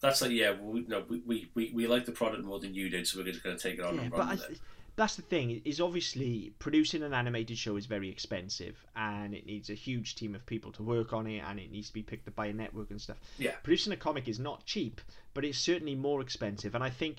that's 0.02 0.22
like 0.22 0.32
yeah. 0.32 0.54
We, 0.60 0.82
no, 0.88 1.04
we, 1.08 1.22
we, 1.26 1.52
we, 1.54 1.72
we 1.76 1.88
like 1.88 2.06
the 2.06 2.12
product 2.12 2.44
more 2.44 2.60
than 2.60 2.74
you 2.74 2.90
did, 2.90 3.06
so 3.08 3.20
we're 3.20 3.26
just 3.32 3.44
going 3.44 3.56
to 3.56 3.62
take 3.62 3.78
it 3.78 3.86
on 3.86 3.96
yeah, 3.96 4.02
and 4.02 4.12
but 4.12 4.20
run 4.20 4.28
I, 4.30 4.32
with 4.32 4.50
it. 4.50 4.60
That's 4.96 5.16
the 5.16 5.22
thing 5.22 5.62
is 5.66 5.80
obviously 5.80 6.54
producing 6.60 7.02
an 7.04 7.14
animated 7.14 7.58
show 7.58 7.76
is 7.78 7.86
very 7.86 8.10
expensive 8.10 8.86
and 8.96 9.34
it 9.34 9.46
needs 9.46 9.70
a 9.70 9.74
huge 9.74 10.16
team 10.16 10.36
of 10.36 10.46
people 10.46 10.72
to 10.74 10.84
work 10.84 11.14
on 11.14 11.26
it 11.28 11.40
and 11.40 11.60
it 11.60 11.72
needs 11.72 11.88
to 11.88 11.94
be 11.94 12.04
picked 12.04 12.28
up 12.28 12.36
by 12.36 12.48
a 12.48 12.54
network 12.54 12.92
and 12.92 13.02
stuff 13.02 13.18
Yeah. 13.38 13.56
producing 13.64 13.94
a 13.94 13.98
comic 13.98 14.28
is 14.28 14.40
not 14.40 14.66
cheap 14.66 15.02
but 15.34 15.46
it's 15.46 15.58
certainly 15.58 15.96
more 15.96 16.22
expensive 16.22 16.76
and 16.76 16.84
i 16.84 16.90
think 16.90 17.18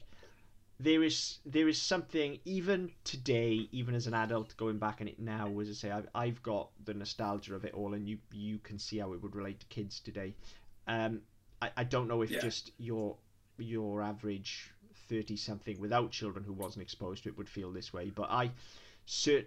there 0.81 1.03
is 1.03 1.39
there 1.47 1.69
is 1.69 1.81
something 1.81 2.39
even 2.45 2.91
today 3.05 3.69
even 3.73 3.95
as 3.95 4.07
an 4.07 4.15
adult 4.15 4.57
going 4.57 4.79
back 4.79 5.01
on 5.01 5.09
it 5.09 5.19
now 5.19 5.49
as 5.61 5.69
i 5.69 5.73
say 5.73 5.91
I've, 5.91 6.09
I've 6.15 6.43
got 6.43 6.71
the 6.85 6.95
nostalgia 6.95 7.55
of 7.55 7.65
it 7.65 7.73
all 7.75 7.95
and 7.95 8.09
you 8.09 8.19
you 8.33 8.59
can 8.59 8.79
see 8.79 8.99
how 8.99 9.13
it 9.13 9.23
would 9.23 9.35
relate 9.37 9.61
to 9.61 9.67
kids 9.67 10.01
today 10.01 10.35
um 10.89 11.21
i, 11.61 11.71
I 11.77 11.85
don't 11.85 12.09
know 12.09 12.23
if 12.23 12.31
Yeah. 12.31 12.41
just 12.41 12.73
your 12.79 13.17
your 13.59 14.03
average 14.03 14.73
30 15.13 15.37
something 15.37 15.81
without 15.81 16.11
children 16.11 16.45
who 16.45 16.53
wasn't 16.55 16.83
exposed 16.83 17.23
to 17.23 17.29
it 17.29 17.37
would 17.37 17.49
feel 17.49 17.71
this 17.71 17.93
way 17.93 18.11
but 18.11 18.31
i 18.31 18.51
cert 19.07 19.45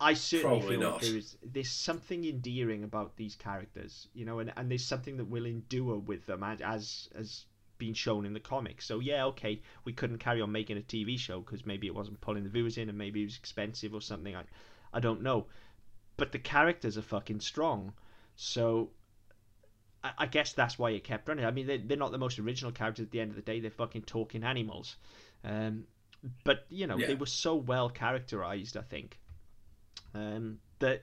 I 0.00 0.14
certainly 0.14 0.58
Probably 0.58 0.76
feel 0.76 0.90
that 0.90 1.00
there 1.00 1.16
is 1.16 1.36
there's 1.44 1.70
something 1.70 2.24
endearing 2.24 2.82
about 2.82 3.16
these 3.16 3.36
characters, 3.36 4.08
you 4.14 4.24
know, 4.24 4.40
and, 4.40 4.52
and 4.56 4.68
there's 4.68 4.84
something 4.84 5.16
that 5.18 5.26
will 5.26 5.46
endure 5.46 5.98
with 5.98 6.26
them 6.26 6.42
as 6.42 6.60
as 6.60 7.08
as 7.14 7.44
been 7.78 7.94
shown 7.94 8.26
in 8.26 8.32
the 8.32 8.40
comics. 8.40 8.84
So 8.84 8.98
yeah, 8.98 9.26
okay, 9.26 9.62
we 9.84 9.92
couldn't 9.92 10.18
carry 10.18 10.40
on 10.40 10.50
making 10.50 10.76
a 10.76 10.80
TV 10.80 11.18
show 11.18 11.40
because 11.40 11.64
maybe 11.64 11.86
it 11.86 11.94
wasn't 11.94 12.20
pulling 12.20 12.42
the 12.42 12.50
viewers 12.50 12.78
in, 12.78 12.88
and 12.88 12.98
maybe 12.98 13.22
it 13.22 13.26
was 13.26 13.36
expensive 13.36 13.94
or 13.94 14.00
something. 14.00 14.34
I 14.34 14.42
I 14.92 14.98
don't 14.98 15.22
know, 15.22 15.46
but 16.16 16.32
the 16.32 16.38
characters 16.38 16.98
are 16.98 17.02
fucking 17.02 17.40
strong, 17.40 17.92
so. 18.34 18.90
I 20.02 20.12
I 20.18 20.26
guess 20.26 20.52
that's 20.52 20.78
why 20.78 20.90
it 20.90 21.04
kept 21.04 21.28
running. 21.28 21.44
I 21.44 21.50
mean, 21.50 21.66
they're, 21.66 21.78
they're 21.78 21.96
not 21.96 22.12
the 22.12 22.18
most 22.18 22.38
original 22.38 22.72
characters 22.72 23.04
at 23.04 23.10
the 23.10 23.20
end 23.20 23.30
of 23.30 23.36
the 23.36 23.42
day. 23.42 23.60
They're 23.60 23.70
fucking 23.70 24.02
talking 24.02 24.44
animals. 24.44 24.96
Um, 25.44 25.84
but, 26.44 26.66
you 26.68 26.86
know, 26.86 26.96
they 26.98 27.16
were 27.16 27.26
so 27.26 27.56
well 27.56 27.88
characterized, 27.88 28.76
I 28.76 28.82
think, 28.82 29.18
um, 30.14 30.58
that 30.78 31.02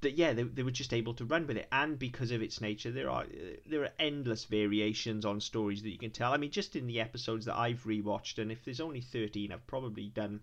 that 0.00 0.16
yeah 0.16 0.32
they, 0.32 0.42
they 0.44 0.62
were 0.62 0.70
just 0.70 0.92
able 0.92 1.14
to 1.14 1.24
run 1.24 1.46
with 1.46 1.56
it 1.56 1.66
and 1.72 1.98
because 1.98 2.30
of 2.30 2.42
its 2.42 2.60
nature 2.60 2.90
there 2.90 3.10
are 3.10 3.26
there 3.66 3.82
are 3.82 3.90
endless 3.98 4.44
variations 4.44 5.24
on 5.24 5.40
stories 5.40 5.82
that 5.82 5.90
you 5.90 5.98
can 5.98 6.10
tell 6.10 6.32
i 6.32 6.36
mean 6.36 6.50
just 6.50 6.76
in 6.76 6.86
the 6.86 7.00
episodes 7.00 7.46
that 7.46 7.56
i've 7.56 7.82
rewatched 7.84 8.38
and 8.38 8.52
if 8.52 8.64
there's 8.64 8.80
only 8.80 9.00
13 9.00 9.52
i've 9.52 9.66
probably 9.66 10.08
done 10.08 10.40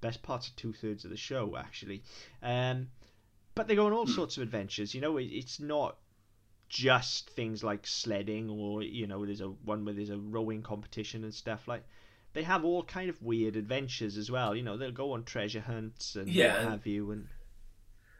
best 0.00 0.22
parts 0.22 0.48
of 0.48 0.56
two-thirds 0.56 1.04
of 1.04 1.10
the 1.10 1.16
show 1.16 1.56
actually 1.56 2.02
um, 2.42 2.88
but 3.54 3.68
they 3.68 3.74
go 3.74 3.86
on 3.86 3.92
all 3.92 4.06
sorts 4.06 4.36
of 4.36 4.42
adventures 4.42 4.94
you 4.94 5.00
know 5.00 5.16
it, 5.16 5.24
it's 5.24 5.60
not 5.60 5.96
just 6.70 7.28
things 7.30 7.62
like 7.62 7.86
sledding 7.86 8.48
or 8.48 8.82
you 8.82 9.06
know 9.06 9.26
there's 9.26 9.40
a 9.42 9.48
one 9.48 9.84
where 9.84 9.92
there's 9.92 10.08
a 10.10 10.16
rowing 10.16 10.62
competition 10.62 11.24
and 11.24 11.34
stuff 11.34 11.66
like 11.68 11.82
they 12.32 12.44
have 12.44 12.64
all 12.64 12.84
kind 12.84 13.10
of 13.10 13.20
weird 13.20 13.56
adventures 13.56 14.16
as 14.16 14.30
well 14.30 14.54
you 14.54 14.62
know 14.62 14.76
they'll 14.76 14.92
go 14.92 15.12
on 15.12 15.24
treasure 15.24 15.60
hunts 15.60 16.14
and 16.16 16.28
Yeah. 16.28 16.62
what 16.62 16.70
have 16.72 16.86
you 16.86 17.10
and 17.10 17.26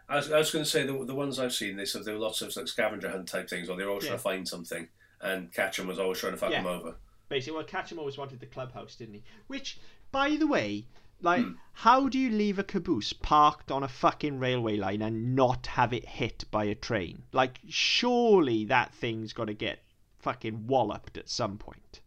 I 0.09 0.16
was, 0.16 0.32
I 0.32 0.38
was 0.38 0.51
going 0.51 0.64
to 0.64 0.70
say 0.70 0.84
the, 0.84 1.05
the 1.05 1.14
ones 1.14 1.38
I've 1.38 1.53
seen, 1.53 1.76
they 1.76 1.84
said 1.84 2.05
there 2.05 2.14
were 2.14 2.20
lots 2.20 2.42
of 2.42 2.55
like 2.57 2.66
scavenger 2.66 3.09
hunt 3.09 3.28
type 3.28 3.48
things, 3.48 3.68
or 3.70 3.76
they 3.76 3.84
were 3.84 3.90
always 3.90 4.03
Yeah. 4.07 4.09
trying 4.09 4.18
to 4.18 4.22
find 4.24 4.48
something, 4.48 4.88
and 5.20 5.53
Catchum 5.53 5.86
was 5.86 6.01
always 6.01 6.18
trying 6.18 6.32
to 6.32 6.36
fuck 6.36 6.51
Yeah. 6.51 6.64
them 6.64 6.66
over. 6.80 6.96
Basically, 7.28 7.57
well, 7.57 7.64
Catchum 7.64 7.96
always 7.98 8.18
wanted 8.18 8.40
the 8.40 8.46
clubhouse, 8.46 8.96
didn't 8.96 9.14
he? 9.14 9.22
Which, 9.46 9.78
by 10.11 10.34
the 10.34 10.48
way, 10.48 10.86
Like, 11.23 11.45
Hmm. 11.45 11.53
how 11.73 12.09
do 12.09 12.18
you 12.18 12.31
leave 12.31 12.59
a 12.59 12.64
caboose 12.64 13.12
parked 13.12 13.71
on 13.71 13.83
a 13.83 13.89
fucking 13.89 14.39
railway 14.39 14.77
line 14.77 15.03
and 15.03 15.35
not 15.37 15.66
have 15.68 15.93
it 15.93 16.07
hit 16.07 16.45
by 16.51 16.64
a 16.64 16.75
train? 16.75 17.25
Like, 17.33 17.61
surely 17.68 18.64
that 18.66 18.95
thing's 18.95 19.33
got 19.33 19.47
to 19.47 19.55
get 19.55 19.83
fucking 20.18 20.66
walloped 20.66 21.16
at 21.18 21.29
some 21.29 21.59
point. 21.59 22.01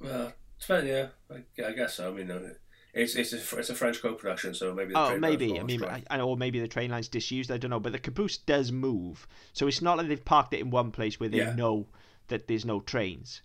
Well, 0.00 0.32
depends, 0.60 0.86
yeah, 0.88 1.08
I, 1.30 1.66
I 1.66 1.72
guess 1.72 1.94
so. 1.94 2.10
I 2.10 2.14
mean, 2.16 2.30
uh, 2.30 2.54
it's 2.92 3.16
it's 3.16 3.32
a, 3.32 3.56
it's 3.58 3.70
a 3.70 3.74
French 3.74 4.00
co-production, 4.00 4.54
so 4.54 4.72
maybe. 4.74 4.92
The 4.92 5.00
Oh, 5.00 5.08
train 5.08 5.20
maybe. 5.20 5.58
I 5.58 5.62
mean. 5.62 5.82
I, 5.84 6.02
I- 6.10 6.20
or 6.20 6.36
maybe 6.36 6.60
the 6.60 6.68
train 6.68 6.90
line's 6.90 7.08
disused. 7.08 7.50
I 7.50 7.56
don't 7.58 7.70
know. 7.70 7.80
But 7.80 7.92
the 7.92 7.98
caboose 7.98 8.36
does 8.38 8.70
move, 8.70 9.26
so 9.52 9.66
it's 9.66 9.82
not 9.82 9.98
like 9.98 10.08
they've 10.08 10.24
parked 10.24 10.52
it 10.54 10.60
in 10.60 10.70
one 10.70 10.90
place 10.90 11.18
where 11.18 11.28
they 11.28 11.38
Yeah. 11.38 11.54
know 11.54 11.86
that 12.28 12.46
there's 12.48 12.64
no 12.64 12.80
trains. 12.80 13.42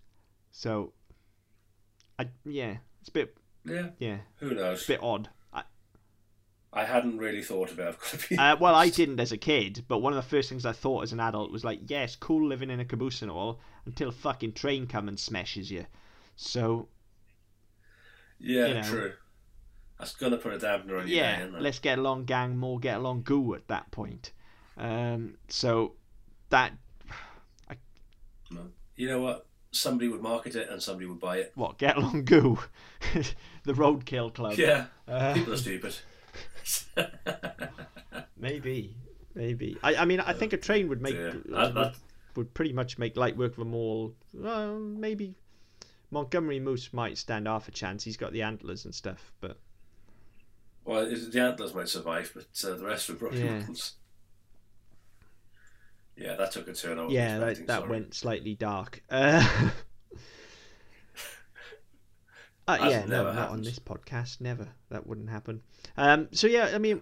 So, 0.52 0.94
I 2.18 2.28
yeah, 2.46 2.78
it's 3.00 3.10
a 3.10 3.12
bit 3.12 3.36
yeah, 3.66 3.90
yeah, 4.00 4.18
who 4.38 4.54
knows? 4.54 4.86
bit 4.86 5.00
odd. 5.02 5.30
I, 5.54 5.64
I 6.72 6.86
hadn't 6.86 7.18
really 7.18 7.44
thought 7.44 7.72
about. 7.72 7.94
it, 7.94 7.94
I've 7.94 8.00
got 8.00 8.20
to 8.22 8.30
be 8.30 8.38
Uh, 8.38 8.56
well, 8.58 8.76
I 8.76 8.90
didn't 8.90 9.20
as 9.20 9.32
a 9.32 9.38
kid, 9.38 9.84
but 9.88 10.00
one 10.00 10.14
of 10.14 10.18
the 10.18 10.30
first 10.30 10.50
things 10.50 10.66
I 10.66 10.72
thought 10.72 11.04
as 11.04 11.14
an 11.14 11.20
adult 11.20 11.52
was 11.52 11.64
like, 11.64 11.82
yes, 11.90 12.16
cool 12.16 12.48
living 12.48 12.70
in 12.70 12.80
a 12.80 12.86
caboose 12.86 13.22
and 13.22 13.32
all, 13.32 13.60
until 13.86 14.10
a 14.10 14.14
fucking 14.14 14.54
train 14.54 14.88
come 14.88 15.08
and 15.08 15.20
smashes 15.20 15.70
you. 15.72 15.86
So 16.36 16.88
Yeah, 18.40 18.68
you 18.68 18.74
know. 18.76 18.84
true. 18.84 19.14
That's 19.98 20.16
gonna 20.16 20.38
put 20.38 20.54
a 20.54 20.58
dampener 20.58 21.02
on 21.02 21.08
your 21.08 21.18
yeah, 21.18 21.46
day, 21.46 21.52
let's 21.60 21.80
get 21.80 22.00
along, 22.00 22.26
gang. 22.26 22.56
More 22.58 22.80
get 22.80 22.98
along, 22.98 23.24
goo 23.24 23.54
at 23.54 23.68
that 23.68 23.92
point. 23.92 24.32
Um, 24.78 25.36
so 25.50 25.96
that 26.50 26.72
I... 27.70 27.76
You 28.96 29.10
know 29.10 29.20
what? 29.20 29.46
Somebody 29.72 30.08
would 30.10 30.22
market 30.22 30.56
it 30.56 30.68
and 30.70 30.82
somebody 30.82 31.06
would 31.06 31.20
buy 31.20 31.38
it. 31.38 31.52
what 31.56 31.78
get 31.78 31.96
along, 31.98 32.26
goo, 32.26 32.58
the 33.64 33.74
roadkill 33.74 34.34
club. 34.34 34.54
Yeah, 34.58 34.86
Uh, 35.08 35.34
people 35.36 35.54
are 35.54 35.58
stupid. 35.58 35.96
maybe, 38.38 38.96
maybe. 39.36 39.78
I, 39.84 39.96
I 39.98 40.06
mean, 40.06 40.20
I 40.20 40.34
think 40.34 40.54
a 40.54 40.58
train 40.58 40.88
would 40.90 41.02
make 41.02 41.16
Yeah, 41.16 41.32
would, 41.34 41.44
that- 41.50 41.74
that- 41.76 41.96
would 42.36 42.54
pretty 42.54 42.74
much 42.74 42.98
make 42.98 43.18
light 43.18 43.36
work 43.36 43.52
of 43.54 43.58
them 43.58 43.74
all. 43.76 44.14
Well, 44.34 44.78
maybe 44.80 45.36
Montgomery 46.12 46.60
Moose 46.60 46.94
might 46.94 47.18
stand 47.18 47.48
half 47.48 47.68
a 47.68 47.72
chance. 47.72 48.04
He's 48.04 48.18
got 48.18 48.32
the 48.32 48.44
antlers 48.44 48.86
and 48.86 48.94
stuff, 48.96 49.34
but 49.42 49.58
well, 50.86 51.06
the 51.10 51.40
antlers 51.42 51.74
might 51.74 51.90
survive, 51.90 52.32
but 52.34 52.46
uh, 52.68 52.76
the 52.76 52.86
rest 52.86 53.10
were 53.10 53.16
broken 53.16 53.46
Yeah. 53.46 53.60
ones. 53.66 53.96
Yeah, 56.20 56.36
that 56.36 56.52
took 56.52 56.68
a 56.68 56.74
turn. 56.74 57.10
Yeah, 57.10 57.40
that, 57.40 57.68
that 57.68 57.88
went 57.88 58.14
slightly 58.14 58.56
dark. 58.56 59.04
Uh, 62.70 62.78
uh, 62.82 62.88
yeah, 62.88 63.00
no, 63.06 63.24
never 63.24 63.34
not 63.34 63.50
on 63.50 63.64
this 63.64 63.80
podcast. 63.80 64.42
Never. 64.42 64.68
That 64.92 65.08
wouldn't 65.08 65.32
happen. 65.32 65.64
Um, 65.98 66.28
so 66.32 66.46
yeah, 66.46 66.70
I 66.72 66.78
mean, 66.78 67.02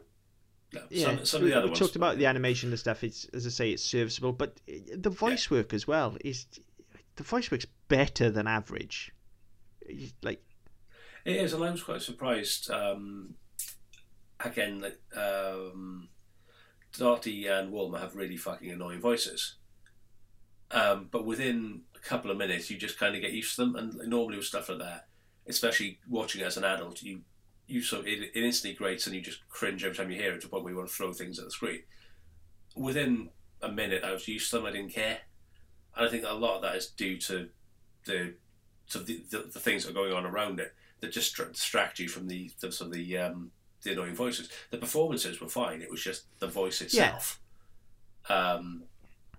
No, 0.71 0.81
yeah, 0.89 1.07
some, 1.07 1.25
some 1.25 1.41
we, 1.41 1.49
of 1.49 1.55
the 1.55 1.59
other 1.59 1.67
we 1.67 1.75
talked 1.75 1.97
about 1.97 2.17
the 2.17 2.25
animation 2.25 2.69
and 2.69 2.79
stuff. 2.79 3.03
It's 3.03 3.25
as 3.33 3.45
I 3.45 3.49
say, 3.49 3.71
it's 3.71 3.83
serviceable, 3.83 4.31
but 4.31 4.61
the 4.95 5.09
voice 5.09 5.51
work 5.51 5.73
as 5.73 5.85
well 5.85 6.15
is 6.23 6.45
the 7.17 7.23
voice 7.23 7.51
work's 7.51 7.65
better 7.89 8.29
than 8.31 8.47
average. 8.47 9.11
Like, 10.23 10.41
It 11.25 11.35
is, 11.35 11.51
and 11.51 11.65
I 11.65 11.71
was 11.71 11.83
quite 11.83 12.01
surprised. 12.01 12.71
Um, 12.71 13.35
again, 14.39 14.79
like, 14.79 15.01
um, 15.17 16.07
Dotty 16.97 17.47
and 17.47 17.71
Woolma 17.71 17.99
have 17.99 18.15
really 18.15 18.37
fucking 18.37 18.71
annoying 18.71 19.01
voices. 19.01 19.55
Um, 20.71 21.07
but 21.11 21.25
within 21.25 21.81
a 21.95 21.99
couple 21.99 22.29
of 22.29 22.37
minutes, 22.37 22.69
you 22.69 22.77
just 22.77 22.99
kind 22.99 23.15
of 23.15 23.21
get 23.21 23.31
used 23.31 23.55
to 23.55 23.65
them. 23.65 23.75
And 23.75 24.09
normally 24.09 24.37
with 24.37 24.45
stuff 24.45 24.69
like 24.69 24.79
that, 24.79 25.07
especially 25.47 25.99
watching 26.09 26.41
as 26.41 26.57
an 26.57 26.63
adult, 26.63 27.01
you 27.01 27.21
you 27.67 27.81
sort 27.81 28.07
it, 28.07 28.31
it 28.33 28.43
instantly 28.43 28.77
grates 28.77 29.07
and 29.07 29.15
you 29.15 29.21
just 29.21 29.47
cringe 29.49 29.83
every 29.83 29.95
time 29.95 30.09
you 30.09 30.17
hear 30.17 30.33
it 30.33 30.41
to 30.41 30.47
the 30.47 30.51
point 30.51 30.63
where 30.63 30.71
you 30.71 30.77
want 30.77 30.89
to 30.89 30.95
throw 30.95 31.11
things 31.11 31.37
at 31.37 31.45
the 31.45 31.51
screen. 31.51 31.81
Within 32.75 33.29
a 33.61 33.69
minute, 33.69 34.03
I 34.03 34.13
was 34.13 34.27
used 34.27 34.49
to 34.51 34.57
them. 34.57 34.65
I 34.65 34.71
didn't 34.71 34.93
care, 34.93 35.19
and 35.95 36.07
I 36.07 36.09
think 36.09 36.23
a 36.25 36.33
lot 36.33 36.57
of 36.57 36.61
that 36.61 36.75
is 36.75 36.87
due 36.87 37.17
to 37.17 37.49
the 38.05 38.35
to 38.89 38.99
the, 38.99 39.23
the, 39.29 39.49
the 39.53 39.59
things 39.59 39.83
that 39.83 39.91
are 39.91 39.93
going 39.93 40.13
on 40.13 40.25
around 40.25 40.59
it 40.59 40.73
that 41.01 41.11
just 41.11 41.35
distract 41.35 41.99
you 41.99 42.07
from 42.07 42.27
the, 42.27 42.49
the 42.61 42.71
sort 42.71 42.87
of 42.87 42.93
the 42.93 43.17
um, 43.17 43.51
the 43.83 43.91
annoying 43.93 44.15
voices. 44.15 44.49
The 44.71 44.77
performances 44.77 45.39
were 45.39 45.49
fine. 45.49 45.81
It 45.81 45.89
was 45.91 46.03
just 46.03 46.23
the 46.39 46.47
voice 46.47 46.81
itself. 46.81 47.39
Um, 48.29 48.83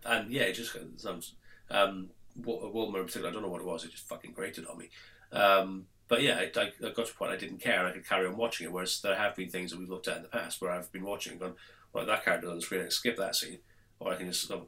and 0.05 0.31
yeah, 0.33 0.43
it 0.43 0.55
just 0.55 0.77
sounds. 0.97 1.35
Um, 1.71 2.11
Wa- 2.43 2.61
Woolma 2.71 2.99
in 2.99 3.05
particular, 3.05 3.29
I 3.29 3.33
don't 3.33 3.43
know 3.43 3.49
what 3.49 3.61
it 3.61 3.67
was. 3.67 3.85
It 3.85 3.91
just 3.91 4.09
fucking 4.09 4.33
grated 4.33 4.67
on 4.67 4.79
me. 4.79 4.91
Um, 5.33 5.87
but 6.07 6.23
yeah, 6.23 6.39
I, 6.39 6.61
I, 6.61 6.73
I 6.87 6.91
got 6.93 7.07
to 7.07 7.13
a 7.13 7.15
point 7.15 7.33
I 7.33 7.37
didn't 7.37 7.59
care. 7.61 7.81
and 7.81 7.89
I 7.89 7.93
could 7.93 8.09
carry 8.09 8.27
on 8.27 8.37
watching 8.37 8.67
it. 8.67 8.73
Whereas 8.73 9.01
there 9.03 9.17
have 9.17 9.35
been 9.37 9.51
things 9.51 9.71
that 9.73 9.79
we've 9.79 9.91
looked 9.91 10.09
at 10.09 10.17
in 10.19 10.23
the 10.23 10.29
past 10.29 10.61
where 10.63 10.71
I've 10.71 10.91
been 10.93 11.05
watching 11.05 11.33
and 11.33 11.41
gone, 11.41 11.55
well, 11.93 12.07
that 12.07 12.25
character 12.25 12.49
on 12.49 12.57
the 12.57 12.63
screen. 12.63 12.81
I 12.81 12.85
can 12.85 12.91
skip 12.93 13.17
that 13.17 13.35
scene, 13.37 13.59
or 13.99 14.13
I 14.13 14.17
can 14.17 14.27
just 14.31 14.51
of 14.51 14.67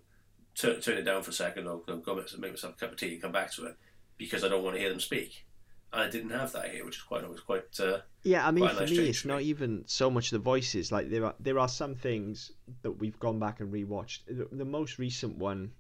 turn, 0.55 0.81
turn 0.81 0.99
it 0.99 1.03
down 1.03 1.23
for 1.23 1.31
a 1.31 1.35
second, 1.35 1.67
or 1.67 1.79
go, 1.81 2.15
make 2.39 2.51
myself 2.53 2.75
a 2.75 2.79
cup 2.79 2.93
of 2.93 2.99
tea 2.99 3.13
and 3.13 3.23
come 3.23 3.33
back 3.33 3.53
to 3.55 3.67
it 3.67 3.77
because 4.19 4.45
I 4.45 4.49
don't 4.49 4.63
want 4.65 4.77
to 4.77 4.81
hear 4.81 4.91
them 4.91 5.01
speak. 5.01 5.47
I 5.93 6.09
didn't 6.09 6.31
have 6.31 6.53
that 6.53 6.71
here, 6.71 6.85
which 6.85 6.97
is 6.97 7.03
quite 7.03 7.29
was 7.29 7.41
quite. 7.41 7.79
Uh, 7.81 7.99
yeah, 8.23 8.47
I 8.47 8.51
mean, 8.51 8.69
for 8.69 8.81
nice 8.81 8.91
me, 8.91 9.09
it's 9.09 9.23
for 9.23 9.29
not 9.29 9.43
even 9.43 9.85
so 9.87 10.11
much 10.11 10.31
the 10.31 10.39
voices. 10.39 10.93
Like 10.93 11.11
there 11.11 11.25
are 11.25 11.35
there 11.41 11.59
are 11.59 11.69
some 11.69 11.95
things 11.95 12.53
that 12.83 12.93
we've 12.93 13.19
gone 13.19 13.39
back 13.39 13.61
and 13.61 13.73
rewatched. 13.73 14.21
The, 14.27 14.49
the 14.53 14.65
most 14.65 14.99
recent 14.99 15.37
one 15.37 15.73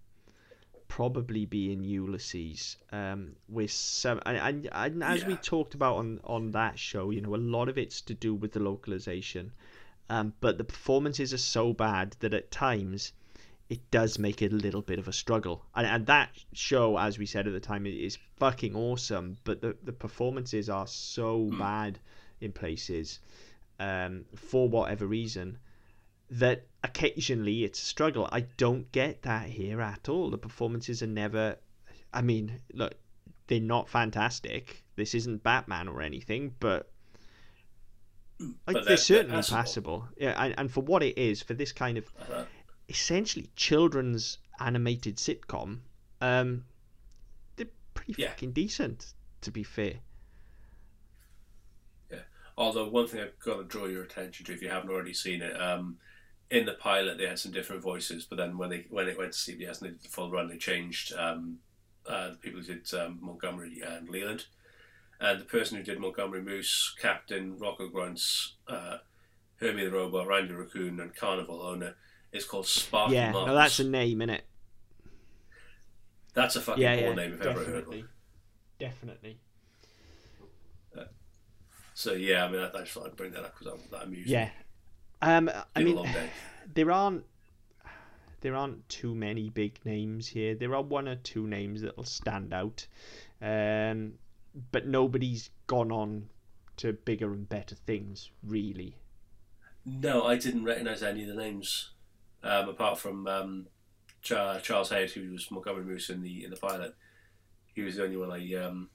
probably 0.89 1.47
being 1.47 1.85
Ulysses, 1.85 2.77
um, 2.91 3.37
with 3.49 3.71
some 3.71 4.21
and, 4.27 4.37
and, 4.37 4.69
and 4.73 5.05
as 5.05 5.25
we 5.25 5.37
talked 5.37 5.75
about 5.75 5.97
on 5.97 6.21
on 6.25 6.51
that 6.51 6.79
show, 6.79 7.11
you 7.11 7.21
know, 7.21 7.35
a 7.35 7.47
lot 7.57 7.69
of 7.69 7.79
it's 7.79 8.01
to 8.03 8.15
do 8.15 8.35
with 8.35 8.53
the 8.53 8.61
localization, 8.61 9.53
um, 10.09 10.35
but 10.41 10.59
the 10.59 10.65
performances 10.65 11.33
are 11.33 11.39
so 11.39 11.73
bad 11.73 12.17
that 12.19 12.35
at 12.35 12.51
times 12.51 13.13
it 13.71 13.91
does 13.91 14.19
make 14.19 14.43
it 14.43 14.53
a 14.53 14.57
little 14.57 14.83
bit 14.83 14.99
of 14.99 15.09
a 15.09 15.13
struggle. 15.13 15.65
And, 15.75 15.87
and 15.87 16.07
that 16.07 16.29
show, 16.53 16.99
as 16.99 17.19
we 17.19 17.25
said 17.25 17.47
at 17.47 17.53
the 17.55 17.61
time, 17.61 17.87
is 17.87 18.19
fucking 18.37 18.75
awesome, 18.77 19.39
but 19.45 19.63
the 19.63 19.77
the 19.83 19.93
performances 19.93 20.69
are 20.69 20.87
so 20.87 21.47
Hmm. 21.49 21.59
bad 21.59 21.99
in 22.43 22.53
places, 22.53 23.21
um, 23.79 24.25
for 24.35 24.69
whatever 24.69 25.07
reason 25.07 25.59
that 26.31 26.67
occasionally 26.85 27.65
it's 27.65 27.81
a 27.83 27.85
struggle. 27.85 28.29
I 28.31 28.41
don't 28.57 28.91
get 28.93 29.23
that 29.23 29.49
here 29.49 29.81
at 29.81 30.09
all. 30.09 30.31
The 30.31 30.39
performances 30.39 31.03
are 31.03 31.07
never. 31.09 31.57
I 32.13 32.23
mean, 32.23 32.61
look, 32.73 32.95
they're 33.47 33.61
not 33.61 33.89
fantastic. 33.89 34.85
This 34.97 35.15
isn't 35.15 35.43
Batman 35.43 35.89
or 35.89 36.03
anything, 36.03 36.55
but. 36.61 36.91
But 38.39 38.49
they're, 38.67 38.75
they're- 38.75 38.85
they're 38.85 38.97
certainly 38.97 39.37
passable. 39.37 39.59
passable. 40.01 40.09
Yeah, 40.17 40.43
and, 40.43 40.55
and 40.59 40.71
for 40.73 40.83
what 40.83 41.03
it 41.03 41.19
is, 41.19 41.43
for 41.43 41.55
this 41.55 41.73
kind 41.73 41.99
of 41.99 42.07
uh, 42.33 42.45
essentially 42.91 43.49
children's 43.57 44.39
animated 44.59 45.17
sitcom, 45.17 45.79
um, 46.21 46.65
they're 47.57 47.67
pretty 47.95 48.15
Yeah. 48.19 48.31
fucking 48.31 48.53
decent, 48.53 49.15
to 49.43 49.51
be 49.51 49.63
fair. 49.63 50.01
Yeah. 52.11 52.23
Although 52.59 52.89
one 52.89 53.07
thing 53.07 53.21
I've 53.21 53.39
got 53.39 53.57
to 53.57 53.65
draw 53.65 53.87
your 53.87 54.03
attention 54.03 54.45
to, 54.47 54.53
if 54.53 54.63
you 54.63 54.69
haven't 54.69 54.91
already 54.91 55.15
seen 55.15 55.41
it, 55.43 55.59
um, 55.61 55.99
in 56.51 56.67
the 56.67 56.75
pilot 56.75 57.17
they 57.17 57.27
had 57.27 57.39
some 57.39 57.53
different 57.53 57.81
voices, 57.83 58.27
but 58.27 58.37
then 58.37 58.59
when 58.59 58.71
they 58.71 58.87
when 58.91 59.09
it 59.09 59.17
went 59.17 59.33
to 59.33 59.39
CBS 59.39 59.81
and 59.81 59.91
they 59.91 59.93
did 59.93 60.03
the 60.03 60.09
full 60.09 60.31
run, 60.31 60.49
they 60.49 60.59
changed 60.59 61.13
um, 61.15 61.59
uh, 62.07 62.31
the 62.31 62.37
people 62.37 62.61
who 62.61 62.67
did 62.75 62.93
um, 62.95 63.19
Montgomery 63.23 63.81
and 63.87 64.09
Leland, 64.09 64.47
and 65.21 65.41
the 65.41 65.45
person 65.45 65.77
who 65.77 65.85
did 65.85 66.01
Montgomery 66.01 66.43
Moose, 66.43 66.95
Captain 66.99 67.57
Rocco 67.57 67.89
Grunts, 67.89 68.55
uh, 68.67 68.99
Hermie 69.61 69.85
the 69.85 69.93
Robot, 69.93 70.27
Randy 70.27 70.55
Raccoon, 70.55 70.99
and 70.99 71.15
Carnival 71.15 71.63
owner 71.63 71.95
is 72.33 72.45
called 72.45 72.67
Sparky 72.67 73.15
yeah, 73.15 73.35
no, 73.45 73.55
that's 73.55 73.79
a 73.79 73.85
name, 73.85 74.19
innit? 74.21 74.43
That's 76.35 76.57
a 76.57 76.61
fucking 76.61 76.83
Yeah, 76.83 76.97
cool 76.97 77.15
yeah, 77.15 77.15
name 77.15 77.33
if 77.35 77.41
I've 77.43 77.49
ever 77.49 77.65
heard 77.65 77.87
definitely, 77.87 77.99
one. 77.99 78.09
definitely. 78.79 79.41
So 81.95 82.13
yeah, 82.15 82.45
I 82.45 82.49
mean, 82.49 82.61
I, 82.61 82.69
I 82.69 82.81
just 82.81 82.93
thought 82.93 83.07
I'd 83.07 83.17
bring 83.17 83.33
that 83.33 83.45
up 83.45 83.59
because 83.59 83.73
that, 83.81 83.91
that 83.91 84.03
amused 84.05 84.37
me. 84.37 84.41
Yeah. 84.41 84.51
Um, 85.23 85.51
I 85.77 85.81
mean, 85.81 86.01
there 86.75 86.91
aren't 86.91 87.25
there 88.41 88.57
aren't 88.57 88.89
too 88.89 89.15
many 89.15 89.51
big 89.51 89.79
names 89.85 90.29
here. 90.29 90.55
There 90.55 90.75
are 90.75 90.83
one 90.83 91.09
or 91.09 91.17
two 91.17 91.47
names 91.47 91.83
that'll 91.83 92.05
stand 92.05 92.53
out, 92.53 92.87
um, 93.43 94.15
but 94.73 94.87
nobody's 94.87 95.51
gone 95.67 95.93
on 95.93 96.31
to 96.79 96.93
bigger 96.93 97.33
and 97.33 97.49
better 97.49 97.75
things, 97.75 98.31
really. 98.43 98.97
No, 99.85 100.25
I 100.27 100.37
didn't 100.37 100.65
recognise 100.65 101.03
any 101.03 101.23
of 101.23 101.29
the 101.29 101.35
names, 101.35 101.91
um, 102.43 102.69
apart 102.69 102.99
from 102.99 103.27
um, 103.27 103.67
Char- 104.23 104.61
Charles 104.61 104.91
Hayes, 104.91 105.13
who 105.13 105.31
was 105.33 105.51
Montgomery 105.51 105.85
Moose 105.85 106.11
in 106.11 106.23
the 106.23 106.45
in 106.45 106.51
the 106.51 106.57
pilot. 106.57 106.95
He 107.75 107.83
was 107.83 107.97
the 107.97 108.05
only 108.05 108.17
one 108.17 108.31
I 108.31 108.55
um, 108.55 108.91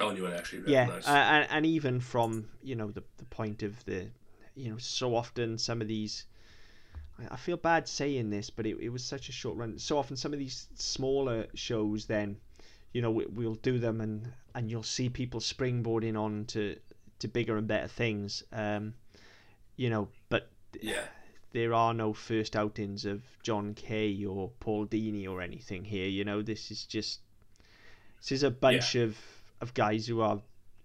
only 0.00 0.22
one 0.22 0.32
I 0.32 0.36
actually 0.36 0.62
Yeah, 0.66 0.88
uh, 0.88 1.10
and 1.10 1.46
and 1.50 1.66
even 1.66 2.00
from 2.00 2.48
you 2.62 2.74
know 2.74 2.90
the 2.90 3.02
the 3.18 3.24
point 3.26 3.62
of 3.62 3.84
the, 3.84 4.08
you 4.54 4.70
know, 4.70 4.78
so 4.78 5.14
often 5.14 5.58
some 5.58 5.80
of 5.80 5.88
these. 5.88 6.24
I- 7.18 7.34
I 7.34 7.36
feel 7.36 7.58
bad 7.58 7.86
saying 7.86 8.30
this, 8.30 8.48
but 8.48 8.66
it, 8.66 8.78
it 8.80 8.88
was 8.88 9.04
such 9.04 9.28
a 9.28 9.32
short 9.32 9.56
run. 9.56 9.78
So 9.78 9.98
often, 9.98 10.16
some 10.16 10.32
of 10.32 10.38
these 10.38 10.68
smaller 10.74 11.46
shows 11.54 12.06
then 12.06 12.38
you 12.92 13.02
know 13.02 13.10
we, 13.10 13.26
we'll 13.26 13.54
do 13.56 13.78
them 13.78 14.00
and 14.00 14.32
and 14.54 14.70
you'll 14.70 14.82
see 14.82 15.08
people 15.08 15.40
springboarding 15.40 16.18
on 16.20 16.44
to 16.46 16.76
to 17.20 17.28
bigger 17.28 17.56
and 17.56 17.68
better 17.68 17.86
things 17.86 18.42
um 18.52 18.94
you 19.76 19.90
know 19.90 20.08
but 20.28 20.50
Yeah. 20.80 21.04
There 21.52 21.74
are 21.74 21.92
no 21.92 22.12
first 22.12 22.54
outings 22.54 23.04
of 23.04 23.22
John 23.42 23.74
K. 23.74 24.24
or 24.24 24.50
Paul 24.60 24.86
Dini 24.86 25.28
or 25.28 25.42
anything 25.42 25.84
here. 25.84 26.08
You 26.08 26.24
know, 26.24 26.42
this 26.42 26.70
is 26.70 26.84
just 26.84 27.20
this 28.20 28.32
is 28.32 28.42
a 28.42 28.50
bunch 28.50 28.94
of 28.94 29.16
of 29.60 29.74
guys 29.74 30.06
who 30.06 30.20
are 30.20 30.40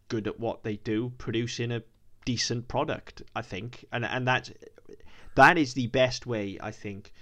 good 0.07 0.27
at 0.27 0.39
what 0.39 0.63
they 0.63 0.77
do, 0.77 1.11
producing 1.17 1.71
a 1.71 1.83
decent 2.25 2.67
product. 2.67 3.21
I 3.35 3.41
think, 3.41 3.85
and 3.91 4.05
and 4.05 4.27
that 4.27 4.51
that 5.35 5.57
is 5.57 5.73
the 5.73 5.87
best 5.87 6.25
way 6.25 6.57
I 6.61 6.71
think 6.71 7.13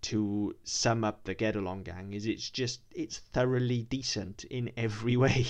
to 0.00 0.54
sum 0.64 1.02
up 1.02 1.24
the 1.24 1.34
Get 1.34 1.56
Along 1.56 1.82
Gang. 1.82 2.12
Is 2.12 2.26
it's 2.26 2.50
just 2.50 2.80
it's 2.92 3.18
thoroughly 3.18 3.82
decent 3.82 4.44
in 4.44 4.70
every 4.76 5.16
way. 5.24 5.46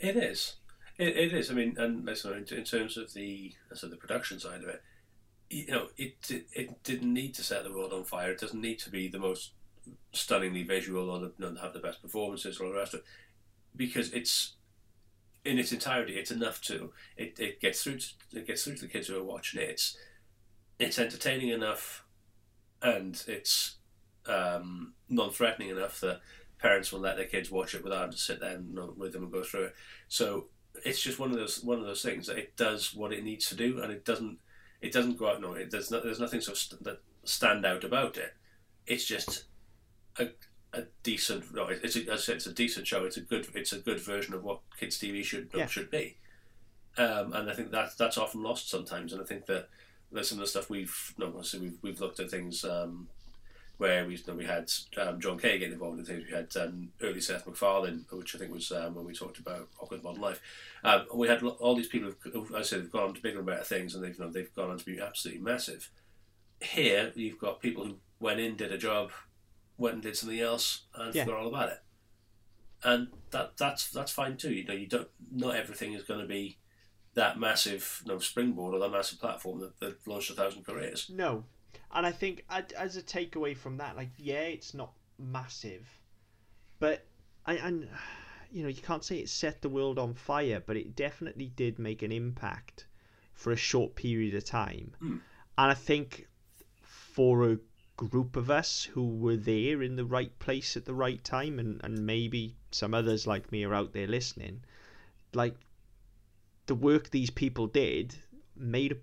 It 0.00 0.16
is. 0.16 0.56
It, 0.98 1.16
it 1.16 1.32
is. 1.32 1.50
I 1.50 1.54
mean, 1.54 1.76
and 1.78 2.04
listen, 2.04 2.32
in, 2.32 2.56
in 2.56 2.64
terms 2.64 2.96
of 2.96 3.12
the 3.14 3.52
so 3.74 3.88
the 3.88 3.96
production 3.96 4.38
side 4.38 4.62
of 4.62 4.68
it, 4.68 4.82
you 5.54 5.66
know, 5.68 5.86
it, 5.96 6.16
it 6.28 6.46
it 6.52 6.82
didn't 6.82 7.12
need 7.12 7.34
to 7.34 7.44
set 7.44 7.62
the 7.64 7.72
world 7.72 7.92
on 7.92 8.04
fire. 8.04 8.32
It 8.32 8.40
doesn't 8.40 8.60
need 8.60 8.80
to 8.80 8.90
be 8.90 9.08
the 9.08 9.18
most 9.18 9.52
stunningly 10.12 10.62
visual 10.62 11.10
or 11.10 11.18
the, 11.20 11.60
have 11.60 11.74
the 11.74 11.78
best 11.78 12.02
performances 12.02 12.58
or 12.58 12.64
all 12.64 12.72
the 12.72 12.78
rest 12.78 12.94
of 12.94 13.00
it, 13.00 13.06
because 13.76 14.10
it's 14.12 14.54
in 15.44 15.58
its 15.58 15.72
entirety. 15.72 16.14
It's 16.14 16.30
enough 16.30 16.60
to 16.62 16.92
it, 17.16 17.38
it 17.38 17.60
gets 17.60 17.82
through 17.82 17.98
to, 17.98 18.06
it 18.32 18.46
gets 18.46 18.64
through 18.64 18.76
to 18.76 18.82
the 18.82 18.92
kids 18.92 19.08
who 19.08 19.18
are 19.18 19.24
watching 19.24 19.60
it. 19.60 19.70
It's 19.70 19.96
it's 20.78 20.98
entertaining 20.98 21.50
enough, 21.50 22.04
and 22.82 23.22
it's 23.28 23.76
um, 24.26 24.94
non-threatening 25.08 25.70
enough 25.70 26.00
that 26.00 26.20
parents 26.58 26.90
will 26.92 27.00
let 27.00 27.16
their 27.16 27.26
kids 27.26 27.50
watch 27.50 27.74
it 27.74 27.84
without 27.84 28.00
having 28.00 28.12
to 28.12 28.18
sit 28.18 28.40
there 28.40 28.56
and, 28.56 28.78
with 28.96 29.12
them 29.12 29.22
and 29.22 29.32
go 29.32 29.44
through 29.44 29.66
it. 29.66 29.74
So 30.08 30.46
it's 30.84 31.00
just 31.00 31.18
one 31.20 31.30
of 31.30 31.36
those 31.36 31.62
one 31.62 31.78
of 31.78 31.86
those 31.86 32.02
things 32.02 32.26
that 32.26 32.38
it 32.38 32.56
does 32.56 32.94
what 32.94 33.12
it 33.12 33.22
needs 33.22 33.48
to 33.50 33.54
do, 33.54 33.80
and 33.82 33.92
it 33.92 34.04
doesn't 34.04 34.38
it 34.84 34.92
doesn't 34.92 35.16
go 35.18 35.28
out. 35.30 35.40
No, 35.40 35.54
it, 35.54 35.70
there's 35.70 35.90
no, 35.90 36.00
there's 36.00 36.20
nothing 36.20 36.40
so 36.40 36.54
st- 36.54 36.82
that 36.84 37.00
stand 37.24 37.64
out 37.64 37.84
about 37.84 38.16
it. 38.16 38.34
It's 38.86 39.04
just 39.06 39.44
a, 40.18 40.28
a 40.72 40.82
decent. 41.02 41.52
No, 41.54 41.68
it's 41.68 41.96
a, 41.96 42.02
as 42.02 42.08
I 42.08 42.16
said, 42.22 42.36
it's 42.36 42.46
a 42.46 42.52
decent 42.52 42.86
show. 42.86 43.04
It's 43.04 43.16
a 43.16 43.22
good 43.22 43.48
it's 43.54 43.72
a 43.72 43.78
good 43.78 44.00
version 44.00 44.34
of 44.34 44.44
what 44.44 44.60
kids 44.78 44.98
TV 44.98 45.24
should 45.24 45.50
Yeah. 45.54 45.66
should 45.66 45.90
be. 45.90 46.16
Um, 46.96 47.32
and 47.32 47.50
I 47.50 47.54
think 47.54 47.70
that 47.72 47.96
that's 47.98 48.18
often 48.18 48.42
lost 48.42 48.68
sometimes. 48.70 49.12
And 49.12 49.20
I 49.20 49.24
think 49.24 49.46
that 49.46 49.68
there's 50.12 50.28
some 50.28 50.38
of 50.38 50.44
the 50.44 50.48
stuff 50.48 50.70
we've 50.70 51.14
no, 51.18 51.42
we've 51.60 51.78
we've 51.82 52.00
looked 52.00 52.20
at 52.20 52.30
things. 52.30 52.64
Um, 52.64 53.08
where 53.84 54.06
we 54.06 54.14
you 54.14 54.22
know, 54.26 54.34
we 54.34 54.46
had 54.46 54.72
um, 54.96 55.20
John 55.20 55.38
K. 55.38 55.58
getting 55.58 55.74
involved 55.74 55.98
in 55.98 56.06
things. 56.06 56.24
We 56.26 56.34
had 56.34 56.56
um, 56.56 56.88
early 57.02 57.20
Seth 57.20 57.46
MacFarlane, 57.46 58.06
which 58.10 58.34
I 58.34 58.38
think 58.38 58.50
was 58.50 58.72
um, 58.72 58.94
when 58.94 59.04
we 59.04 59.12
talked 59.12 59.38
about 59.38 59.68
Awkward 59.78 60.02
Modern 60.02 60.22
Life. 60.22 60.40
Um, 60.82 61.02
and 61.10 61.20
we 61.20 61.28
had 61.28 61.42
all 61.42 61.76
these 61.76 61.88
people 61.88 62.12
who, 62.22 62.44
who 62.44 62.56
I 62.56 62.62
said, 62.62 62.80
have 62.80 62.90
gone 62.90 63.08
on 63.08 63.14
to 63.14 63.20
bigger 63.20 63.38
and 63.38 63.46
better 63.46 63.62
things, 63.62 63.94
and 63.94 64.02
they've 64.02 64.18
you 64.18 64.24
know, 64.24 64.30
they've 64.30 64.54
gone 64.54 64.70
on 64.70 64.78
to 64.78 64.84
be 64.86 64.98
absolutely 65.00 65.42
massive. 65.42 65.90
Here, 66.62 67.12
you've 67.14 67.38
got 67.38 67.60
people 67.60 67.84
who 67.84 67.96
went 68.20 68.40
in, 68.40 68.56
did 68.56 68.72
a 68.72 68.78
job, 68.78 69.10
went 69.76 69.94
and 69.96 70.02
did 70.02 70.16
something 70.16 70.40
else, 70.40 70.86
and 70.94 71.14
Yeah. 71.14 71.24
forgot 71.26 71.40
all 71.40 71.48
about 71.48 71.68
it. 71.68 71.82
And 72.82 73.08
that 73.32 73.58
that's 73.58 73.90
that's 73.90 74.12
fine 74.12 74.38
too. 74.38 74.52
You 74.54 74.64
know, 74.64 74.72
you 74.72 74.86
don't 74.86 75.08
not 75.30 75.56
everything 75.56 75.92
is 75.92 76.04
going 76.04 76.20
to 76.20 76.26
be 76.26 76.56
that 77.12 77.38
massive 77.38 78.02
you 78.06 78.12
know, 78.12 78.18
springboard 78.18 78.74
or 78.74 78.78
that 78.80 78.90
massive 78.90 79.20
platform 79.20 79.60
that, 79.60 79.78
that 79.80 80.06
launched 80.06 80.30
a 80.30 80.34
thousand 80.34 80.64
careers. 80.64 81.10
No, 81.14 81.44
and 81.92 82.06
I 82.06 82.12
think 82.12 82.44
as 82.76 82.96
a 82.96 83.02
takeaway 83.02 83.56
from 83.56 83.76
that, 83.78 83.96
like 83.96 84.10
yeah, 84.18 84.42
it's 84.42 84.74
not 84.74 84.92
massive, 85.18 85.86
but 86.78 87.06
I 87.46 87.54
and 87.54 87.88
you 88.50 88.62
know 88.62 88.68
you 88.68 88.82
can't 88.82 89.04
say 89.04 89.18
it 89.18 89.28
set 89.28 89.62
the 89.62 89.68
world 89.68 89.98
on 89.98 90.14
fire, 90.14 90.62
but 90.64 90.76
it 90.76 90.96
definitely 90.96 91.52
did 91.56 91.78
make 91.78 92.02
an 92.02 92.12
impact 92.12 92.86
for 93.34 93.52
a 93.52 93.56
short 93.56 93.94
period 93.94 94.34
of 94.34 94.44
time, 94.44 94.94
Mm. 95.02 95.20
and 95.58 95.70
I 95.70 95.74
think 95.74 96.28
for 96.82 97.50
a 97.50 97.58
group 97.96 98.36
of 98.36 98.50
us 98.50 98.82
who 98.82 99.06
were 99.06 99.36
there 99.36 99.80
in 99.82 99.94
the 99.96 100.04
right 100.04 100.36
place 100.38 100.76
at 100.76 100.84
the 100.84 100.94
right 100.94 101.22
time, 101.24 101.58
and 101.58 101.80
and 101.84 102.06
maybe 102.06 102.56
some 102.70 102.94
others 102.94 103.26
like 103.26 103.52
me 103.52 103.64
are 103.64 103.74
out 103.74 103.92
there 103.92 104.06
listening, 104.08 104.62
like 105.32 105.56
the 106.66 106.74
work 106.74 107.10
these 107.10 107.30
people 107.30 107.66
did 107.66 108.14
made 108.56 108.92
a 108.92 108.96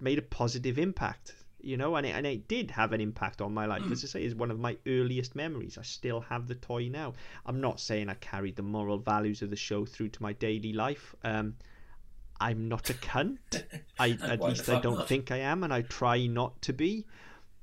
made 0.00 0.18
a 0.18 0.22
positive 0.22 0.78
impact 0.78 1.34
you 1.64 1.76
know 1.76 1.96
and 1.96 2.06
it, 2.06 2.10
and 2.10 2.26
it 2.26 2.48
did 2.48 2.70
have 2.70 2.92
an 2.92 3.00
impact 3.00 3.40
on 3.40 3.52
my 3.52 3.66
life. 3.66 3.82
As 3.90 4.04
i 4.04 4.06
say 4.06 4.22
it's 4.22 4.34
one 4.34 4.50
of 4.50 4.58
my 4.58 4.76
earliest 4.86 5.34
memories. 5.34 5.78
I 5.78 5.82
still 5.82 6.20
have 6.20 6.46
the 6.46 6.54
toy 6.54 6.88
now. 6.88 7.14
I'm 7.46 7.60
not 7.60 7.80
saying 7.80 8.08
i 8.08 8.14
carried 8.14 8.56
the 8.56 8.62
moral 8.62 8.98
values 8.98 9.42
of 9.42 9.50
the 9.50 9.56
show 9.56 9.84
through 9.84 10.10
to 10.10 10.22
my 10.22 10.32
daily 10.34 10.72
life. 10.72 11.14
Um 11.24 11.56
i'm 12.40 12.68
not 12.68 12.90
a 12.90 12.94
cunt. 12.94 13.64
I 13.98 14.18
at 14.22 14.42
least 14.42 14.68
i 14.68 14.80
don't 14.80 14.98
not? 14.98 15.08
think 15.08 15.30
i 15.30 15.38
am 15.38 15.64
and 15.64 15.72
i 15.72 15.82
try 15.82 16.26
not 16.26 16.60
to 16.62 16.72
be. 16.72 17.06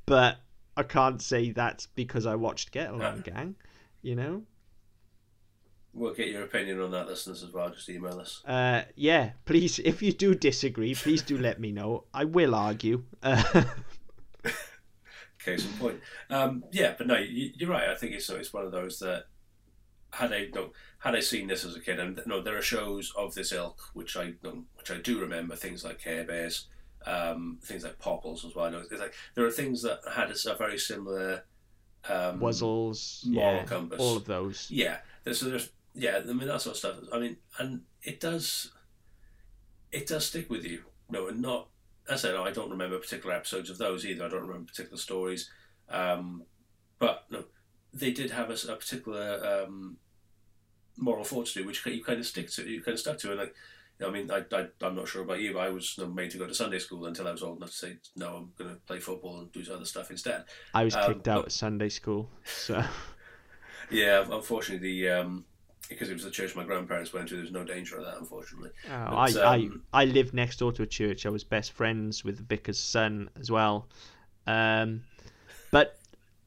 But 0.06 0.38
i 0.76 0.84
can't 0.84 1.22
say 1.22 1.52
that's 1.52 1.86
because 1.86 2.26
i 2.26 2.36
watched 2.36 2.72
get 2.72 2.90
along 2.90 3.22
gang 3.26 3.56
you 4.02 4.16
know 4.16 4.42
We'll 5.94 6.14
get 6.14 6.30
your 6.30 6.44
opinion 6.44 6.80
on 6.80 6.92
that, 6.92 7.08
listeners, 7.08 7.44
as 7.44 7.52
well. 7.52 7.70
Just 7.70 7.90
email 7.90 8.20
us. 8.20 8.44
uh 8.46 8.84
yeah 8.96 9.32
please 9.46 9.80
if 9.80 10.02
you 10.02 10.12
do 10.14 10.34
disagree 10.34 10.96
please 10.96 11.22
do 11.22 11.38
let 11.38 11.60
me 11.60 11.72
know 11.72 12.06
i 12.14 12.24
will 12.24 12.56
argue 12.56 13.04
uh, 13.24 13.64
Case 15.44 15.66
in 15.66 15.72
point. 15.80 16.00
Um, 16.30 16.64
yeah, 16.72 16.94
but 16.96 17.08
no, 17.08 17.18
you, 17.18 17.52
you're 17.56 17.70
right. 17.70 17.90
I 17.90 17.96
think 17.96 18.14
it's 18.14 18.30
it's 18.30 18.54
one 18.54 18.64
of 18.64 18.72
those 18.72 19.00
that 19.00 19.26
had 20.14 20.32
I 20.32 20.50
no, 20.54 20.70
had 21.00 21.16
I 21.16 21.20
seen 21.20 21.48
this 21.48 21.66
as 21.66 21.76
a 21.76 21.80
kid, 21.80 22.00
and 22.00 22.22
no, 22.28 22.42
there 22.42 22.58
are 22.58 22.62
shows 22.62 23.12
of 23.18 23.34
this 23.34 23.52
ilk 23.52 23.80
which 23.94 24.16
I 24.16 24.34
no, 24.44 24.66
which 24.76 24.92
I 24.92 24.98
do 24.98 25.20
remember. 25.20 25.56
Things 25.56 25.84
like 25.84 26.00
Care 26.00 26.26
Bears, 26.26 26.68
um, 27.08 27.58
things 27.64 27.84
like 27.84 27.98
Popples 27.98 28.46
as 28.46 28.54
well. 28.54 28.72
It's 28.76 28.92
like 29.02 29.16
there 29.34 29.46
are 29.46 29.52
things 29.52 29.82
that 29.82 30.02
had 30.14 30.30
a, 30.30 30.52
a 30.52 30.56
very 30.56 30.78
similar 30.78 31.44
um, 32.08 32.40
Wuzzles, 32.40 33.26
Moral 33.26 33.56
yeah, 33.56 33.64
compass. 33.64 34.00
all 34.00 34.18
of 34.18 34.26
those. 34.26 34.68
Yeah, 34.70 34.98
so 35.32 35.48
there's 35.48 35.70
yeah, 35.94 36.20
I 36.28 36.34
mean 36.34 36.48
that 36.48 36.62
sort 36.62 36.76
of 36.76 36.78
stuff. 36.80 36.96
I 37.14 37.20
mean, 37.20 37.38
and 37.60 37.82
it 38.04 38.20
does, 38.20 38.72
it 39.92 40.08
does 40.08 40.26
stick 40.26 40.50
with 40.50 40.64
you. 40.66 40.84
No, 41.10 41.28
and 41.28 41.42
not. 41.42 41.68
As 42.10 42.26
I 42.26 42.30
said, 42.30 42.36
I 42.36 42.52
don't 42.52 42.72
remember 42.72 42.98
particular 42.98 43.36
episodes 43.36 43.70
of 43.70 43.78
those 43.78 44.06
either. 44.06 44.26
I 44.26 44.30
don't 44.30 44.42
remember 44.48 44.68
particular 44.68 44.98
stories, 44.98 45.50
um, 45.90 46.44
but 47.00 47.26
no, 47.30 47.44
they 47.94 48.12
did 48.12 48.32
have 48.32 48.50
a 48.50 48.56
particular 48.76 49.64
um, 49.66 49.98
moral 50.98 51.24
do, 51.24 51.66
which 51.66 51.86
you 51.86 52.04
kind 52.04 52.20
of 52.20 52.26
stick 52.26 52.50
to. 52.52 52.68
You 52.70 52.82
kind 52.82 52.94
of 52.94 53.00
stuck 53.00 53.18
to, 53.20 53.32
and 53.32 53.40
like. 53.40 53.56
I 54.04 54.10
mean, 54.10 54.32
I, 54.32 54.42
I, 54.52 54.66
I'm 54.82 54.96
not 54.96 55.08
sure 55.08 55.22
about 55.22 55.42
you, 55.42 55.54
but 55.54 55.60
I 55.60 55.70
was 55.70 55.96
made 56.00 56.32
to 56.32 56.40
go 56.40 56.48
to 56.48 56.56
Sunday 56.56 56.80
school 56.80 57.06
until 57.06 57.28
I 57.28 57.32
was 57.34 57.44
old 57.44 57.58
enough 57.58 57.70
to 57.70 57.76
say, 57.76 57.98
no, 58.16 58.36
I'm 58.36 58.52
going 58.58 58.72
to 58.74 58.82
play 58.88 59.00
football 59.00 59.42
and 59.42 59.52
do 59.52 59.64
other 59.72 59.86
stuff 59.86 60.10
instead. 60.10 60.46
I 60.74 60.86
was 60.86 60.96
Um, 60.96 61.06
kicked 61.14 61.28
out 61.28 61.42
but- 61.42 61.46
of 61.48 61.52
Sunday 61.54 61.90
school, 61.90 62.28
so 62.44 62.84
Yeah, 63.92 64.26
unfortunately, 64.28 65.04
the 65.04 65.10
um, 65.10 65.46
because 65.92 66.10
it 66.10 66.14
was 66.14 66.24
the 66.24 66.32
church 66.32 66.56
my 66.56 66.64
grandparents 66.64 67.14
went 67.14 67.28
to, 67.30 67.36
there 67.36 67.44
was 67.44 67.52
no 67.52 67.64
danger 67.64 67.98
of 67.98 68.06
that, 68.06 68.18
unfortunately. 68.18 68.70
Oh, 68.90 69.18
I, 69.18 69.34
But, 69.34 69.46
I 69.46 69.56
um, 69.56 69.84
I 69.94 70.06
lived 70.06 70.34
next 70.34 70.60
door 70.60 70.72
to 70.72 70.84
a 70.84 70.88
church. 70.88 71.26
I 71.26 71.30
was 71.30 71.44
best 71.44 71.74
friends 71.74 72.24
with 72.24 72.38
the 72.38 72.44
vicar's 72.44 72.80
son 72.80 73.30
as 73.40 73.52
well, 73.52 73.88
um, 74.48 75.04
but 75.70 76.00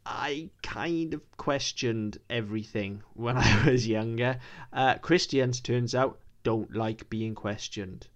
I 0.06 0.50
kind 0.62 1.14
of 1.14 1.36
questioned 1.36 2.18
everything 2.28 3.02
when 3.14 3.36
I 3.38 3.70
was 3.70 3.86
younger. 3.86 4.40
Uh, 4.72 4.96
Christians, 4.96 5.60
turns 5.60 5.94
out, 5.94 6.18
don't 6.42 6.74
like 6.74 7.08
being 7.10 7.34
questioned. 7.34 8.08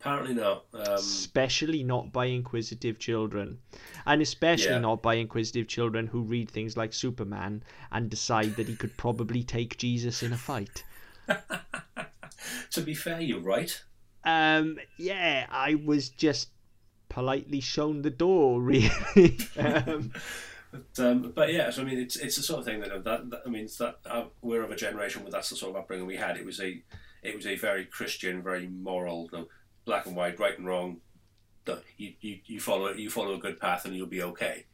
Apparently 0.00 0.34
not. 0.34 0.64
Um, 0.74 0.94
especially 0.94 1.82
not 1.82 2.12
by 2.12 2.26
inquisitive 2.26 2.98
children 2.98 3.58
and 4.06 4.22
especially 4.22 4.70
Yeah. 4.74 4.78
not 4.78 5.02
by 5.02 5.14
inquisitive 5.14 5.66
children 5.68 6.06
who 6.06 6.22
read 6.22 6.50
things 6.50 6.76
like 6.76 6.92
superman 6.92 7.62
and 7.90 8.08
decide 8.08 8.54
that 8.56 8.68
he 8.68 8.76
could 8.76 8.96
probably 8.96 9.42
take 9.42 9.76
jesus 9.78 10.22
in 10.22 10.32
a 10.32 10.36
fight 10.36 10.84
to 12.70 12.80
be 12.80 12.94
fair, 12.94 13.20
you're 13.20 13.40
right. 13.40 13.82
um 14.24 14.78
yeah 14.98 15.46
i 15.50 15.74
was 15.74 16.08
just 16.10 16.50
politely 17.08 17.60
shown 17.60 18.02
the 18.02 18.10
door 18.10 18.60
really 18.72 19.38
um, 19.58 20.12
But, 20.70 20.98
um, 21.06 21.32
but 21.34 21.50
yeah, 21.50 21.70
so 21.70 21.80
I 21.80 21.86
mean, 21.86 21.98
it's 21.98 22.16
it's 22.16 22.36
the 22.36 22.42
sort 22.42 22.58
of 22.60 22.66
thing 22.66 22.80
that 22.80 23.02
that, 23.02 23.30
that 23.30 23.40
I 23.46 23.48
mean, 23.48 23.64
it's 23.64 23.78
that 23.78 24.00
uh, 24.04 24.24
we're 24.42 24.62
of 24.62 24.70
a 24.70 24.76
generation 24.76 25.22
where 25.22 25.32
that's 25.32 25.48
the 25.48 25.56
sort 25.56 25.70
of 25.74 25.76
upbringing 25.80 26.06
we 26.06 26.16
had. 26.16 26.36
It 26.36 26.44
was 26.44 26.60
a 26.60 26.82
it 27.22 27.34
was 27.34 27.46
a 27.46 27.56
very 27.56 27.86
Christian, 27.86 28.42
very 28.42 28.66
moral, 28.68 29.30
you 29.32 29.38
know, 29.38 29.48
black 29.88 30.06
and 30.06 30.14
white, 30.14 30.38
right 30.38 30.56
and 30.58 30.66
wrong. 30.66 31.00
The- 31.64 31.82
You, 31.96 32.12
you, 32.20 32.38
you 32.44 32.60
follow 32.60 32.92
you 32.92 33.10
follow 33.10 33.34
a 33.34 33.38
good 33.46 33.58
path 33.58 33.84
and 33.86 33.96
you'll 33.96 34.06
be 34.18 34.22
okay. 34.22 34.66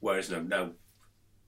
Whereas 0.00 0.28
now, 0.30 0.40
now 0.40 0.72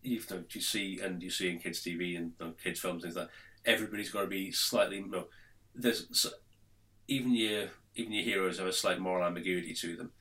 you, 0.02 0.20
know, 0.30 0.44
you 0.50 0.60
see 0.60 1.00
and 1.02 1.22
you 1.22 1.30
see 1.30 1.50
in 1.50 1.58
kids 1.58 1.82
TV 1.82 2.16
and 2.16 2.32
you 2.38 2.46
know, 2.46 2.52
kids 2.62 2.80
films 2.80 3.02
things 3.02 3.16
like 3.16 3.26
that, 3.26 3.70
everybody's 3.74 4.10
got 4.10 4.22
to 4.22 4.26
be 4.28 4.52
slightly 4.52 4.98
you 4.98 5.08
know, 5.08 5.26
there's 5.74 6.26
even 7.08 7.34
your 7.34 7.68
even 7.96 8.12
your 8.12 8.24
heroes 8.24 8.58
have 8.58 8.68
a 8.68 8.72
slight 8.72 9.00
moral 9.00 9.26
ambiguity 9.26 9.74
to 9.74 9.96
them 9.96 10.12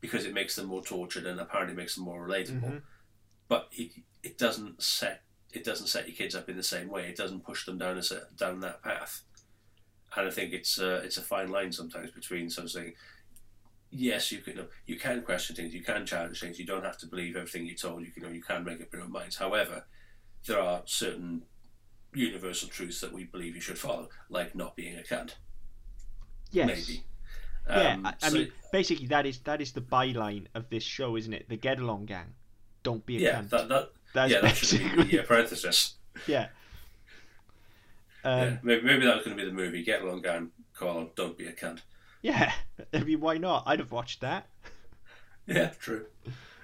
because 0.00 0.24
it 0.24 0.32
makes 0.34 0.56
them 0.56 0.66
more 0.66 0.82
tortured 0.82 1.26
and 1.26 1.38
apparently 1.40 1.76
makes 1.76 1.94
them 1.94 2.04
more 2.04 2.26
relatable 2.26 2.62
Mhm. 2.70 2.82
but 3.48 3.68
it, 3.72 3.92
it 4.22 4.38
doesn't 4.38 4.82
set 4.82 5.22
it 5.52 5.64
doesn't 5.64 5.86
set 5.88 6.06
your 6.08 6.16
kids 6.16 6.34
up 6.34 6.48
in 6.50 6.56
the 6.56 6.62
same 6.62 6.88
way. 6.88 7.02
It 7.08 7.16
doesn't 7.16 7.44
push 7.44 7.64
them 7.64 7.78
down 7.78 7.96
a, 7.98 8.02
down 8.36 8.60
that 8.60 8.82
path. 8.82 9.22
And 10.16 10.26
I 10.26 10.30
think 10.30 10.52
it's 10.52 10.78
uh, 10.80 11.00
it's 11.04 11.16
a 11.18 11.22
fine 11.22 11.50
line 11.50 11.72
sometimes 11.72 12.10
between 12.10 12.48
sort 12.50 12.64
of 12.66 12.70
saying, 12.70 12.94
yes, 13.90 14.32
you 14.32 14.38
can 14.38 14.66
you 14.86 14.98
can 14.98 15.22
question 15.22 15.54
things, 15.56 15.74
you 15.74 15.82
can 15.82 16.06
challenge 16.06 16.40
things, 16.40 16.58
you 16.58 16.66
don't 16.66 16.84
have 16.84 16.98
to 16.98 17.06
believe 17.06 17.36
everything 17.36 17.66
you're 17.66 17.76
told. 17.76 18.00
You 18.04 18.10
can 18.12 18.22
you, 18.22 18.28
know, 18.28 18.34
you 18.34 18.42
can 18.42 18.64
make 18.64 18.80
up 18.80 18.92
your 18.92 19.02
own 19.02 19.12
minds. 19.12 19.36
However, 19.36 19.84
there 20.46 20.60
are 20.60 20.82
certain 20.86 21.42
universal 22.14 22.68
truths 22.68 23.00
that 23.00 23.12
we 23.12 23.24
believe 23.24 23.54
you 23.54 23.60
should 23.60 23.78
follow, 23.78 24.08
like 24.30 24.54
not 24.54 24.74
being 24.76 24.96
a 24.98 25.02
cunt. 25.02 25.34
Yes. 26.50 26.66
Maybe. 26.88 27.02
Yeah, 27.68 27.94
Um, 27.94 28.06
I, 28.06 28.14
I 28.22 28.28
so- 28.28 28.34
mean, 28.38 28.52
basically 28.72 29.06
that 29.08 29.26
is 29.26 29.40
that 29.40 29.60
is 29.60 29.72
the 29.72 29.80
byline 29.82 30.46
of 30.54 30.70
this 30.70 30.82
show, 30.84 31.16
isn't 31.16 31.32
it? 31.32 31.48
The 31.48 31.56
Get 31.56 31.78
Along 31.78 32.06
Gang. 32.06 32.34
Don't 32.84 33.04
be 33.04 33.16
a 33.16 33.18
cad. 33.18 33.26
yeah, 33.26 33.40
cunt. 33.42 33.50
that, 33.50 33.68
that 33.68 33.90
That's 34.14 34.32
yeah, 34.32 34.40
that 34.40 34.56
should 34.56 34.78
be 34.78 34.84
basically 34.84 35.04
the 35.10 35.20
uh, 35.20 35.26
parenthesis. 35.26 35.94
yeah. 36.26 36.46
Um, 38.26 38.38
yeah, 38.40 38.56
maybe, 38.62 38.82
maybe 38.82 39.06
that 39.06 39.16
was 39.16 39.24
going 39.24 39.36
to 39.36 39.42
be 39.42 39.48
the 39.48 39.54
movie. 39.54 39.84
Get 39.84 40.02
along, 40.02 40.22
gang, 40.22 40.50
call 40.74 40.98
on, 40.98 41.10
don't 41.14 41.38
be 41.38 41.46
a 41.46 41.52
cunt. 41.52 41.80
yeah. 42.22 42.52
I 42.92 43.00
mean, 43.04 43.20
why 43.20 43.38
not? 43.38 43.62
I'd 43.66 43.78
have 43.78 43.92
watched 43.92 44.20
that. 44.20 44.48
Yeah, 45.48 45.68
true. 45.78 46.06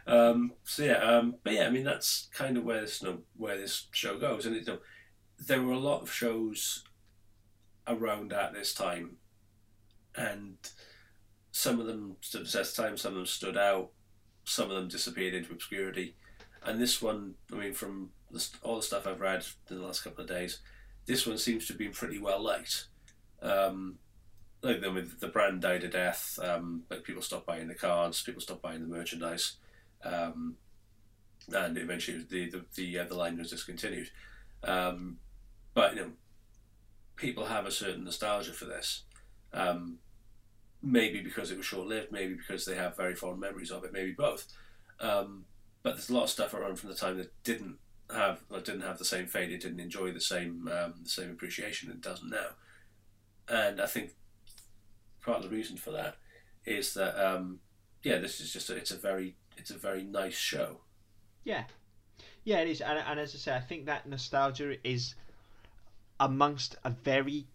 Um, 0.09 0.55
so 0.65 0.83
yeah, 0.83 0.95
um, 0.95 1.37
but 1.45 1.53
yeah, 1.53 1.67
I 1.67 1.71
mean 1.71 1.85
that's 1.85 2.29
kind 2.35 2.57
of 2.57 2.65
where 2.65 2.81
this 2.81 3.01
you 3.01 3.09
know, 3.09 3.19
where 3.37 3.57
this 3.57 3.87
show 3.93 4.19
goes, 4.19 4.45
and 4.45 4.57
it, 4.57 4.67
you 4.67 4.73
know, 4.73 4.79
there 5.39 5.63
were 5.63 5.73
a 5.73 5.79
lot 5.79 6.03
of 6.03 6.13
shows 6.13 6.83
around 7.87 8.33
at 8.33 8.55
this 8.55 8.75
time, 8.75 9.19
and 10.17 10.57
some 11.53 11.79
of 11.79 11.87
them 11.87 12.17
stood 12.23 12.45
the 12.45 12.65
time, 12.65 12.97
some 12.97 13.13
of 13.13 13.19
them 13.19 13.27
stood 13.27 13.57
out, 13.57 13.91
some 14.45 14.69
of 14.69 14.75
them 14.75 14.89
disappeared 14.89 15.35
into 15.35 15.53
obscurity, 15.53 16.17
and 16.65 16.81
this 16.81 17.01
one, 17.01 17.35
I 17.53 17.57
mean, 17.57 17.73
from 17.73 18.11
the, 18.33 18.45
all 18.63 18.77
the 18.77 18.83
stuff 18.83 19.07
I've 19.07 19.21
read 19.21 19.45
in 19.71 19.77
the 19.77 19.85
last 19.85 20.03
couple 20.03 20.23
of 20.23 20.29
days, 20.29 20.59
this 21.07 21.26
one 21.26 21.38
seems 21.38 21.66
to 21.66 21.72
have 21.72 21.78
been 21.78 21.92
pretty 21.92 22.18
well 22.18 22.42
liked. 22.42 22.86
Um, 23.40 23.98
like 24.62 24.80
the, 24.80 24.92
with 24.92 25.20
the 25.20 25.28
brand 25.28 25.61
died 25.61 25.84
a 25.84 25.88
death. 25.88 26.38
Um, 26.42 26.84
like 26.90 27.03
people 27.03 27.22
stopped 27.22 27.46
buying 27.46 27.68
the 27.68 27.74
cards, 27.74 28.22
people 28.22 28.40
stopped 28.40 28.62
buying 28.62 28.80
the 28.80 28.94
merchandise, 28.94 29.57
um, 30.05 30.57
and 31.53 31.76
eventually 31.76 32.24
the 32.28 32.50
the 32.50 32.64
the, 32.74 32.98
uh, 33.00 33.05
the 33.05 33.16
line 33.16 33.38
was 33.38 33.50
discontinued. 33.50 34.11
Um, 34.62 35.18
but 35.74 35.94
you 35.94 36.00
know, 36.00 36.11
people 37.16 37.46
have 37.46 37.66
a 37.66 37.72
certain 37.72 38.05
nostalgia 38.05 38.53
for 38.53 38.66
this. 38.66 39.03
Um, 39.53 39.98
maybe 40.82 41.20
because 41.20 41.50
it 41.50 41.57
was 41.57 41.66
short 41.66 41.86
lived, 41.86 42.12
maybe 42.12 42.34
because 42.34 42.64
they 42.64 42.74
have 42.74 42.96
very 42.96 43.14
fond 43.14 43.40
memories 43.40 43.70
of 43.70 43.84
it, 43.84 43.92
maybe 43.92 44.12
both. 44.12 44.46
Um, 45.00 45.44
but 45.82 45.94
there's 45.94 46.11
a 46.11 46.14
lot 46.14 46.24
of 46.24 46.30
stuff 46.30 46.55
around 46.55 46.76
from 46.76 46.90
the 46.90 46.96
time 46.96 47.18
that 47.18 47.32
didn't 47.44 47.78
have 48.13 48.41
or 48.51 48.61
didn't 48.61 48.83
have 48.83 48.99
the 48.99 49.05
same 49.05 49.27
fate. 49.27 49.51
It 49.51 49.61
didn't 49.61 49.81
enjoy 49.81 50.13
the 50.13 50.21
same 50.21 50.69
um, 50.69 50.95
the 51.03 51.11
same 51.11 51.31
appreciation. 51.31 51.91
It 51.91 52.01
doesn't 52.01 52.31
now. 52.31 52.49
And 53.49 53.81
I 53.81 53.87
think 53.87 54.13
part 55.25 55.39
of 55.39 55.45
the 55.45 55.57
reason 55.57 55.77
for 55.77 55.91
that 55.93 56.17
is 56.65 56.95
that 56.95 57.19
um, 57.19 57.61
yeah, 58.03 58.19
this 58.19 58.41
is 58.41 58.53
just 58.53 58.71
a, 58.71 58.77
it's 58.77 58.91
a 58.91 58.97
very 58.97 59.37
it's 59.57 59.71
a 59.71 59.79
very 59.79 60.03
nice 60.03 60.35
show. 60.35 60.81
Yeah, 61.45 61.65
yeah, 62.45 62.61
it 62.61 62.69
is, 62.69 62.81
and, 62.81 62.99
and 62.99 63.21
as 63.21 63.35
I 63.35 63.39
say, 63.39 63.55
I 63.55 63.61
think 63.61 63.87
that 63.87 64.09
nostalgia 64.09 64.77
is 64.87 65.15
amongst 66.21 66.77
a 66.85 66.91
very 66.91 67.47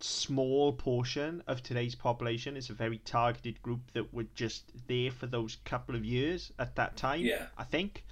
small 0.00 0.72
portion 0.72 1.42
of 1.46 1.62
today's 1.62 1.94
population. 1.94 2.56
It's 2.56 2.70
a 2.70 2.74
very 2.74 2.98
targeted 2.98 3.62
group 3.62 3.80
that 3.94 4.12
were 4.12 4.26
just 4.34 4.64
there 4.86 5.10
for 5.10 5.26
those 5.26 5.56
couple 5.64 5.94
of 5.94 6.04
years 6.04 6.52
at 6.58 6.76
that 6.76 6.96
time. 6.96 7.20
Yeah. 7.20 7.46
I 7.56 7.64
think. 7.64 8.04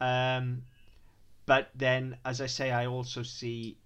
Um, 0.00 0.62
but 1.46 1.70
then, 1.74 2.18
as 2.24 2.40
I 2.40 2.46
say, 2.46 2.70
I 2.70 2.86
also 2.86 3.22
see 3.22 3.78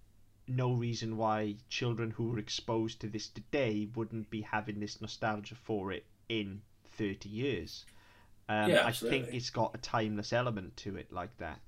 no 0.46 0.72
reason 0.72 1.16
why 1.16 1.56
children 1.68 2.10
who 2.10 2.30
were 2.30 2.38
exposed 2.38 3.00
to 3.00 3.08
this 3.08 3.28
today 3.28 3.88
wouldn't 3.94 4.30
be 4.30 4.40
having 4.42 4.80
this 4.80 5.00
nostalgia 5.00 5.54
for 5.54 5.92
it 5.92 6.04
in 6.28 6.62
30 6.96 7.28
years. 7.28 7.84
Um, 8.48 8.70
Yeah, 8.70 8.86
I 8.86 8.92
think 8.92 9.28
it's 9.32 9.50
got 9.50 9.74
a 9.74 9.78
timeless 9.78 10.32
element 10.32 10.76
to 10.78 10.96
it 10.96 11.12
like 11.12 11.36
that. 11.38 11.60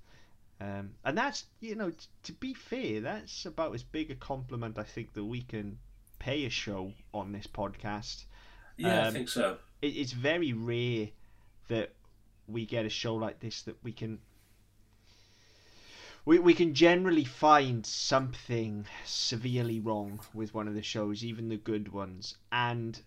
Um, 0.61 0.95
and 1.05 1.16
that's, 1.16 1.45
you 1.61 1.74
know, 1.74 1.91
t- 1.91 2.07
to 2.24 2.32
be 2.34 2.55
fair, 2.55 3.01
that's 3.01 3.47
about 3.47 3.74
as 3.74 3.82
big 3.82 4.11
a 4.11 4.14
compliment 4.14 4.78
I 4.78 4.82
think 4.84 5.12
that 5.14 5.24
we 5.24 5.43
can 5.43 5.78
pay 6.18 6.45
a 6.45 6.51
show 6.51 6.93
on 7.14 7.32
this 7.32 7.47
podcast. 7.47 8.24
Yeah, 8.76 9.05
I 9.05 9.07
Um, 9.09 9.12
think 9.14 9.28
so. 9.28 9.59
It, 9.82 9.97
it's 9.97 10.12
very 10.12 10.53
rare 10.53 11.09
that 11.68 11.95
we 12.47 12.66
get 12.66 12.84
a 12.86 12.91
show 12.91 13.14
like 13.14 13.41
this 13.41 13.62
that 13.62 13.76
we 13.82 13.93
can 13.93 14.20
we, 16.25 16.39
we 16.39 16.55
can 16.55 16.75
generally 16.75 17.25
find 17.25 17.85
something 17.85 18.87
severely 19.05 19.81
wrong 19.81 20.21
with 20.35 20.55
one 20.55 20.68
of 20.68 20.75
the 20.75 20.83
shows, 20.83 21.25
even 21.25 21.49
the 21.49 21.57
good 21.57 21.93
ones. 21.93 22.37
And 22.53 23.01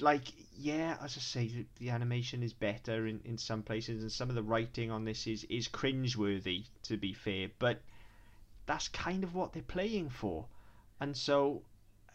like, 0.00 0.24
yeah, 0.56 0.96
as 1.02 1.16
I 1.16 1.20
say, 1.20 1.46
the, 1.48 1.66
the 1.78 1.90
animation 1.90 2.42
is 2.42 2.52
better 2.52 3.06
in, 3.06 3.20
in 3.24 3.38
some 3.38 3.62
places, 3.62 4.02
and 4.02 4.10
some 4.10 4.28
of 4.28 4.34
the 4.34 4.42
writing 4.42 4.90
on 4.90 5.04
this 5.04 5.26
is 5.26 5.44
is 5.44 5.68
cringeworthy, 5.68 6.64
to 6.84 6.96
be 6.96 7.12
fair. 7.12 7.48
But 7.58 7.80
that's 8.66 8.88
kind 8.88 9.22
of 9.22 9.34
what 9.34 9.52
they're 9.52 9.62
playing 9.62 10.10
for, 10.10 10.46
and 11.00 11.16
so 11.16 11.62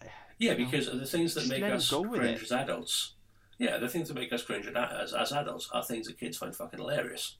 uh, 0.02 0.06
Yeah, 0.38 0.54
you 0.54 0.60
know, 0.60 0.66
because 0.66 0.88
the 0.88 1.06
things 1.06 1.34
that 1.36 1.48
make 1.48 1.64
us 1.64 1.90
cringe 1.90 2.44
as 2.44 2.52
adults. 2.52 3.14
Yeah, 3.58 3.78
the 3.78 3.88
things 3.88 4.08
that 4.08 4.16
make 4.16 4.34
us 4.34 4.44
cringe 4.44 4.66
as, 4.68 5.14
as 5.14 5.32
adults 5.32 5.70
are 5.72 5.84
things 5.84 6.08
that 6.08 6.20
kids 6.20 6.38
find 6.38 6.56
fucking 6.56 6.80
hilarious. 6.80 7.38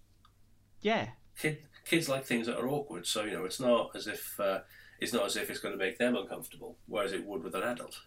yeah, 0.82 1.10
Kid, 1.38 1.64
kids 1.86 2.10
like 2.10 2.26
things 2.26 2.48
that 2.48 2.58
are 2.58 2.70
awkward, 2.70 3.06
so 3.08 3.24
you 3.24 3.32
know 3.32 3.46
it's 3.46 3.60
not 3.60 3.92
as 3.96 4.08
if 4.08 4.40
uh, 4.40 4.60
it's 5.00 5.14
not 5.14 5.26
as 5.26 5.36
if 5.36 5.50
it's 5.50 5.60
going 5.60 5.78
to 5.78 5.84
make 5.84 5.98
them 5.98 6.16
uncomfortable, 6.16 6.78
whereas 6.88 7.14
it 7.14 7.26
would 7.26 7.44
with 7.44 7.56
an 7.56 7.64
adult. 7.64 8.02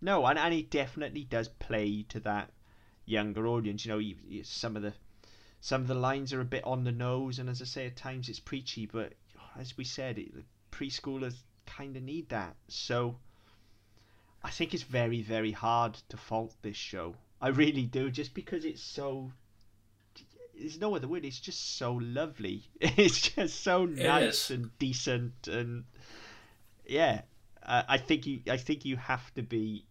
No, 0.00 0.26
and, 0.26 0.38
and 0.38 0.54
it 0.54 0.70
definitely 0.70 1.24
does 1.24 1.48
play 1.48 2.04
to 2.08 2.20
that 2.20 2.50
younger 3.04 3.46
audience. 3.46 3.84
You 3.84 3.92
know, 3.92 4.42
some 4.42 4.76
of 4.76 4.82
the 4.82 4.92
some 5.60 5.82
of 5.82 5.88
the 5.88 5.94
lines 5.94 6.32
are 6.32 6.40
a 6.40 6.44
bit 6.44 6.64
on 6.64 6.84
the 6.84 6.92
nose, 6.92 7.38
and 7.38 7.48
as 7.48 7.60
I 7.60 7.64
say, 7.64 7.86
at 7.86 7.96
times 7.96 8.28
it's 8.28 8.38
preachy. 8.38 8.86
But 8.86 9.14
as 9.58 9.76
we 9.76 9.84
said, 9.84 10.18
it, 10.18 10.34
the 10.34 10.44
preschoolers 10.70 11.42
kind 11.66 11.96
of 11.96 12.02
need 12.02 12.28
that. 12.28 12.54
So 12.68 13.18
I 14.42 14.50
think 14.50 14.72
it's 14.72 14.84
very, 14.84 15.20
very 15.20 15.52
hard 15.52 15.94
to 16.08 16.16
fault 16.16 16.54
this 16.62 16.76
show. 16.76 17.16
I 17.40 17.48
really 17.48 17.86
do, 17.86 18.10
just 18.10 18.34
because 18.34 18.64
it's 18.64 18.82
so. 18.82 19.32
There's 20.58 20.80
no 20.80 20.96
other 20.96 21.08
word. 21.08 21.24
It's 21.24 21.40
just 21.40 21.76
so 21.78 21.94
lovely. 21.94 22.64
It's 22.80 23.20
just 23.20 23.62
so 23.62 23.84
nice 23.84 24.50
and 24.50 24.76
decent, 24.78 25.48
and 25.48 25.84
yeah. 26.86 27.22
Uh, 27.62 27.82
I 27.88 27.98
think 27.98 28.26
you. 28.26 28.40
I 28.50 28.56
think 28.56 28.84
you 28.84 28.96
have 28.96 29.32
to 29.34 29.42
be 29.42 29.86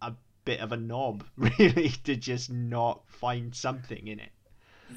a 0.00 0.12
bit 0.44 0.60
of 0.60 0.72
a 0.72 0.76
knob, 0.76 1.24
really, 1.36 1.90
to 2.04 2.16
just 2.16 2.50
not 2.50 3.02
find 3.08 3.54
something 3.54 4.06
in 4.06 4.20
it. 4.20 4.32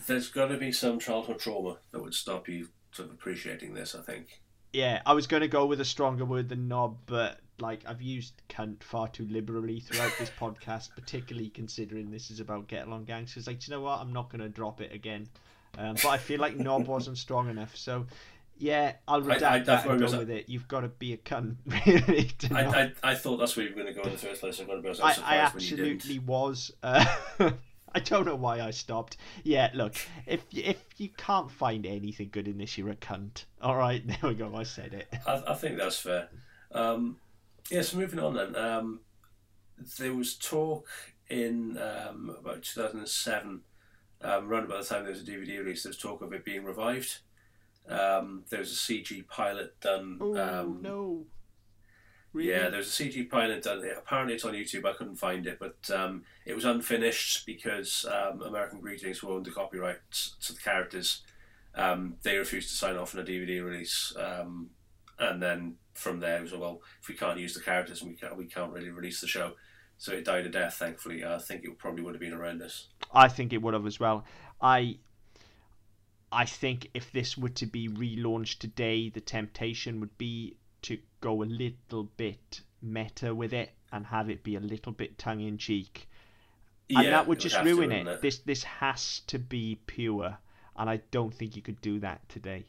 There's 0.07 0.29
got 0.29 0.47
to 0.47 0.57
be 0.57 0.71
some 0.71 0.99
childhood 0.99 1.39
trauma 1.39 1.77
that 1.91 2.01
would 2.01 2.13
stop 2.13 2.47
you 2.47 2.69
sort 2.91 3.09
of 3.09 3.15
appreciating 3.15 3.73
this. 3.73 3.95
I 3.95 4.01
think. 4.01 4.41
Yeah, 4.71 5.01
I 5.05 5.13
was 5.13 5.27
going 5.27 5.41
to 5.41 5.47
go 5.47 5.65
with 5.65 5.81
a 5.81 5.85
stronger 5.85 6.25
word 6.25 6.49
than 6.49 6.67
knob, 6.67 6.97
but 7.05 7.39
like 7.59 7.81
I've 7.87 8.01
used 8.01 8.33
cunt 8.49 8.83
far 8.83 9.07
too 9.07 9.27
liberally 9.29 9.79
throughout 9.79 10.11
this 10.19 10.31
podcast, 10.39 10.89
particularly 10.95 11.49
considering 11.49 12.11
this 12.11 12.31
is 12.31 12.39
about 12.39 12.67
get 12.67 12.87
along 12.87 13.05
gangsters. 13.05 13.47
Like, 13.47 13.59
do 13.59 13.71
you 13.71 13.77
know 13.77 13.81
what? 13.81 13.99
I'm 13.99 14.13
not 14.13 14.29
going 14.29 14.41
to 14.41 14.49
drop 14.49 14.81
it 14.81 14.93
again. 14.93 15.27
Um, 15.77 15.95
but 15.95 16.07
I 16.07 16.17
feel 16.17 16.39
like 16.39 16.55
knob 16.55 16.87
wasn't 16.87 17.17
strong 17.17 17.49
enough, 17.49 17.75
so 17.75 18.05
yeah, 18.59 18.93
I'll 19.07 19.21
redact 19.21 19.43
I- 19.43 19.59
that 19.59 19.85
and 19.87 19.99
go 19.99 20.17
with 20.19 20.29
it. 20.29 20.47
You've 20.47 20.67
got 20.67 20.81
to 20.81 20.87
be 20.87 21.13
a 21.13 21.17
cunt, 21.17 21.55
really. 21.85 22.31
I, 22.51 22.63
I, 22.63 22.91
I 23.11 23.15
thought 23.15 23.37
that's 23.37 23.57
where 23.57 23.65
you 23.65 23.75
were 23.75 23.81
going 23.81 23.93
to 23.93 23.99
go 23.99 24.07
in 24.07 24.13
the 24.13 24.17
first 24.17 24.41
place. 24.41 24.59
I'm 24.59 24.67
going 24.67 24.83
to 24.83 24.89
be 24.89 24.93
so 24.95 25.03
I, 25.03 25.15
I 25.23 25.49
when 25.53 25.63
you 25.63 25.69
didn't. 25.71 25.93
absolutely 25.95 26.19
was. 26.19 26.71
Uh, 26.83 27.05
I 27.95 27.99
don't 27.99 28.25
know 28.25 28.35
why 28.35 28.61
I 28.61 28.71
stopped. 28.71 29.17
Yeah, 29.43 29.69
look, 29.73 29.95
if 30.25 30.43
if 30.51 30.83
you 30.97 31.09
can't 31.09 31.51
find 31.51 31.85
anything 31.85 32.29
good 32.31 32.47
in 32.47 32.57
this, 32.57 32.77
you're 32.77 32.89
a 32.89 32.95
cunt. 32.95 33.45
All 33.61 33.75
right, 33.75 34.05
there 34.07 34.17
we 34.23 34.35
go. 34.35 34.55
I 34.55 34.63
said 34.63 34.93
it. 34.93 35.07
I, 35.27 35.43
I 35.47 35.53
think 35.55 35.77
that's 35.77 35.99
fair. 35.99 36.29
Um, 36.71 37.17
yeah, 37.69 37.81
so 37.81 37.97
moving 37.97 38.19
on 38.19 38.35
then. 38.35 38.55
Um, 38.55 38.99
there 39.97 40.13
was 40.13 40.35
talk 40.35 40.87
in 41.29 41.77
um, 41.77 42.35
about 42.39 42.63
2007, 42.63 43.61
um, 44.21 44.49
around 44.49 44.65
about 44.65 44.83
the 44.83 44.87
time 44.87 45.03
there 45.03 45.11
was 45.11 45.21
a 45.21 45.25
DVD 45.25 45.59
release, 45.59 45.83
there 45.83 45.89
was 45.89 45.97
talk 45.97 46.21
of 46.21 46.33
it 46.33 46.45
being 46.45 46.63
revived. 46.63 47.19
Um, 47.87 48.43
there 48.49 48.59
was 48.59 48.71
a 48.71 48.75
CG 48.75 49.27
pilot 49.27 49.79
done. 49.81 50.17
Oh 50.21 50.37
um, 50.37 50.81
no! 50.81 51.25
Really? 52.31 52.49
Yeah, 52.49 52.69
there 52.69 52.77
was 52.77 52.99
a 52.99 53.03
CG 53.03 53.29
pilot 53.29 53.63
done. 53.63 53.83
Apparently, 53.97 54.35
it's 54.35 54.45
on 54.45 54.53
YouTube. 54.53 54.85
I 54.85 54.93
couldn't 54.93 55.17
find 55.17 55.45
it, 55.45 55.59
but 55.59 55.89
um, 55.93 56.23
it 56.45 56.55
was 56.55 56.65
unfinished 56.65 57.45
because 57.45 58.05
um, 58.05 58.41
American 58.41 58.79
Greetings, 58.79 59.19
who 59.19 59.31
owned 59.31 59.45
the 59.45 59.51
copyrights 59.51 60.35
to 60.43 60.53
the 60.53 60.59
characters, 60.59 61.23
um, 61.75 62.15
they 62.23 62.37
refused 62.37 62.69
to 62.69 62.75
sign 62.75 62.95
off 62.95 63.13
on 63.13 63.21
a 63.21 63.25
DVD 63.25 63.63
release. 63.63 64.13
And 65.19 65.41
then 65.41 65.75
from 65.93 66.19
there, 66.19 66.37
it 66.37 66.43
was 66.43 66.53
well, 66.53 66.81
if 67.01 67.07
we 67.07 67.15
can't 67.15 67.39
use 67.39 67.53
the 67.53 67.61
characters, 67.61 68.03
we 68.03 68.15
can't, 68.15 68.35
we 68.37 68.45
can't 68.45 68.71
really 68.73 68.89
release 68.89 69.21
the 69.21 69.27
show. 69.27 69.53
So 69.97 70.11
it 70.11 70.25
died 70.25 70.45
a 70.45 70.49
death. 70.49 70.75
Thankfully, 70.75 71.23
I 71.23 71.37
think 71.37 71.63
it 71.63 71.77
probably 71.77 72.03
would 72.03 72.15
have 72.15 72.21
been 72.21 72.33
horrendous. 72.33 72.87
I 73.13 73.27
think 73.27 73.53
it 73.53 73.61
would 73.61 73.73
have 73.73 73.85
as 73.85 73.99
well. 73.99 74.25
I 74.59 74.97
I 76.31 76.45
think 76.45 76.89
if 76.93 77.11
this 77.11 77.37
were 77.37 77.49
to 77.49 77.65
be 77.67 77.87
relaunched 77.87 78.57
today, 78.57 79.09
the 79.09 79.21
temptation 79.21 79.99
would 79.99 80.17
be 80.17 80.57
to 80.81 80.97
go 81.21 81.43
a 81.43 81.45
little 81.45 82.05
bit 82.17 82.61
meta 82.81 83.33
with 83.35 83.53
it 83.53 83.71
and 83.91 84.07
have 84.07 84.29
it 84.29 84.43
be 84.43 84.55
a 84.55 84.59
little 84.59 84.91
bit 84.91 85.17
tongue 85.17 85.41
in 85.41 85.57
cheek. 85.57 86.09
and 86.89 87.07
that 87.07 87.27
would 87.27 87.37
it 87.37 87.41
just 87.41 87.55
to 87.55 87.63
ruin 87.63 87.89
ruin 87.91 88.07
it. 88.07 88.21
This 88.21 88.39
this 88.39 88.63
has 88.63 89.19
to 89.27 89.37
be 89.39 89.79
pure, 89.85 90.37
and 90.75 90.89
I 90.89 90.97
don't 91.11 91.33
think 91.33 91.55
you 91.55 91.61
could 91.61 91.81
do 91.81 91.99
that 91.99 92.27
today. 92.29 92.65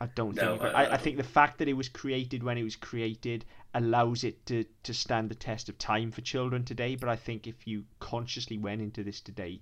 I 0.00 0.06
don't 0.06 0.36
No, 0.36 0.56
think. 0.58 0.62
I- 0.74 0.84
I, 0.84 0.94
I 0.94 0.96
think 0.96 1.16
the 1.16 1.24
fact 1.24 1.58
that 1.58 1.68
it 1.68 1.72
was 1.74 1.88
created 1.88 2.42
when 2.42 2.56
it 2.56 2.62
was 2.62 2.76
created 2.76 3.44
allows 3.74 4.24
it 4.24 4.46
to, 4.46 4.64
to 4.84 4.94
stand 4.94 5.28
the 5.28 5.34
test 5.34 5.68
of 5.68 5.76
time 5.78 6.10
for 6.12 6.20
children 6.20 6.64
today. 6.64 6.94
But 6.96 7.08
I 7.08 7.16
think 7.16 7.46
if 7.46 7.66
you 7.66 7.84
consciously 7.98 8.58
went 8.58 8.80
into 8.80 9.02
this 9.02 9.20
today, 9.20 9.60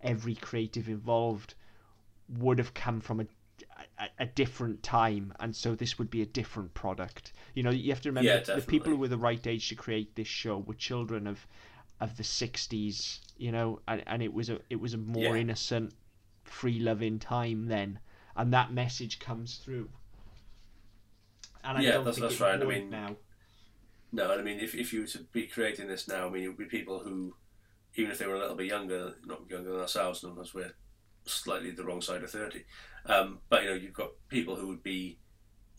every 0.00 0.34
creative 0.34 0.88
involved 0.88 1.54
would 2.38 2.58
have 2.58 2.72
come 2.72 3.00
from 3.00 3.20
a, 3.20 3.26
a, 3.98 4.08
a 4.20 4.26
different 4.26 4.82
time, 4.82 5.34
and 5.40 5.54
so 5.54 5.74
this 5.74 5.98
would 5.98 6.10
be 6.10 6.22
a 6.22 6.26
different 6.26 6.72
product. 6.72 7.32
You 7.54 7.62
know, 7.62 7.70
you 7.70 7.90
have 7.92 8.00
to 8.02 8.08
remember 8.08 8.30
Yeah, 8.46 8.54
the 8.56 8.62
people 8.62 8.90
who 8.90 8.98
were 8.98 9.08
the 9.08 9.18
right 9.18 9.46
age 9.46 9.68
to 9.68 9.74
create 9.74 10.14
this 10.14 10.28
show 10.28 10.58
were 10.58 10.74
children 10.74 11.26
of 11.26 11.46
of 12.00 12.16
the 12.16 12.24
60s 12.24 13.20
you 13.36 13.52
know 13.52 13.78
and, 13.86 14.02
and 14.08 14.20
it 14.20 14.32
was 14.34 14.50
a 14.50 14.58
it 14.68 14.80
was 14.80 14.94
a 14.94 14.98
more 14.98 15.36
Yeah. 15.36 15.42
innocent 15.42 15.94
free 16.42 16.80
loving 16.80 17.20
time 17.20 17.66
then 17.66 18.00
and 18.36 18.52
that 18.52 18.72
message 18.72 19.18
comes 19.18 19.56
through 19.58 19.88
and 21.62 21.78
I 21.78 21.80
Yeah, 21.82 21.92
don't 21.92 22.04
that's- 22.04 22.16
think 22.18 22.28
that's 22.30 22.40
right. 22.40 22.60
I 22.60 22.64
mean, 22.64 22.90
now 22.90 23.16
No, 24.12 24.30
and 24.30 24.40
I 24.40 24.44
mean, 24.44 24.60
if, 24.60 24.74
if 24.76 24.92
you 24.92 25.00
were 25.00 25.06
to 25.08 25.18
be 25.32 25.46
creating 25.48 25.88
this 25.88 26.06
now, 26.06 26.26
I 26.26 26.30
mean, 26.30 26.44
it 26.44 26.48
would 26.48 26.56
be 26.58 26.66
people 26.66 27.00
who, 27.00 27.34
even 27.96 28.12
if 28.12 28.18
they 28.18 28.26
were 28.26 28.36
a 28.36 28.38
little 28.38 28.54
bit 28.54 28.66
younger, 28.68 29.14
not 29.24 29.40
younger 29.50 29.72
than 29.72 29.80
ourselves, 29.80 30.22
unless 30.22 30.54
we're 30.54 30.72
slightly 31.26 31.72
the 31.72 31.82
wrong 31.84 32.00
side 32.00 32.22
of 32.22 32.30
30, 32.30 32.64
um, 33.06 33.40
but, 33.48 33.64
you 33.64 33.70
know, 33.70 33.74
you've 33.74 33.92
got 33.92 34.10
people 34.28 34.54
who 34.54 34.68
would 34.68 34.84
be, 34.84 35.18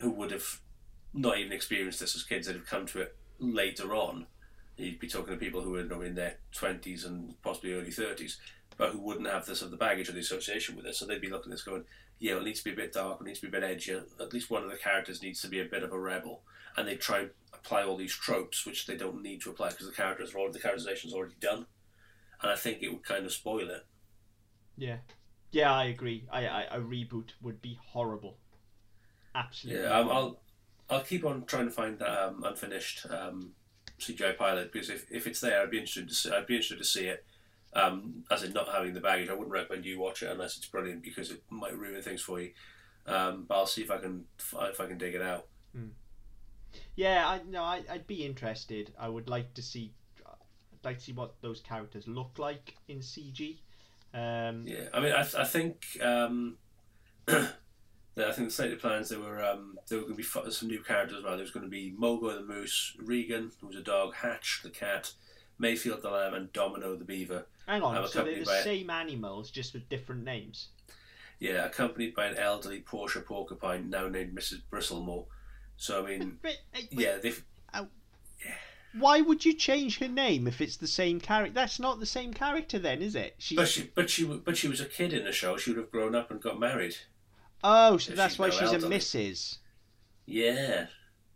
who 0.00 0.10
would 0.10 0.32
have 0.32 0.60
not 1.14 1.38
even 1.38 1.50
experienced 1.52 2.00
this 2.00 2.14
as 2.14 2.24
kids 2.24 2.46
that 2.46 2.56
have 2.56 2.66
come 2.66 2.84
to 2.86 3.00
it 3.00 3.16
later 3.38 3.94
on. 3.94 4.26
You'd 4.76 4.98
be 4.98 5.08
talking 5.08 5.32
to 5.32 5.40
people 5.40 5.62
who 5.62 5.74
are 5.76 5.80
you 5.82 5.88
know, 5.88 6.02
in 6.02 6.14
their 6.14 6.36
20s 6.54 7.06
and 7.06 7.40
possibly 7.42 7.72
early 7.72 7.90
30s, 7.90 8.36
but 8.76 8.90
who 8.90 9.00
wouldn't 9.00 9.26
have 9.28 9.46
this 9.46 9.62
of 9.62 9.70
the 9.70 9.76
baggage 9.76 10.08
or 10.08 10.12
the 10.12 10.20
association 10.20 10.76
with 10.76 10.86
it. 10.86 10.94
So 10.94 11.06
they'd 11.06 11.20
be 11.20 11.30
looking 11.30 11.50
at 11.52 11.56
this 11.56 11.64
going, 11.64 11.84
yeah, 12.18 12.32
well, 12.34 12.42
it 12.42 12.46
needs 12.46 12.60
to 12.60 12.64
be 12.64 12.72
a 12.72 12.76
bit 12.84 12.92
dark, 12.92 13.20
it 13.20 13.24
needs 13.24 13.40
to 13.40 13.48
be 13.48 13.56
a 13.56 13.60
bit 13.60 13.78
edgier. 13.78 14.04
At 14.20 14.32
least 14.32 14.50
one 14.50 14.64
of 14.64 14.70
the 14.70 14.76
characters 14.76 15.22
needs 15.22 15.40
to 15.42 15.48
be 15.48 15.60
a 15.60 15.64
bit 15.64 15.82
of 15.82 15.92
a 15.92 15.98
rebel. 15.98 16.42
And 16.76 16.86
they 16.86 16.96
try 16.96 17.20
and 17.20 17.30
apply 17.54 17.84
all 17.84 17.96
these 17.96 18.14
tropes, 18.14 18.66
which 18.66 18.86
they 18.86 18.96
don't 18.96 19.22
need 19.22 19.40
to 19.42 19.50
apply 19.50 19.70
because 19.70 19.86
the 19.86 19.94
characters 19.94 20.34
are 20.34 20.38
already, 20.38 20.54
the 20.54 20.60
characterization's 20.60 21.14
already 21.14 21.36
done. 21.40 21.66
And 22.42 22.50
I 22.52 22.56
think 22.56 22.82
it 22.82 22.90
would 22.92 23.04
kind 23.04 23.24
of 23.24 23.32
spoil 23.32 23.68
it. 23.70 23.86
yeah 24.76 24.98
yeah 25.50 25.72
I 25.72 25.84
agree 25.84 26.26
I, 26.30 26.46
I 26.46 26.62
a 26.72 26.80
reboot 26.80 27.30
would 27.40 27.60
be 27.62 27.78
horrible 27.92 28.38
absolutely 29.34 29.82
Yeah, 29.82 29.88
horrible. 29.90 30.12
I'll 30.12 30.40
I'll 30.88 31.02
keep 31.04 31.24
on 31.24 31.44
trying 31.46 31.66
to 31.66 31.72
find 31.72 31.98
that 31.98 32.26
um, 32.28 32.44
unfinished 32.44 33.06
um, 33.10 33.52
CGI 34.00 34.36
pilot 34.36 34.72
because 34.72 34.88
if, 34.88 35.10
if 35.10 35.26
it's 35.26 35.40
there, 35.40 35.60
I'd 35.62 35.70
be 35.70 35.78
interested 35.78 36.08
to 36.08 36.14
see, 36.14 36.30
I'd 36.30 36.46
be 36.46 36.54
interested 36.54 36.78
to 36.78 36.84
see 36.84 37.06
it. 37.06 37.24
Um, 37.76 38.24
as 38.30 38.42
in 38.42 38.52
not 38.52 38.68
having 38.68 38.94
the 38.94 39.00
baggage, 39.00 39.28
I 39.28 39.34
wouldn't 39.34 39.50
recommend 39.50 39.84
you 39.84 40.00
watch 40.00 40.22
it 40.22 40.30
unless 40.30 40.56
it's 40.56 40.66
brilliant 40.66 41.02
because 41.02 41.30
it 41.30 41.42
might 41.50 41.76
ruin 41.76 42.00
things 42.00 42.22
for 42.22 42.40
you. 42.40 42.52
Um, 43.06 43.44
but 43.46 43.56
I'll 43.56 43.66
see 43.66 43.82
if 43.82 43.90
I 43.90 43.98
can 43.98 44.24
if 44.38 44.80
I 44.80 44.86
can 44.86 44.98
dig 44.98 45.14
it 45.14 45.22
out. 45.22 45.46
Yeah, 46.94 47.28
I 47.28 47.40
no, 47.48 47.62
I, 47.62 47.82
I'd 47.90 48.06
be 48.06 48.24
interested. 48.24 48.92
I 48.98 49.08
would 49.08 49.28
like 49.28 49.54
to 49.54 49.62
see, 49.62 49.92
I'd 50.26 50.84
like 50.84 50.98
to 50.98 51.04
see 51.04 51.12
what 51.12 51.34
those 51.42 51.60
characters 51.60 52.08
look 52.08 52.38
like 52.38 52.76
in 52.88 52.98
CG. 52.98 53.58
Um, 54.14 54.64
Yeah, 54.66 54.88
I 54.94 55.00
mean, 55.00 55.12
I, 55.12 55.20
I 55.38 55.44
think 55.44 55.84
um, 56.02 56.56
I 57.28 58.32
think 58.32 58.48
the 58.48 58.50
stated 58.50 58.80
plans 58.80 59.10
there 59.10 59.20
were 59.20 59.44
um, 59.44 59.78
there 59.88 59.98
were 59.98 60.04
going 60.04 60.16
to 60.16 60.44
be 60.44 60.50
some 60.50 60.68
new 60.68 60.82
characters. 60.82 61.18
as 61.18 61.24
Well, 61.24 61.34
there 61.34 61.42
was 61.42 61.50
going 61.50 61.66
to 61.66 61.70
be 61.70 61.94
Mogo 61.98 62.34
the 62.34 62.42
moose, 62.42 62.96
Regan 62.98 63.52
who 63.60 63.66
was 63.68 63.76
a 63.76 63.82
dog, 63.82 64.14
Hatch 64.14 64.60
the 64.62 64.70
cat, 64.70 65.12
Mayfield 65.58 66.02
the 66.02 66.10
lamb, 66.10 66.34
and 66.34 66.52
Domino 66.52 66.96
the 66.96 67.04
beaver. 67.04 67.46
hang 67.66 67.82
on, 67.82 68.06
so 68.08 68.24
they're 68.24 68.44
the 68.44 68.62
same 68.62 68.90
animals, 68.90 69.50
just 69.50 69.72
with 69.72 69.88
different 69.88 70.24
names. 70.24 70.68
Yeah, 71.38 71.66
accompanied 71.66 72.14
by 72.14 72.26
an 72.26 72.36
elderly 72.36 72.80
Portia 72.80 73.20
porcupine 73.20 73.90
now 73.90 74.08
named 74.08 74.34
Mrs. 74.36 74.62
Bristlemore. 74.70 75.26
So 75.76 76.06
I 76.06 76.10
mean, 76.10 76.38
But, 76.42 76.56
but 76.72 76.84
yeah, 76.92 77.18
they've 77.18 77.44
oh. 77.74 77.88
Why 78.98 79.20
would 79.20 79.44
you 79.44 79.52
change 79.52 79.98
her 79.98 80.08
name 80.08 80.46
if 80.46 80.62
it's 80.62 80.78
the 80.78 80.86
same 80.86 81.20
character? 81.20 81.52
That's 81.52 81.78
not 81.78 82.00
the 82.00 82.06
same 82.06 82.32
character, 82.32 82.78
then, 82.78 83.02
is 83.02 83.14
it? 83.14 83.34
She's 83.36 83.56
but 83.56 83.68
she 83.68 83.90
but 83.94 84.08
she 84.08 84.24
but 84.24 84.56
she 84.56 84.68
was 84.68 84.80
a 84.80 84.86
kid 84.86 85.12
in 85.12 85.24
the 85.24 85.32
show. 85.32 85.58
She 85.58 85.70
would 85.70 85.78
have 85.78 85.90
grown 85.90 86.14
up 86.14 86.30
and 86.30 86.40
got 86.40 86.58
married. 86.58 86.96
oh, 87.62 87.98
so 87.98 88.14
that's 88.14 88.34
she's 88.34 88.38
why 88.38 88.46
no 88.48 88.52
she's 88.52 88.70
a 88.70 88.74
elderly. 88.76 88.96
Mrs. 88.96 89.58
Yeah, 90.24 90.86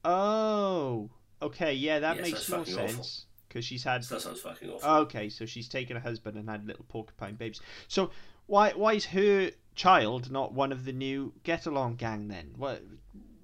Oh, 0.02 1.10
okay, 1.42 1.74
yeah, 1.74 1.98
that 2.00 2.16
Yes, 2.16 2.24
makes 2.24 2.48
more 2.48 2.64
sense. 2.64 2.92
awful. 2.98 3.06
Because 3.50 3.64
she's 3.64 3.82
had 3.82 4.04
that 4.04 4.20
sounds 4.22 4.40
fucking 4.40 4.70
awful. 4.70 4.88
Okay, 5.02 5.28
so 5.28 5.44
she's 5.44 5.68
taken 5.68 5.96
a 5.96 6.00
husband 6.00 6.38
and 6.38 6.48
had 6.48 6.64
little 6.66 6.84
porcupine 6.88 7.34
babes. 7.34 7.60
So 7.88 8.10
why 8.46 8.70
why 8.70 8.94
is 8.94 9.06
her 9.06 9.50
child 9.74 10.30
not 10.30 10.54
one 10.54 10.70
of 10.72 10.84
the 10.84 10.92
new 10.92 11.32
get 11.42 11.66
along 11.66 11.96
gang 11.96 12.28
then? 12.28 12.52
What, 12.56 12.80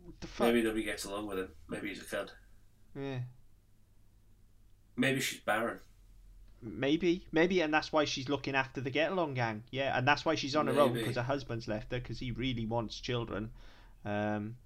what 0.05 0.21
the 0.21 0.27
fuck? 0.29 0.47
Maybe 0.47 0.63
nobody 0.63 0.85
gets 0.85 1.05
along 1.05 1.27
with 1.27 1.39
him. 1.41 1.49
Maybe 1.69 1.89
he's 1.89 2.01
a 2.01 2.05
cunt. 2.05 2.31
Yeah, 2.95 3.19
Maybe 4.97 5.21
she's 5.21 5.41
barren. 5.41 5.81
maybe, 6.63 7.27
maybe, 7.33 7.61
and 7.61 7.75
that's 7.75 7.93
why 7.93 8.05
she's 8.07 8.29
looking 8.29 8.55
after 8.55 8.81
the 8.81 8.91
get 8.91 9.13
along 9.13 9.35
gang. 9.35 9.65
Yeah, 9.71 9.97
and 9.99 10.07
that's 10.09 10.25
why 10.25 10.35
she's 10.37 10.57
on 10.57 10.69
her 10.69 10.81
own 10.81 10.95
because 10.95 11.17
her 11.17 11.23
husband's 11.23 11.69
left 11.69 11.93
her 11.93 11.99
because 11.99 12.19
he 12.19 12.31
really 12.31 12.65
wants 12.65 12.99
children. 12.99 13.51
Um, 14.05 14.57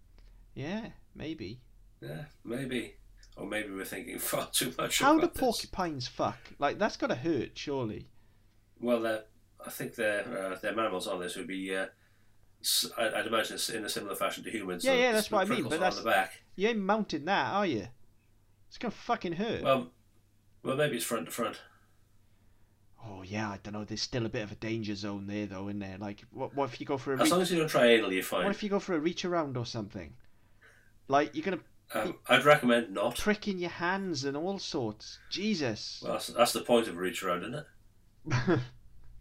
yeah, 0.54 0.90
maybe. 1.14 1.60
Yeah, 2.00 2.24
maybe. 2.44 2.94
Or 3.40 3.46
maybe 3.46 3.70
we're 3.70 3.84
thinking 3.86 4.18
far 4.30 4.48
too 4.52 4.72
much 4.78 4.98
How 4.98 5.12
do 5.14 5.18
about 5.20 5.32
this. 5.34 5.40
porcupines 5.40 6.06
fuck? 6.06 6.36
Like 6.58 6.78
that's 6.78 6.96
gotta 6.98 7.14
hurt, 7.14 7.56
surely. 7.56 8.08
Well, 8.80 9.00
they're, 9.00 9.24
I 9.66 9.70
think 9.70 9.94
their 9.94 10.20
uh, 10.52 10.58
their 10.60 10.74
mammals 10.74 11.06
on 11.08 11.20
this 11.20 11.36
would 11.36 11.46
be. 11.46 11.74
Uh, 11.74 11.86
I'd 12.98 13.26
imagine 13.26 13.54
it's 13.54 13.70
in 13.70 13.84
a 13.86 13.88
similar 13.88 14.14
fashion 14.14 14.44
to 14.44 14.50
humans. 14.50 14.84
Yeah, 14.84 14.92
so 14.92 14.96
yeah, 14.98 15.12
that's 15.12 15.30
what 15.30 15.46
I 15.50 15.54
mean, 15.54 15.62
but 15.64 15.70
that's- 15.80 15.96
the 15.96 16.04
back. 16.04 16.42
You 16.56 16.68
ain't 16.68 16.78
mounting 16.80 17.24
that, 17.24 17.54
are 17.54 17.64
you? 17.64 17.86
It's 18.68 18.76
gonna 18.76 18.92
fucking 18.92 19.32
hurt. 19.32 19.62
Well, 19.62 19.90
well, 20.62 20.76
maybe 20.76 20.96
it's 20.96 21.04
front 21.06 21.24
to 21.24 21.32
front. 21.32 21.58
Oh 23.02 23.22
yeah, 23.22 23.48
I 23.48 23.58
don't 23.62 23.72
know. 23.72 23.84
There's 23.84 24.02
still 24.02 24.26
a 24.26 24.28
bit 24.28 24.42
of 24.42 24.52
a 24.52 24.56
danger 24.56 24.94
zone 24.94 25.26
there, 25.26 25.46
though, 25.46 25.68
in 25.68 25.78
there. 25.78 25.96
Like, 25.98 26.22
what, 26.32 26.54
what 26.54 26.68
if 26.70 26.78
you 26.80 26.84
go 26.86 26.98
for 26.98 27.12
a 27.12 27.16
As 27.16 27.22
reach, 27.22 27.30
long 27.32 27.40
as 27.40 27.50
you 27.50 27.58
don't 27.58 27.68
try 27.68 27.86
anal, 27.86 28.12
you're 28.12 28.22
fine. 28.22 28.44
what 28.44 28.50
if 28.54 28.62
you 28.62 28.68
go 28.68 28.78
for 28.78 28.94
a 28.94 28.98
reach 29.00 29.24
around 29.24 29.56
or 29.56 29.64
something? 29.64 30.12
Like 31.08 31.34
you're 31.34 31.44
gonna 31.44 31.60
Um, 31.92 32.16
I'd 32.28 32.44
recommend 32.44 32.94
not. 32.94 33.16
Tricking 33.16 33.58
your 33.58 33.70
hands 33.70 34.24
and 34.24 34.36
all 34.36 34.58
sorts. 34.58 35.18
Jesus. 35.28 36.00
Well, 36.02 36.12
that's, 36.12 36.28
that's 36.28 36.52
the 36.52 36.60
point 36.60 36.88
of 36.88 36.96
reach 36.96 37.22
around, 37.22 37.42
isn't 37.42 37.54
it? 37.54 38.60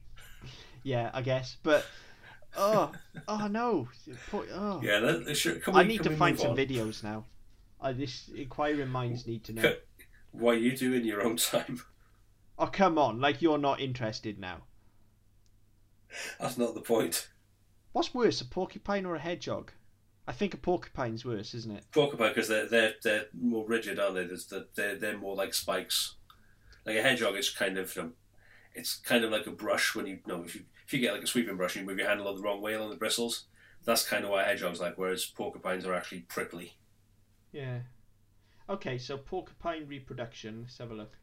yeah, 0.83 1.09
I 1.13 1.21
guess. 1.21 1.57
But 1.63 1.85
oh, 2.55 2.91
oh 3.27 3.47
no. 3.47 3.87
Oh. 4.33 4.81
Yeah, 4.83 4.99
let- 4.99 5.35
sure, 5.35 5.55
can 5.55 5.75
I 5.75 5.83
need 5.83 6.03
to 6.03 6.15
find 6.15 6.39
some 6.39 6.51
on? 6.51 6.57
videos 6.57 7.03
now. 7.03 7.25
I 7.81 7.93
this 7.93 8.29
inquiring 8.35 8.89
minds 8.89 9.25
need 9.25 9.43
to 9.45 9.53
know. 9.53 9.73
What 10.31 10.59
you 10.59 10.75
do 10.75 10.93
in 10.93 11.05
your 11.05 11.23
own 11.23 11.37
time. 11.37 11.81
Oh 12.57 12.67
come 12.67 12.97
on, 12.97 13.19
like 13.19 13.41
you're 13.41 13.57
not 13.57 13.79
interested 13.79 14.37
now. 14.37 14.63
That's 16.39 16.57
not 16.57 16.75
the 16.75 16.81
point. 16.81 17.29
What's 17.93 18.13
worse, 18.13 18.41
a 18.41 18.45
porcupine 18.45 19.05
or 19.05 19.15
a 19.15 19.19
hedgehog? 19.19 19.71
I 20.29 20.31
think 20.31 20.53
a 20.53 20.57
porcupine's 20.57 21.25
worse, 21.25 21.55
isn't 21.55 21.75
it? 21.75 21.85
Porcupine, 21.91 22.29
because 22.29 22.47
they're, 22.47 22.67
they're, 22.67 22.93
they're 23.03 23.25
more 23.33 23.65
rigid, 23.67 23.99
aren't 23.99 24.13
they? 24.13 24.25
There's 24.25 24.45
the, 24.45 24.67
they're, 24.75 24.95
they're 24.95 25.17
more 25.17 25.35
like 25.35 25.55
spikes. 25.55 26.17
Like 26.85 26.97
a 26.97 27.01
hedgehog 27.01 27.35
is 27.35 27.49
kind 27.49 27.79
of, 27.79 27.97
um, 27.97 28.13
it's 28.75 28.97
kind 28.97 29.23
of 29.23 29.31
like 29.31 29.47
a 29.47 29.51
brush 29.51 29.95
when 29.95 30.05
you, 30.05 30.19
no, 30.27 30.43
if 30.43 30.53
you, 30.53 30.61
if 30.85 30.93
you 30.93 30.99
get 30.99 31.13
like 31.13 31.23
a 31.23 31.27
sweeping 31.27 31.57
brush 31.57 31.75
and 31.75 31.83
you 31.83 31.89
move 31.89 31.97
your 31.97 32.07
handle 32.07 32.31
the 32.35 32.43
wrong 32.43 32.61
way 32.61 32.75
along 32.75 32.91
the 32.91 32.95
bristles, 32.95 33.45
that's 33.85 34.07
kind 34.07 34.23
of 34.23 34.29
what 34.29 34.45
a 34.45 34.47
hedgehog's 34.47 34.79
like, 34.79 34.99
whereas 34.99 35.25
porcupines 35.25 35.87
are 35.87 35.95
actually 35.95 36.19
prickly. 36.21 36.77
Yeah. 37.51 37.79
Okay, 38.69 38.99
so 38.99 39.17
porcupine 39.17 39.87
reproduction. 39.87 40.61
Let's 40.61 40.77
have 40.77 40.91
a 40.91 40.93
look. 40.93 41.13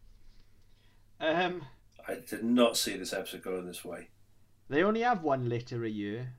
Um, 1.20 1.62
I 2.08 2.16
did 2.28 2.42
not 2.42 2.76
see 2.76 2.96
this 2.96 3.12
episode 3.12 3.42
going 3.42 3.66
this 3.66 3.84
way. 3.84 4.08
they 4.68 4.82
only 4.82 5.02
have 5.02 5.22
one 5.22 5.48
litter 5.48 5.84
a 5.84 5.88
year. 5.88 6.32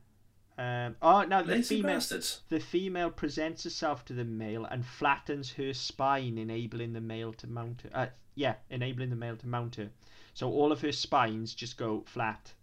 Um, 0.58 0.96
oh, 1.04 1.22
now 1.24 1.44
the 1.44 1.54
Lazy 1.54 1.78
female, 1.78 1.96
bastards. 1.98 2.42
the 2.50 2.60
female 2.60 3.12
presents 3.12 3.64
herself 3.64 4.04
to 4.06 4.14
the 4.14 4.24
male 4.26 4.66
and 4.66 4.84
flattens 4.86 5.52
her 5.54 5.74
spine, 5.74 6.38
enabling 6.38 6.94
the 6.94 7.02
male 7.02 7.32
to 7.34 7.48
mount 7.48 7.84
her. 7.84 7.90
Uh, 7.94 8.08
yeah, 8.36 8.56
enabling 8.70 9.10
the 9.12 9.16
male 9.16 9.36
to 9.38 9.48
mount 9.48 9.76
her. 9.76 9.90
So 10.34 10.50
all 10.50 10.72
of 10.72 10.82
her 10.82 10.92
spines 10.92 11.54
just 11.54 11.78
go 11.78 12.04
flat, 12.08 12.54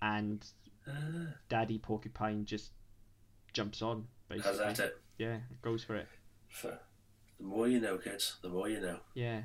and 0.00 0.44
Ah, 0.86 0.92
Daddy 1.48 1.78
Porcupine 1.78 2.44
just 2.44 2.70
jumps 3.52 3.80
on. 3.82 4.06
Basically, 4.28 4.56
that 4.58 4.78
it? 4.78 4.98
yeah, 5.18 5.38
goes 5.62 5.82
for 5.84 5.96
it. 5.96 6.06
For, 6.48 6.78
the 7.38 7.44
more 7.44 7.68
you 7.68 7.80
know, 7.80 7.96
kids, 7.98 8.36
the 8.42 8.48
more 8.48 8.68
you 8.68 8.80
know. 8.80 8.98
Yeah. 9.14 9.42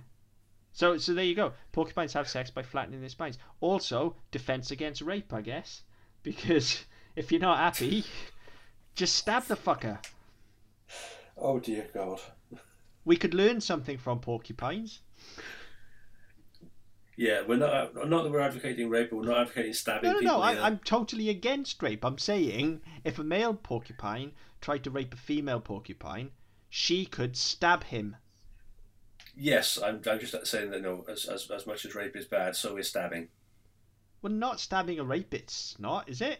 So 0.74 0.97
so 0.97 1.14
there 1.14 1.24
you 1.26 1.36
go. 1.36 1.54
Porcupines 1.72 2.14
have 2.14 2.28
sex 2.30 2.50
by 2.50 2.62
flattening 2.64 3.00
their 3.02 3.10
spines. 3.10 3.38
Also, 3.62 4.16
defense 4.32 4.72
against 4.72 5.02
rape, 5.02 5.34
I 5.34 5.41
guess, 5.41 5.82
because 6.24 6.86
If 7.20 7.34
you're 7.34 7.42
not 7.42 7.58
happy, 7.58 8.06
just 8.96 9.14
stab 9.14 9.44
the 9.44 9.58
fucker. 9.58 10.00
Oh 11.38 11.60
dear 11.60 11.90
God. 11.94 12.22
We 13.04 13.18
could 13.18 13.34
learn 13.34 13.60
something 13.60 13.98
from 13.98 14.22
porcupines. 14.22 15.02
Yeah, 17.18 17.42
we're 17.46 17.58
not 17.58 17.74
uh, 17.74 18.06
not 18.06 18.24
that 18.24 18.32
we're 18.32 18.40
advocating 18.40 18.90
rape, 18.90 19.10
but 19.10 19.18
we're 19.18 19.26
not 19.26 19.42
advocating 19.42 19.74
stabbing 19.74 20.10
No, 20.10 20.14
no, 20.14 20.20
people. 20.20 20.32
no. 20.38 20.64
I'm 20.64 20.78
totally 20.78 21.28
against 21.28 21.84
rape. 21.84 22.06
I'm 22.06 22.18
saying 22.18 22.80
if 23.04 23.20
a 23.20 23.24
male 23.26 23.54
porcupine 23.54 24.32
tried 24.62 24.86
to 24.86 24.90
rape 24.90 25.14
a 25.14 25.18
female 25.18 25.60
porcupine, 25.60 26.32
she 26.70 27.06
could 27.06 27.36
stab 27.36 27.84
him. 27.84 28.16
Yes, 29.36 29.78
I'm, 29.78 30.00
I'm 30.10 30.22
just 30.22 30.48
saying 30.48 30.72
that 30.72 30.82
no, 30.82 31.04
as, 31.10 31.26
as 31.26 31.52
as 31.52 31.68
much 31.68 31.84
as 31.84 31.96
rape 31.96 32.16
is 32.16 32.28
bad, 32.28 32.56
so 32.56 32.78
is 32.78 32.88
stabbing. 32.88 33.28
Well, 34.22 34.32
not 34.32 34.62
stabbing 34.62 35.00
a 35.00 35.04
rapist, 35.04 35.82
not 35.82 36.08
is 36.08 36.22
it? 36.22 36.40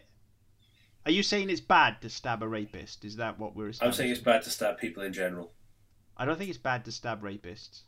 Are 1.06 1.12
you 1.12 1.22
saying 1.22 1.48
it's 1.50 1.60
bad 1.60 2.02
to 2.02 2.10
stab 2.10 2.42
a 2.42 2.48
rapist? 2.48 3.04
Is 3.04 3.16
that 3.16 3.38
what 3.38 3.56
we're? 3.56 3.72
I'm 3.80 3.92
saying 3.92 4.10
it's 4.10 4.20
bad 4.20 4.42
to 4.42 4.50
stab 4.50 4.78
people 4.78 5.02
in 5.02 5.12
general. 5.12 5.52
I 6.16 6.24
don't 6.26 6.36
think 6.36 6.50
it's 6.50 6.58
bad 6.58 6.84
to 6.84 6.92
stab 6.92 7.22
rapists. 7.22 7.82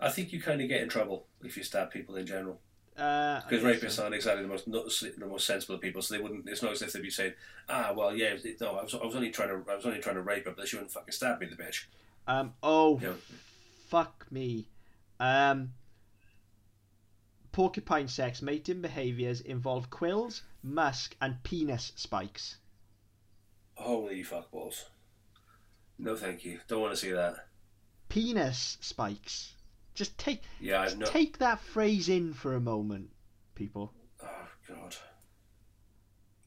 I 0.00 0.08
think 0.10 0.32
you 0.32 0.40
kind 0.42 0.60
of 0.60 0.68
get 0.68 0.82
in 0.82 0.88
trouble 0.88 1.26
if 1.42 1.56
you 1.56 1.62
stab 1.62 1.90
people 1.92 2.16
in 2.16 2.26
general 2.26 2.60
Uh, 2.98 3.40
because 3.48 3.62
rapists 3.62 3.92
so. 3.92 4.02
aren't 4.02 4.14
exactly 4.16 4.42
the 4.42 4.48
most 4.48 4.66
not 4.66 4.86
the 4.86 5.26
most 5.26 5.46
sensible 5.46 5.78
people. 5.78 6.02
So 6.02 6.14
they 6.16 6.20
wouldn't. 6.22 6.48
It's 6.48 6.62
not 6.62 6.72
as 6.72 6.82
if 6.82 6.92
they'd 6.92 7.02
be 7.02 7.10
saying, 7.10 7.34
"Ah, 7.68 7.92
well, 7.96 8.14
yeah, 8.14 8.34
no, 8.60 8.76
I 8.76 8.82
was, 8.82 8.94
I 8.94 9.04
was 9.04 9.14
only 9.14 9.30
trying 9.30 9.50
to 9.50 9.70
I 9.70 9.76
was 9.76 9.86
only 9.86 10.00
trying 10.00 10.16
to 10.16 10.22
rape 10.22 10.46
her, 10.46 10.50
but 10.56 10.66
she 10.66 10.76
wouldn't 10.76 10.92
fucking 10.92 11.12
stab 11.12 11.40
me, 11.40 11.46
the 11.46 11.56
bitch." 11.56 11.84
Um. 12.26 12.54
Oh, 12.62 12.98
You 13.00 13.06
know, 13.08 13.16
fuck 13.88 14.26
me. 14.30 14.66
Um. 15.20 15.72
Porcupine 17.54 18.08
sex 18.08 18.42
mating 18.42 18.80
behaviors 18.80 19.40
involve 19.40 19.88
quills, 19.88 20.42
musk, 20.64 21.14
and 21.20 21.40
penis 21.44 21.92
spikes. 21.94 22.56
holy 23.74 24.24
fuckballs! 24.24 24.82
No, 25.96 26.16
thank 26.16 26.44
you. 26.44 26.58
Don't 26.66 26.80
want 26.80 26.92
to 26.92 26.96
see 27.00 27.12
that. 27.12 27.46
Penis 28.08 28.76
spikes. 28.80 29.54
Just 29.94 30.18
take 30.18 30.42
Yeah, 30.58 30.82
just 30.84 30.98
no. 30.98 31.06
take 31.06 31.38
that 31.38 31.60
phrase 31.60 32.08
in 32.08 32.34
for 32.34 32.54
a 32.56 32.60
moment, 32.60 33.10
people. 33.54 33.92
Oh 34.20 34.48
god. 34.68 34.96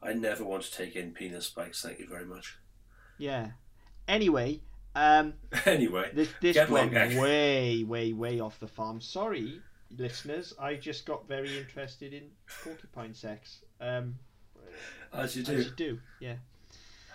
I 0.03 0.11
never 0.11 0.43
want 0.43 0.63
to 0.63 0.71
take 0.73 0.97
in 0.97 1.13
penis 1.13 1.45
spikes. 1.47 1.81
Thank 1.81 1.99
you 1.99 2.07
very 2.09 2.25
much. 2.25 2.57
Yeah. 3.17 3.51
Anyway, 4.09 4.59
um, 4.93 5.35
anyway, 5.65 6.11
this 6.13 6.29
this 6.41 6.69
went 6.69 6.91
way, 6.93 7.85
way, 7.85 8.11
way 8.11 8.39
off 8.41 8.59
the 8.59 8.67
farm. 8.67 8.99
Sorry, 8.99 9.61
listeners. 9.95 10.53
I 10.59 10.75
just 10.75 11.05
got 11.05 11.27
very 11.27 11.57
interested 11.57 12.13
in 12.13 12.23
porcupine 12.63 13.13
sex. 13.13 13.59
Um, 13.79 14.15
as 15.13 15.35
you 15.35 15.43
do. 15.43 15.53
as 15.53 15.65
you 15.65 15.71
do, 15.75 15.99
yeah. 16.19 16.35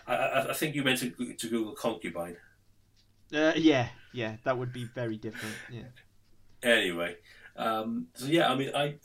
I, 0.06 0.48
I, 0.50 0.52
think 0.52 0.74
you 0.74 0.82
meant 0.82 0.98
to, 1.00 1.10
to 1.10 1.48
Google 1.48 1.72
concubine. 1.74 2.36
Uh, 3.32 3.52
yeah, 3.56 3.88
yeah, 4.12 4.36
that 4.44 4.58
would 4.58 4.72
be 4.72 4.84
very 4.84 5.16
different. 5.16 5.54
Yeah. 5.70 5.82
Anyway, 6.62 7.16
um, 7.56 8.08
so 8.14 8.26
yeah, 8.26 8.50
I 8.50 8.56
mean, 8.56 8.70
I, 8.74 8.96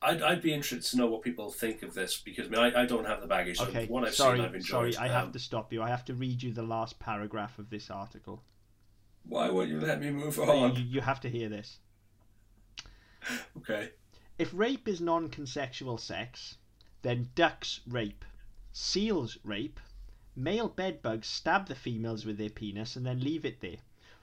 I'd, 0.00 0.22
I'd 0.22 0.42
be 0.42 0.52
interested 0.52 0.90
to 0.90 0.96
know 0.96 1.06
what 1.06 1.22
people 1.22 1.50
think 1.50 1.82
of 1.82 1.94
this 1.94 2.20
because 2.24 2.46
I 2.46 2.50
mean, 2.50 2.60
I, 2.60 2.82
I 2.82 2.86
don't 2.86 3.06
have 3.06 3.20
the 3.20 3.26
baggage. 3.28 3.60
Okay. 3.60 3.86
what 3.86 4.04
I've 4.04 4.14
sorry, 4.14 4.40
seen, 4.40 4.62
sorry. 4.62 4.96
I 4.96 5.08
have 5.08 5.26
Um, 5.26 5.32
to 5.32 5.38
stop 5.38 5.72
you. 5.72 5.82
I 5.82 5.88
have 5.88 6.04
to 6.06 6.14
read 6.14 6.42
you 6.42 6.52
the 6.52 6.62
last 6.62 6.98
paragraph 6.98 7.58
of 7.58 7.70
this 7.70 7.90
article. 7.90 8.42
Why 9.24 9.48
won't 9.50 9.68
you 9.68 9.80
let 9.80 10.00
me 10.00 10.10
move 10.10 10.36
You, 10.36 10.42
on? 10.42 10.86
you 10.88 11.00
have 11.00 11.20
to 11.20 11.30
hear 11.30 11.48
this. 11.48 11.78
Okay. 13.56 13.90
If 14.38 14.52
rape 14.54 14.88
is 14.88 15.00
non-consensual 15.00 15.98
sex, 15.98 16.56
then 17.02 17.30
ducks 17.34 17.80
rape, 17.86 18.24
seals 18.72 19.38
rape, 19.44 19.78
male 20.34 20.68
bedbugs 20.68 21.28
stab 21.28 21.68
the 21.68 21.74
females 21.74 22.24
with 22.24 22.38
their 22.38 22.50
penis 22.50 22.96
and 22.96 23.04
then 23.04 23.20
leave 23.20 23.44
it 23.44 23.60
there. 23.60 23.76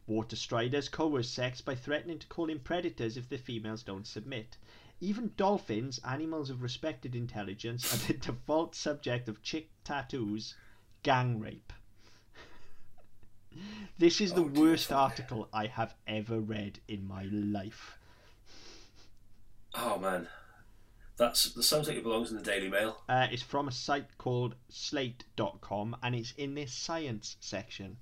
Water 0.07 0.35
striders 0.35 0.89
coerce 0.89 1.29
sex 1.29 1.61
by 1.61 1.75
threatening 1.75 2.17
to 2.17 2.27
call 2.27 2.49
in 2.49 2.59
predators 2.59 3.15
if 3.15 3.29
the 3.29 3.37
females 3.37 3.83
don't 3.83 4.07
submit. 4.07 4.57
Even 4.99 5.31
dolphins, 5.37 5.99
animals 5.99 6.49
of 6.49 6.63
respected 6.63 7.15
intelligence, 7.15 7.93
are 7.93 8.07
the 8.07 8.13
default 8.19 8.73
subject 8.73 9.29
of 9.29 9.43
chick 9.43 9.69
tattoos, 9.83 10.55
gang 11.03 11.39
rape. 11.39 11.71
This 13.99 14.19
is 14.19 14.33
the 14.33 14.41
Oh, 14.41 14.47
worst 14.47 14.91
article 14.91 15.47
I 15.53 15.67
have 15.67 15.93
ever 16.07 16.39
read 16.39 16.79
in 16.87 17.07
my 17.07 17.23
life. 17.25 17.98
Oh 19.75 19.97
man, 19.99 20.27
that's 21.17 21.53
that 21.53 21.63
sounds 21.63 21.87
like 21.87 21.97
it 21.97 22.03
belongs 22.03 22.31
in 22.31 22.37
the 22.37 22.43
Daily 22.43 22.69
Mail. 22.69 23.01
Uh, 23.07 23.27
it's 23.31 23.43
from 23.43 23.67
a 23.67 23.71
site 23.71 24.17
called 24.17 24.55
slate.com 24.69 25.95
and 26.01 26.15
it's 26.15 26.31
in 26.37 26.55
this 26.55 26.73
science 26.73 27.37
section. 27.39 27.97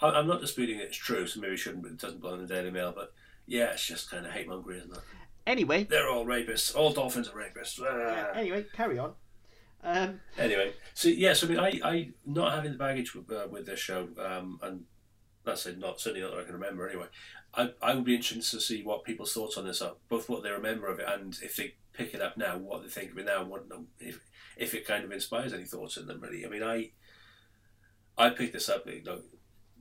I, 0.00 0.08
I'm 0.10 0.26
not 0.26 0.40
disputing 0.40 0.78
it's 0.78 0.96
true, 0.96 1.26
so 1.26 1.40
maybe 1.40 1.54
it 1.54 1.58
shouldn't. 1.58 1.82
but 1.82 1.92
It 1.92 1.98
doesn't 1.98 2.20
belong 2.20 2.40
in 2.40 2.46
the 2.46 2.54
Daily 2.54 2.70
Mail, 2.70 2.92
but 2.94 3.12
yeah, 3.46 3.72
it's 3.72 3.86
just 3.86 4.10
kind 4.10 4.26
of 4.26 4.32
hate 4.32 4.48
mongering, 4.48 4.78
isn't 4.80 4.92
it? 4.92 5.02
Anyway, 5.46 5.84
They're 5.84 6.08
all 6.08 6.24
rapists. 6.24 6.74
All 6.74 6.92
dolphins 6.92 7.28
are 7.28 7.32
rapists. 7.38 7.78
Ah. 7.82 8.32
anyway, 8.38 8.64
carry 8.74 8.98
on. 8.98 9.12
Um, 9.82 10.20
Anyway, 10.38 10.72
so 10.94 11.08
yes, 11.08 11.44
I 11.44 11.46
mean, 11.46 11.58
I, 11.58 11.80
I 11.84 12.08
not 12.24 12.54
having 12.54 12.72
the 12.72 12.78
baggage 12.78 13.14
with, 13.14 13.30
uh, 13.30 13.46
with 13.50 13.66
this 13.66 13.78
show, 13.78 14.08
um, 14.18 14.58
and 14.62 14.84
that's 15.44 15.66
not 15.76 16.00
certainly 16.00 16.22
not 16.22 16.34
that 16.34 16.40
I 16.40 16.44
can 16.44 16.54
remember 16.54 16.88
anyway. 16.88 17.06
I, 17.54 17.70
I 17.80 17.94
would 17.94 18.04
be 18.04 18.16
interested 18.16 18.56
to 18.56 18.62
see 18.62 18.82
what 18.82 19.04
people's 19.04 19.32
thoughts 19.32 19.56
on 19.56 19.64
this 19.64 19.80
are, 19.82 19.94
both 20.08 20.28
what 20.28 20.42
they 20.42 20.50
remember 20.50 20.88
of 20.88 20.98
it 20.98 21.06
and 21.08 21.36
if 21.42 21.56
they 21.56 21.74
pick 21.92 22.14
it 22.14 22.20
up 22.20 22.36
now, 22.36 22.58
what 22.58 22.82
they 22.82 22.88
think 22.88 23.12
of 23.12 23.18
it 23.18 23.26
now, 23.26 23.44
what 23.44 23.66
if 24.00 24.20
if 24.56 24.74
it 24.74 24.86
kind 24.86 25.04
of 25.04 25.12
inspires 25.12 25.52
any 25.52 25.64
thoughts 25.64 25.96
in 25.96 26.06
them. 26.06 26.20
Really, 26.20 26.44
I 26.44 26.48
mean, 26.48 26.62
I 26.62 26.90
I 28.16 28.30
picked 28.30 28.52
this 28.52 28.68
up, 28.68 28.86
you 28.86 29.02
know, 29.02 29.20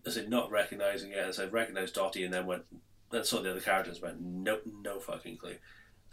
as 0.06 0.18
in 0.18 0.30
not 0.30 0.52
recognizing 0.52 1.12
it, 1.12 1.18
as 1.18 1.40
I 1.40 1.46
recognized 1.46 1.96
Dotty, 1.96 2.24
and 2.24 2.34
then 2.34 2.46
went 2.46 2.64
then 3.12 3.24
saw 3.24 3.42
the 3.42 3.52
other 3.52 3.60
characters, 3.60 4.02
went 4.02 4.22
no, 4.22 4.60
no 4.66 5.00
fucking 5.00 5.38
clue. 5.38 5.58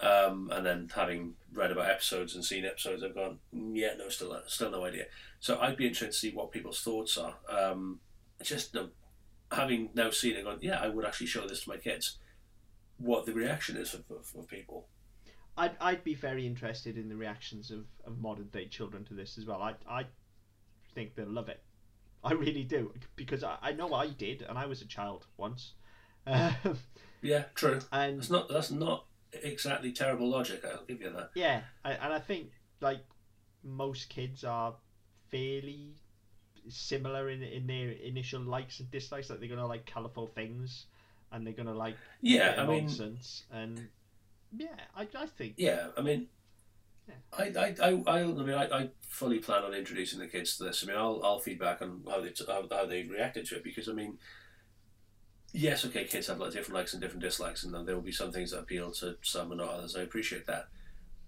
Um, 0.00 0.50
and 0.50 0.64
then 0.64 0.88
having 0.94 1.34
read 1.52 1.70
about 1.70 1.90
episodes 1.90 2.34
and 2.34 2.42
seen 2.42 2.64
episodes, 2.64 3.02
I've 3.02 3.14
gone, 3.14 3.38
"Mm, 3.54 3.72
yeah, 3.74 3.94
no, 3.98 4.08
still, 4.08 4.38
still 4.46 4.70
no 4.70 4.84
idea. 4.84 5.06
So 5.40 5.58
I'd 5.60 5.76
be 5.76 5.86
interested 5.86 6.12
to 6.12 6.18
see 6.18 6.34
what 6.34 6.52
people's 6.52 6.80
thoughts 6.80 7.18
are. 7.18 7.36
Um, 7.48 8.00
just 8.42 8.72
know, 8.74 8.90
having 9.50 9.90
now 9.94 10.10
seen 10.10 10.36
it, 10.36 10.44
gone, 10.44 10.58
yeah, 10.60 10.80
I 10.80 10.88
would 10.88 11.04
actually 11.04 11.26
show 11.26 11.46
this 11.46 11.64
to 11.64 11.70
my 11.70 11.76
kids. 11.76 12.18
What 12.98 13.26
the 13.26 13.32
reaction 13.32 13.76
is 13.76 13.94
of, 13.94 14.04
of, 14.10 14.30
of 14.38 14.46
people. 14.48 14.88
I'd, 15.56 15.72
I'd 15.80 16.04
be 16.04 16.14
very 16.14 16.46
interested 16.46 16.96
in 16.96 17.08
the 17.08 17.16
reactions 17.16 17.70
of, 17.70 17.84
of 18.06 18.18
modern 18.18 18.46
day 18.48 18.66
children 18.66 19.04
to 19.06 19.14
this 19.14 19.36
as 19.38 19.46
well. 19.46 19.62
I, 19.62 19.74
I 19.88 20.04
think 20.94 21.14
they'll 21.14 21.28
love 21.28 21.48
it. 21.48 21.62
I 22.22 22.32
really 22.32 22.64
do. 22.64 22.92
Because 23.16 23.42
I, 23.42 23.56
I 23.62 23.72
know 23.72 23.92
I 23.94 24.08
did, 24.08 24.42
and 24.42 24.58
I 24.58 24.66
was 24.66 24.82
a 24.82 24.86
child 24.86 25.26
once. 25.36 25.72
Um, 26.26 26.54
Yeah, 27.22 27.44
true. 27.54 27.80
and 27.92 28.18
That's 28.18 28.30
not 28.30 28.48
that's 28.48 28.70
not 28.70 29.06
exactly 29.32 29.92
terrible 29.92 30.28
logic. 30.28 30.64
I'll 30.64 30.84
give 30.86 31.00
you 31.00 31.10
that. 31.10 31.30
yeah, 31.34 31.62
I, 31.84 31.92
and 31.92 32.12
I 32.12 32.18
think 32.18 32.50
like 32.80 33.00
most 33.64 34.08
kids 34.08 34.44
are 34.44 34.74
fairly 35.30 35.94
similar 36.68 37.30
in 37.30 37.42
in 37.42 37.66
their 37.66 37.90
initial 37.90 38.40
likes 38.42 38.80
and 38.80 38.90
dislikes. 38.90 39.30
Like 39.30 39.40
they're 39.40 39.48
gonna 39.48 39.66
like 39.66 39.86
colourful 39.86 40.28
things, 40.28 40.86
and 41.32 41.46
they're 41.46 41.54
gonna 41.54 41.74
like 41.74 41.98
Yeah, 42.20 42.54
I 42.58 42.66
mean, 42.66 42.84
nonsense. 42.86 43.44
And 43.50 43.88
yeah, 44.52 44.76
I, 44.94 45.08
I 45.14 45.26
think 45.26 45.54
Yeah, 45.56 45.88
I 45.96 46.02
mean, 46.02 46.28
Yeah. 47.08 47.14
I, 47.32 47.44
I, 47.44 47.74
I, 47.82 48.02
I, 48.06 48.20
I 48.22 48.24
mean, 48.26 48.50
I, 48.54 48.64
I 48.66 48.90
fully 49.02 49.38
plan 49.38 49.64
on 49.64 49.74
introducing 49.74 50.18
the 50.20 50.26
kids 50.28 50.56
to 50.56 50.64
this. 50.64 50.82
I 50.82 50.86
mean, 50.86 50.96
I'll, 50.96 51.20
I'll 51.24 51.38
feedback 51.38 51.82
on 51.82 52.02
how 52.08 52.20
they, 52.20 52.32
how, 52.46 52.66
how 52.70 52.86
they 52.86 53.04
reacted 53.04 53.46
to 53.46 53.56
it 53.56 53.64
because 53.64 53.88
I 53.88 53.92
mean, 53.92 54.18
yes, 55.52 55.84
okay, 55.84 56.04
kids 56.04 56.26
have 56.28 56.38
like 56.40 56.52
different 56.52 56.74
likes 56.74 56.92
and 56.92 57.02
different 57.02 57.22
dislikes, 57.22 57.64
and 57.64 57.74
there 57.86 57.94
will 57.94 58.02
be 58.02 58.12
some 58.12 58.32
things 58.32 58.50
that 58.50 58.60
appeal 58.60 58.90
to 58.92 59.16
some 59.22 59.50
and 59.52 59.60
not 59.60 59.70
others. 59.70 59.96
I 59.96 60.02
appreciate 60.02 60.46
that, 60.46 60.68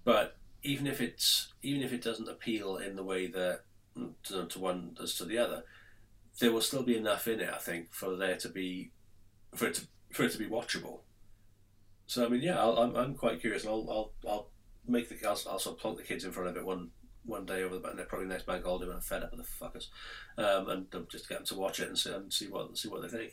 but 0.05 0.37
even 0.63 0.87
if 0.87 1.01
it's 1.01 1.53
even 1.63 1.83
if 1.83 1.93
it 1.93 2.03
doesn't 2.03 2.29
appeal 2.29 2.77
in 2.77 2.97
the 2.97 3.05
way 3.05 3.27
that 3.29 3.63
to, 4.25 4.47
to 4.47 4.59
one 4.59 4.97
as 5.03 5.15
to 5.17 5.25
the 5.25 5.39
other, 5.39 5.65
there 6.41 6.53
will 6.53 6.61
still 6.61 6.83
be 6.83 6.97
enough 6.97 7.29
in 7.29 7.41
it, 7.41 7.51
I 7.53 7.59
think, 7.59 7.93
for 7.93 8.17
there 8.17 8.37
to 8.37 8.49
be 8.49 8.93
for 9.55 9.67
it 9.67 9.75
to 9.75 9.87
for 10.13 10.25
it 10.25 10.33
to 10.33 10.39
be 10.39 10.47
watchable. 10.47 11.01
So 12.07 12.25
I 12.25 12.29
mean, 12.29 12.43
yeah, 12.43 12.59
I'll, 12.59 12.79
I'm 12.79 12.97
I'm 12.97 13.15
quite 13.15 13.41
curious, 13.41 13.65
and 13.65 13.73
I'll 13.73 13.87
I'll 13.91 14.31
I'll 14.31 14.49
make 14.87 15.09
the 15.09 15.17
I'll, 15.27 15.41
I'll 15.49 15.59
sort 15.59 15.77
of 15.77 15.79
plonk 15.79 15.99
the 15.99 16.05
kids 16.05 16.25
in 16.25 16.33
front 16.33 16.49
of 16.49 16.57
it 16.57 16.65
one 16.65 16.91
one 17.25 17.47
day 17.47 17.63
over 17.63 17.75
the 17.75 17.81
bank, 17.81 18.01
probably 18.09 18.27
next 18.27 18.47
bank 18.47 18.65
holiday 18.65 18.87
when 18.87 18.97
I'm 18.97 19.03
fed 19.03 19.23
up 19.23 19.33
with 19.33 19.47
the 19.47 19.65
fuckers, 19.65 19.87
um, 20.39 20.69
and 20.69 21.09
just 21.09 21.29
get 21.29 21.39
them 21.39 21.47
to 21.47 21.55
watch 21.55 21.81
it 21.81 21.89
and 21.89 21.99
see 21.99 22.13
and 22.13 22.33
see 22.33 22.49
what 22.49 22.77
see 22.77 22.89
what 22.89 23.03
they 23.03 23.09
think. 23.09 23.33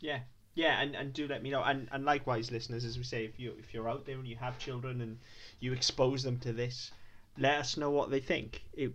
Yeah, 0.00 0.20
yeah, 0.54 0.80
and, 0.80 0.94
and 0.94 1.12
do 1.12 1.26
let 1.26 1.42
me 1.42 1.50
know. 1.50 1.62
And 1.62 1.88
and 1.92 2.04
likewise, 2.04 2.50
listeners, 2.50 2.84
as 2.84 2.98
we 2.98 3.04
say, 3.04 3.24
if 3.24 3.38
you 3.38 3.54
if 3.58 3.72
you're 3.72 3.88
out 3.88 4.04
there 4.04 4.18
and 4.18 4.28
you 4.28 4.36
have 4.36 4.58
children 4.58 5.00
and 5.00 5.18
you 5.60 5.72
expose 5.72 6.22
them 6.22 6.38
to 6.40 6.52
this, 6.52 6.90
let 7.38 7.58
us 7.58 7.76
know 7.76 7.90
what 7.90 8.10
they 8.10 8.20
think. 8.20 8.64
It, 8.74 8.92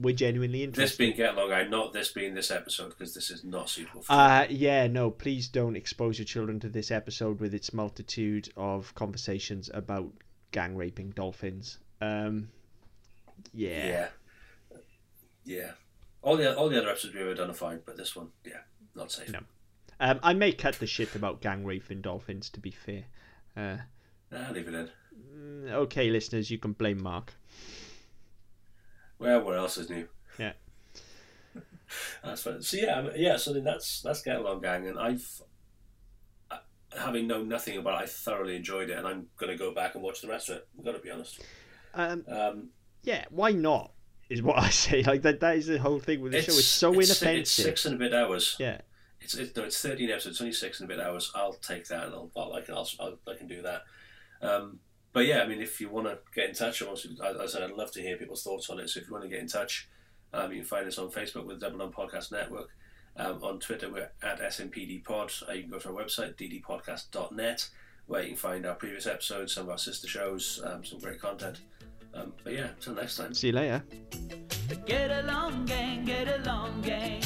we're 0.00 0.14
genuinely 0.14 0.62
interested. 0.62 0.90
This 0.92 0.96
being 0.96 1.16
Get 1.16 1.36
Long 1.36 1.52
Eye, 1.52 1.64
not 1.64 1.92
this 1.92 2.10
being 2.10 2.34
this 2.34 2.50
episode, 2.50 2.90
because 2.90 3.14
this 3.14 3.30
is 3.30 3.44
not 3.44 3.68
suitable 3.68 4.02
for. 4.02 4.12
Uh, 4.12 4.46
yeah, 4.50 4.86
no, 4.86 5.10
please 5.10 5.48
don't 5.48 5.76
expose 5.76 6.18
your 6.18 6.26
children 6.26 6.60
to 6.60 6.68
this 6.68 6.90
episode 6.90 7.40
with 7.40 7.54
its 7.54 7.72
multitude 7.72 8.48
of 8.56 8.94
conversations 8.94 9.70
about 9.72 10.12
gang 10.52 10.76
raping 10.76 11.10
dolphins. 11.10 11.78
Um, 12.00 12.48
yeah. 13.54 13.86
Yeah. 13.86 14.08
Yeah. 15.44 15.70
All 16.22 16.36
the 16.36 16.56
all 16.56 16.68
the 16.68 16.78
other 16.78 16.88
episodes 16.90 17.14
we've 17.14 17.22
ever 17.22 17.34
done 17.34 17.50
are 17.50 17.54
fine, 17.54 17.80
but 17.86 17.96
this 17.96 18.16
one, 18.16 18.28
yeah, 18.44 18.60
not 18.94 19.12
safe. 19.12 19.30
No. 19.30 19.40
Um, 20.00 20.20
I 20.22 20.34
may 20.34 20.52
cut 20.52 20.74
the 20.74 20.86
shit 20.86 21.14
about 21.14 21.40
gang 21.40 21.64
raping 21.64 22.00
dolphins. 22.00 22.50
To 22.50 22.60
be 22.60 22.70
fair. 22.70 23.04
Uh, 23.56 23.76
Nah, 24.32 24.50
leave 24.50 24.66
it 24.66 24.74
in. 24.74 24.88
mm, 25.36 25.70
okay, 25.70 26.10
listeners, 26.10 26.50
you 26.50 26.58
can 26.58 26.72
blame 26.72 27.00
Mark. 27.00 27.32
Well, 29.18 29.42
what 29.42 29.56
else 29.56 29.78
is 29.78 29.90
new? 29.90 30.08
Yeah. 30.38 30.52
That's 32.24 32.42
fine. 32.42 32.62
So 32.62 32.76
yeah, 32.76 33.08
yeah. 33.16 33.36
So 33.36 33.52
then 33.52 33.64
that's 33.64 34.02
that's 34.02 34.22
Get 34.22 34.36
Along 34.36 34.60
Gang, 34.60 34.86
and 34.88 34.98
I've 34.98 35.40
having 36.96 37.26
known 37.26 37.48
nothing 37.48 37.78
about, 37.78 38.00
it, 38.00 38.04
I 38.04 38.06
thoroughly 38.06 38.56
enjoyed 38.56 38.90
it, 38.90 38.98
and 38.98 39.06
I'm 39.06 39.26
going 39.36 39.52
to 39.52 39.58
go 39.58 39.72
back 39.72 39.94
and 39.94 40.02
watch 40.02 40.20
the 40.20 40.28
rest 40.28 40.48
of 40.48 40.56
it. 40.56 40.68
We've 40.74 40.84
got 40.84 40.92
to 40.92 40.98
be 40.98 41.10
honest. 41.10 41.40
Um, 41.94 42.24
Um, 42.28 42.68
yeah, 43.02 43.24
why 43.30 43.52
not? 43.52 43.92
Is 44.28 44.42
what 44.42 44.58
I 44.62 44.70
say. 44.70 45.02
Like 45.02 45.22
that. 45.22 45.40
That 45.40 45.56
is 45.56 45.66
the 45.66 45.78
whole 45.78 46.00
thing 46.00 46.20
with 46.20 46.32
the 46.32 46.42
show. 46.42 46.52
It's 46.52 46.66
so 46.66 46.92
it's, 46.98 47.10
inoffensive. 47.10 47.40
It's 47.40 47.50
six 47.50 47.86
and 47.86 47.94
a 47.94 47.98
bit 47.98 48.14
hours. 48.14 48.56
Yeah. 48.58 48.80
It's, 49.20 49.34
it's 49.34 49.56
no, 49.56 49.64
it's 49.64 49.80
thirteen 49.80 50.10
episodes. 50.10 50.40
Only 50.40 50.52
six 50.52 50.80
and 50.80 50.90
a 50.90 50.94
bit 50.94 51.04
hours. 51.04 51.30
I'll 51.34 51.54
take 51.54 51.86
that, 51.88 52.06
and 52.06 52.14
I'll, 52.14 52.30
I'll 52.36 52.52
I 52.54 52.60
can 52.60 52.74
I'll, 52.74 52.88
I'll, 53.00 53.18
I 53.28 53.36
can 53.36 53.46
do 53.46 53.62
that. 53.62 53.82
Um, 54.42 54.80
but 55.16 55.24
yeah, 55.24 55.40
I 55.40 55.46
mean, 55.46 55.62
if 55.62 55.80
you 55.80 55.88
want 55.88 56.08
to 56.08 56.18
get 56.34 56.50
in 56.50 56.54
touch, 56.54 56.82
obviously, 56.82 57.16
as 57.24 57.38
I 57.38 57.46
said, 57.46 57.62
I'd 57.62 57.70
love 57.70 57.90
to 57.92 58.02
hear 58.02 58.18
people's 58.18 58.42
thoughts 58.42 58.68
on 58.68 58.78
it. 58.78 58.90
So 58.90 59.00
if 59.00 59.06
you 59.06 59.14
want 59.14 59.24
to 59.24 59.30
get 59.30 59.40
in 59.40 59.48
touch, 59.48 59.88
um, 60.34 60.52
you 60.52 60.58
can 60.58 60.66
find 60.66 60.86
us 60.86 60.98
on 60.98 61.10
Facebook 61.10 61.46
with 61.46 61.58
Double 61.58 61.80
On 61.80 61.90
Podcast 61.90 62.32
Network. 62.32 62.68
Um, 63.16 63.42
on 63.42 63.58
Twitter, 63.58 63.90
we're 63.90 64.10
at 64.22 64.42
SMPD 64.42 65.04
Pod. 65.04 65.32
Uh, 65.48 65.54
you 65.54 65.62
can 65.62 65.70
go 65.70 65.78
to 65.78 65.88
our 65.88 65.94
website, 65.94 66.34
ddpodcast.net, 66.36 67.70
where 68.04 68.24
you 68.24 68.28
can 68.28 68.36
find 68.36 68.66
our 68.66 68.74
previous 68.74 69.06
episodes, 69.06 69.54
some 69.54 69.64
of 69.64 69.70
our 69.70 69.78
sister 69.78 70.06
shows, 70.06 70.60
um, 70.66 70.84
some 70.84 70.98
great 70.98 71.18
content. 71.18 71.62
Um, 72.12 72.34
but 72.44 72.52
yeah, 72.52 72.68
until 72.76 72.96
next 72.96 73.16
time. 73.16 73.32
See 73.32 73.46
you 73.46 73.54
later. 73.54 73.82
Get 74.84 75.24
along, 75.24 75.64
gang, 75.64 76.04
get 76.04 76.28
along, 76.40 76.82
gang. 76.82 77.22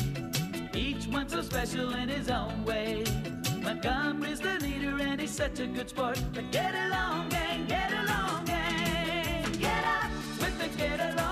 Each 0.76 1.08
one 1.08 1.28
so 1.28 1.42
special 1.42 1.92
in 1.94 2.08
his 2.08 2.30
own 2.30 2.64
way. 2.64 3.02
Montgomery's 3.62 4.40
the 4.40 4.58
leader 4.60 4.96
and 5.00 5.20
he's 5.20 5.30
such 5.30 5.60
a 5.60 5.66
good 5.66 5.88
sport. 5.88 6.20
But 6.34 6.50
get 6.50 6.74
along, 6.74 7.28
gang, 7.28 7.66
get 7.66 7.92
along, 7.92 8.44
gang. 8.46 9.52
Get 9.52 9.84
up 9.84 10.10
with 10.40 10.58
the 10.58 10.78
get 10.78 11.14
along. 11.14 11.29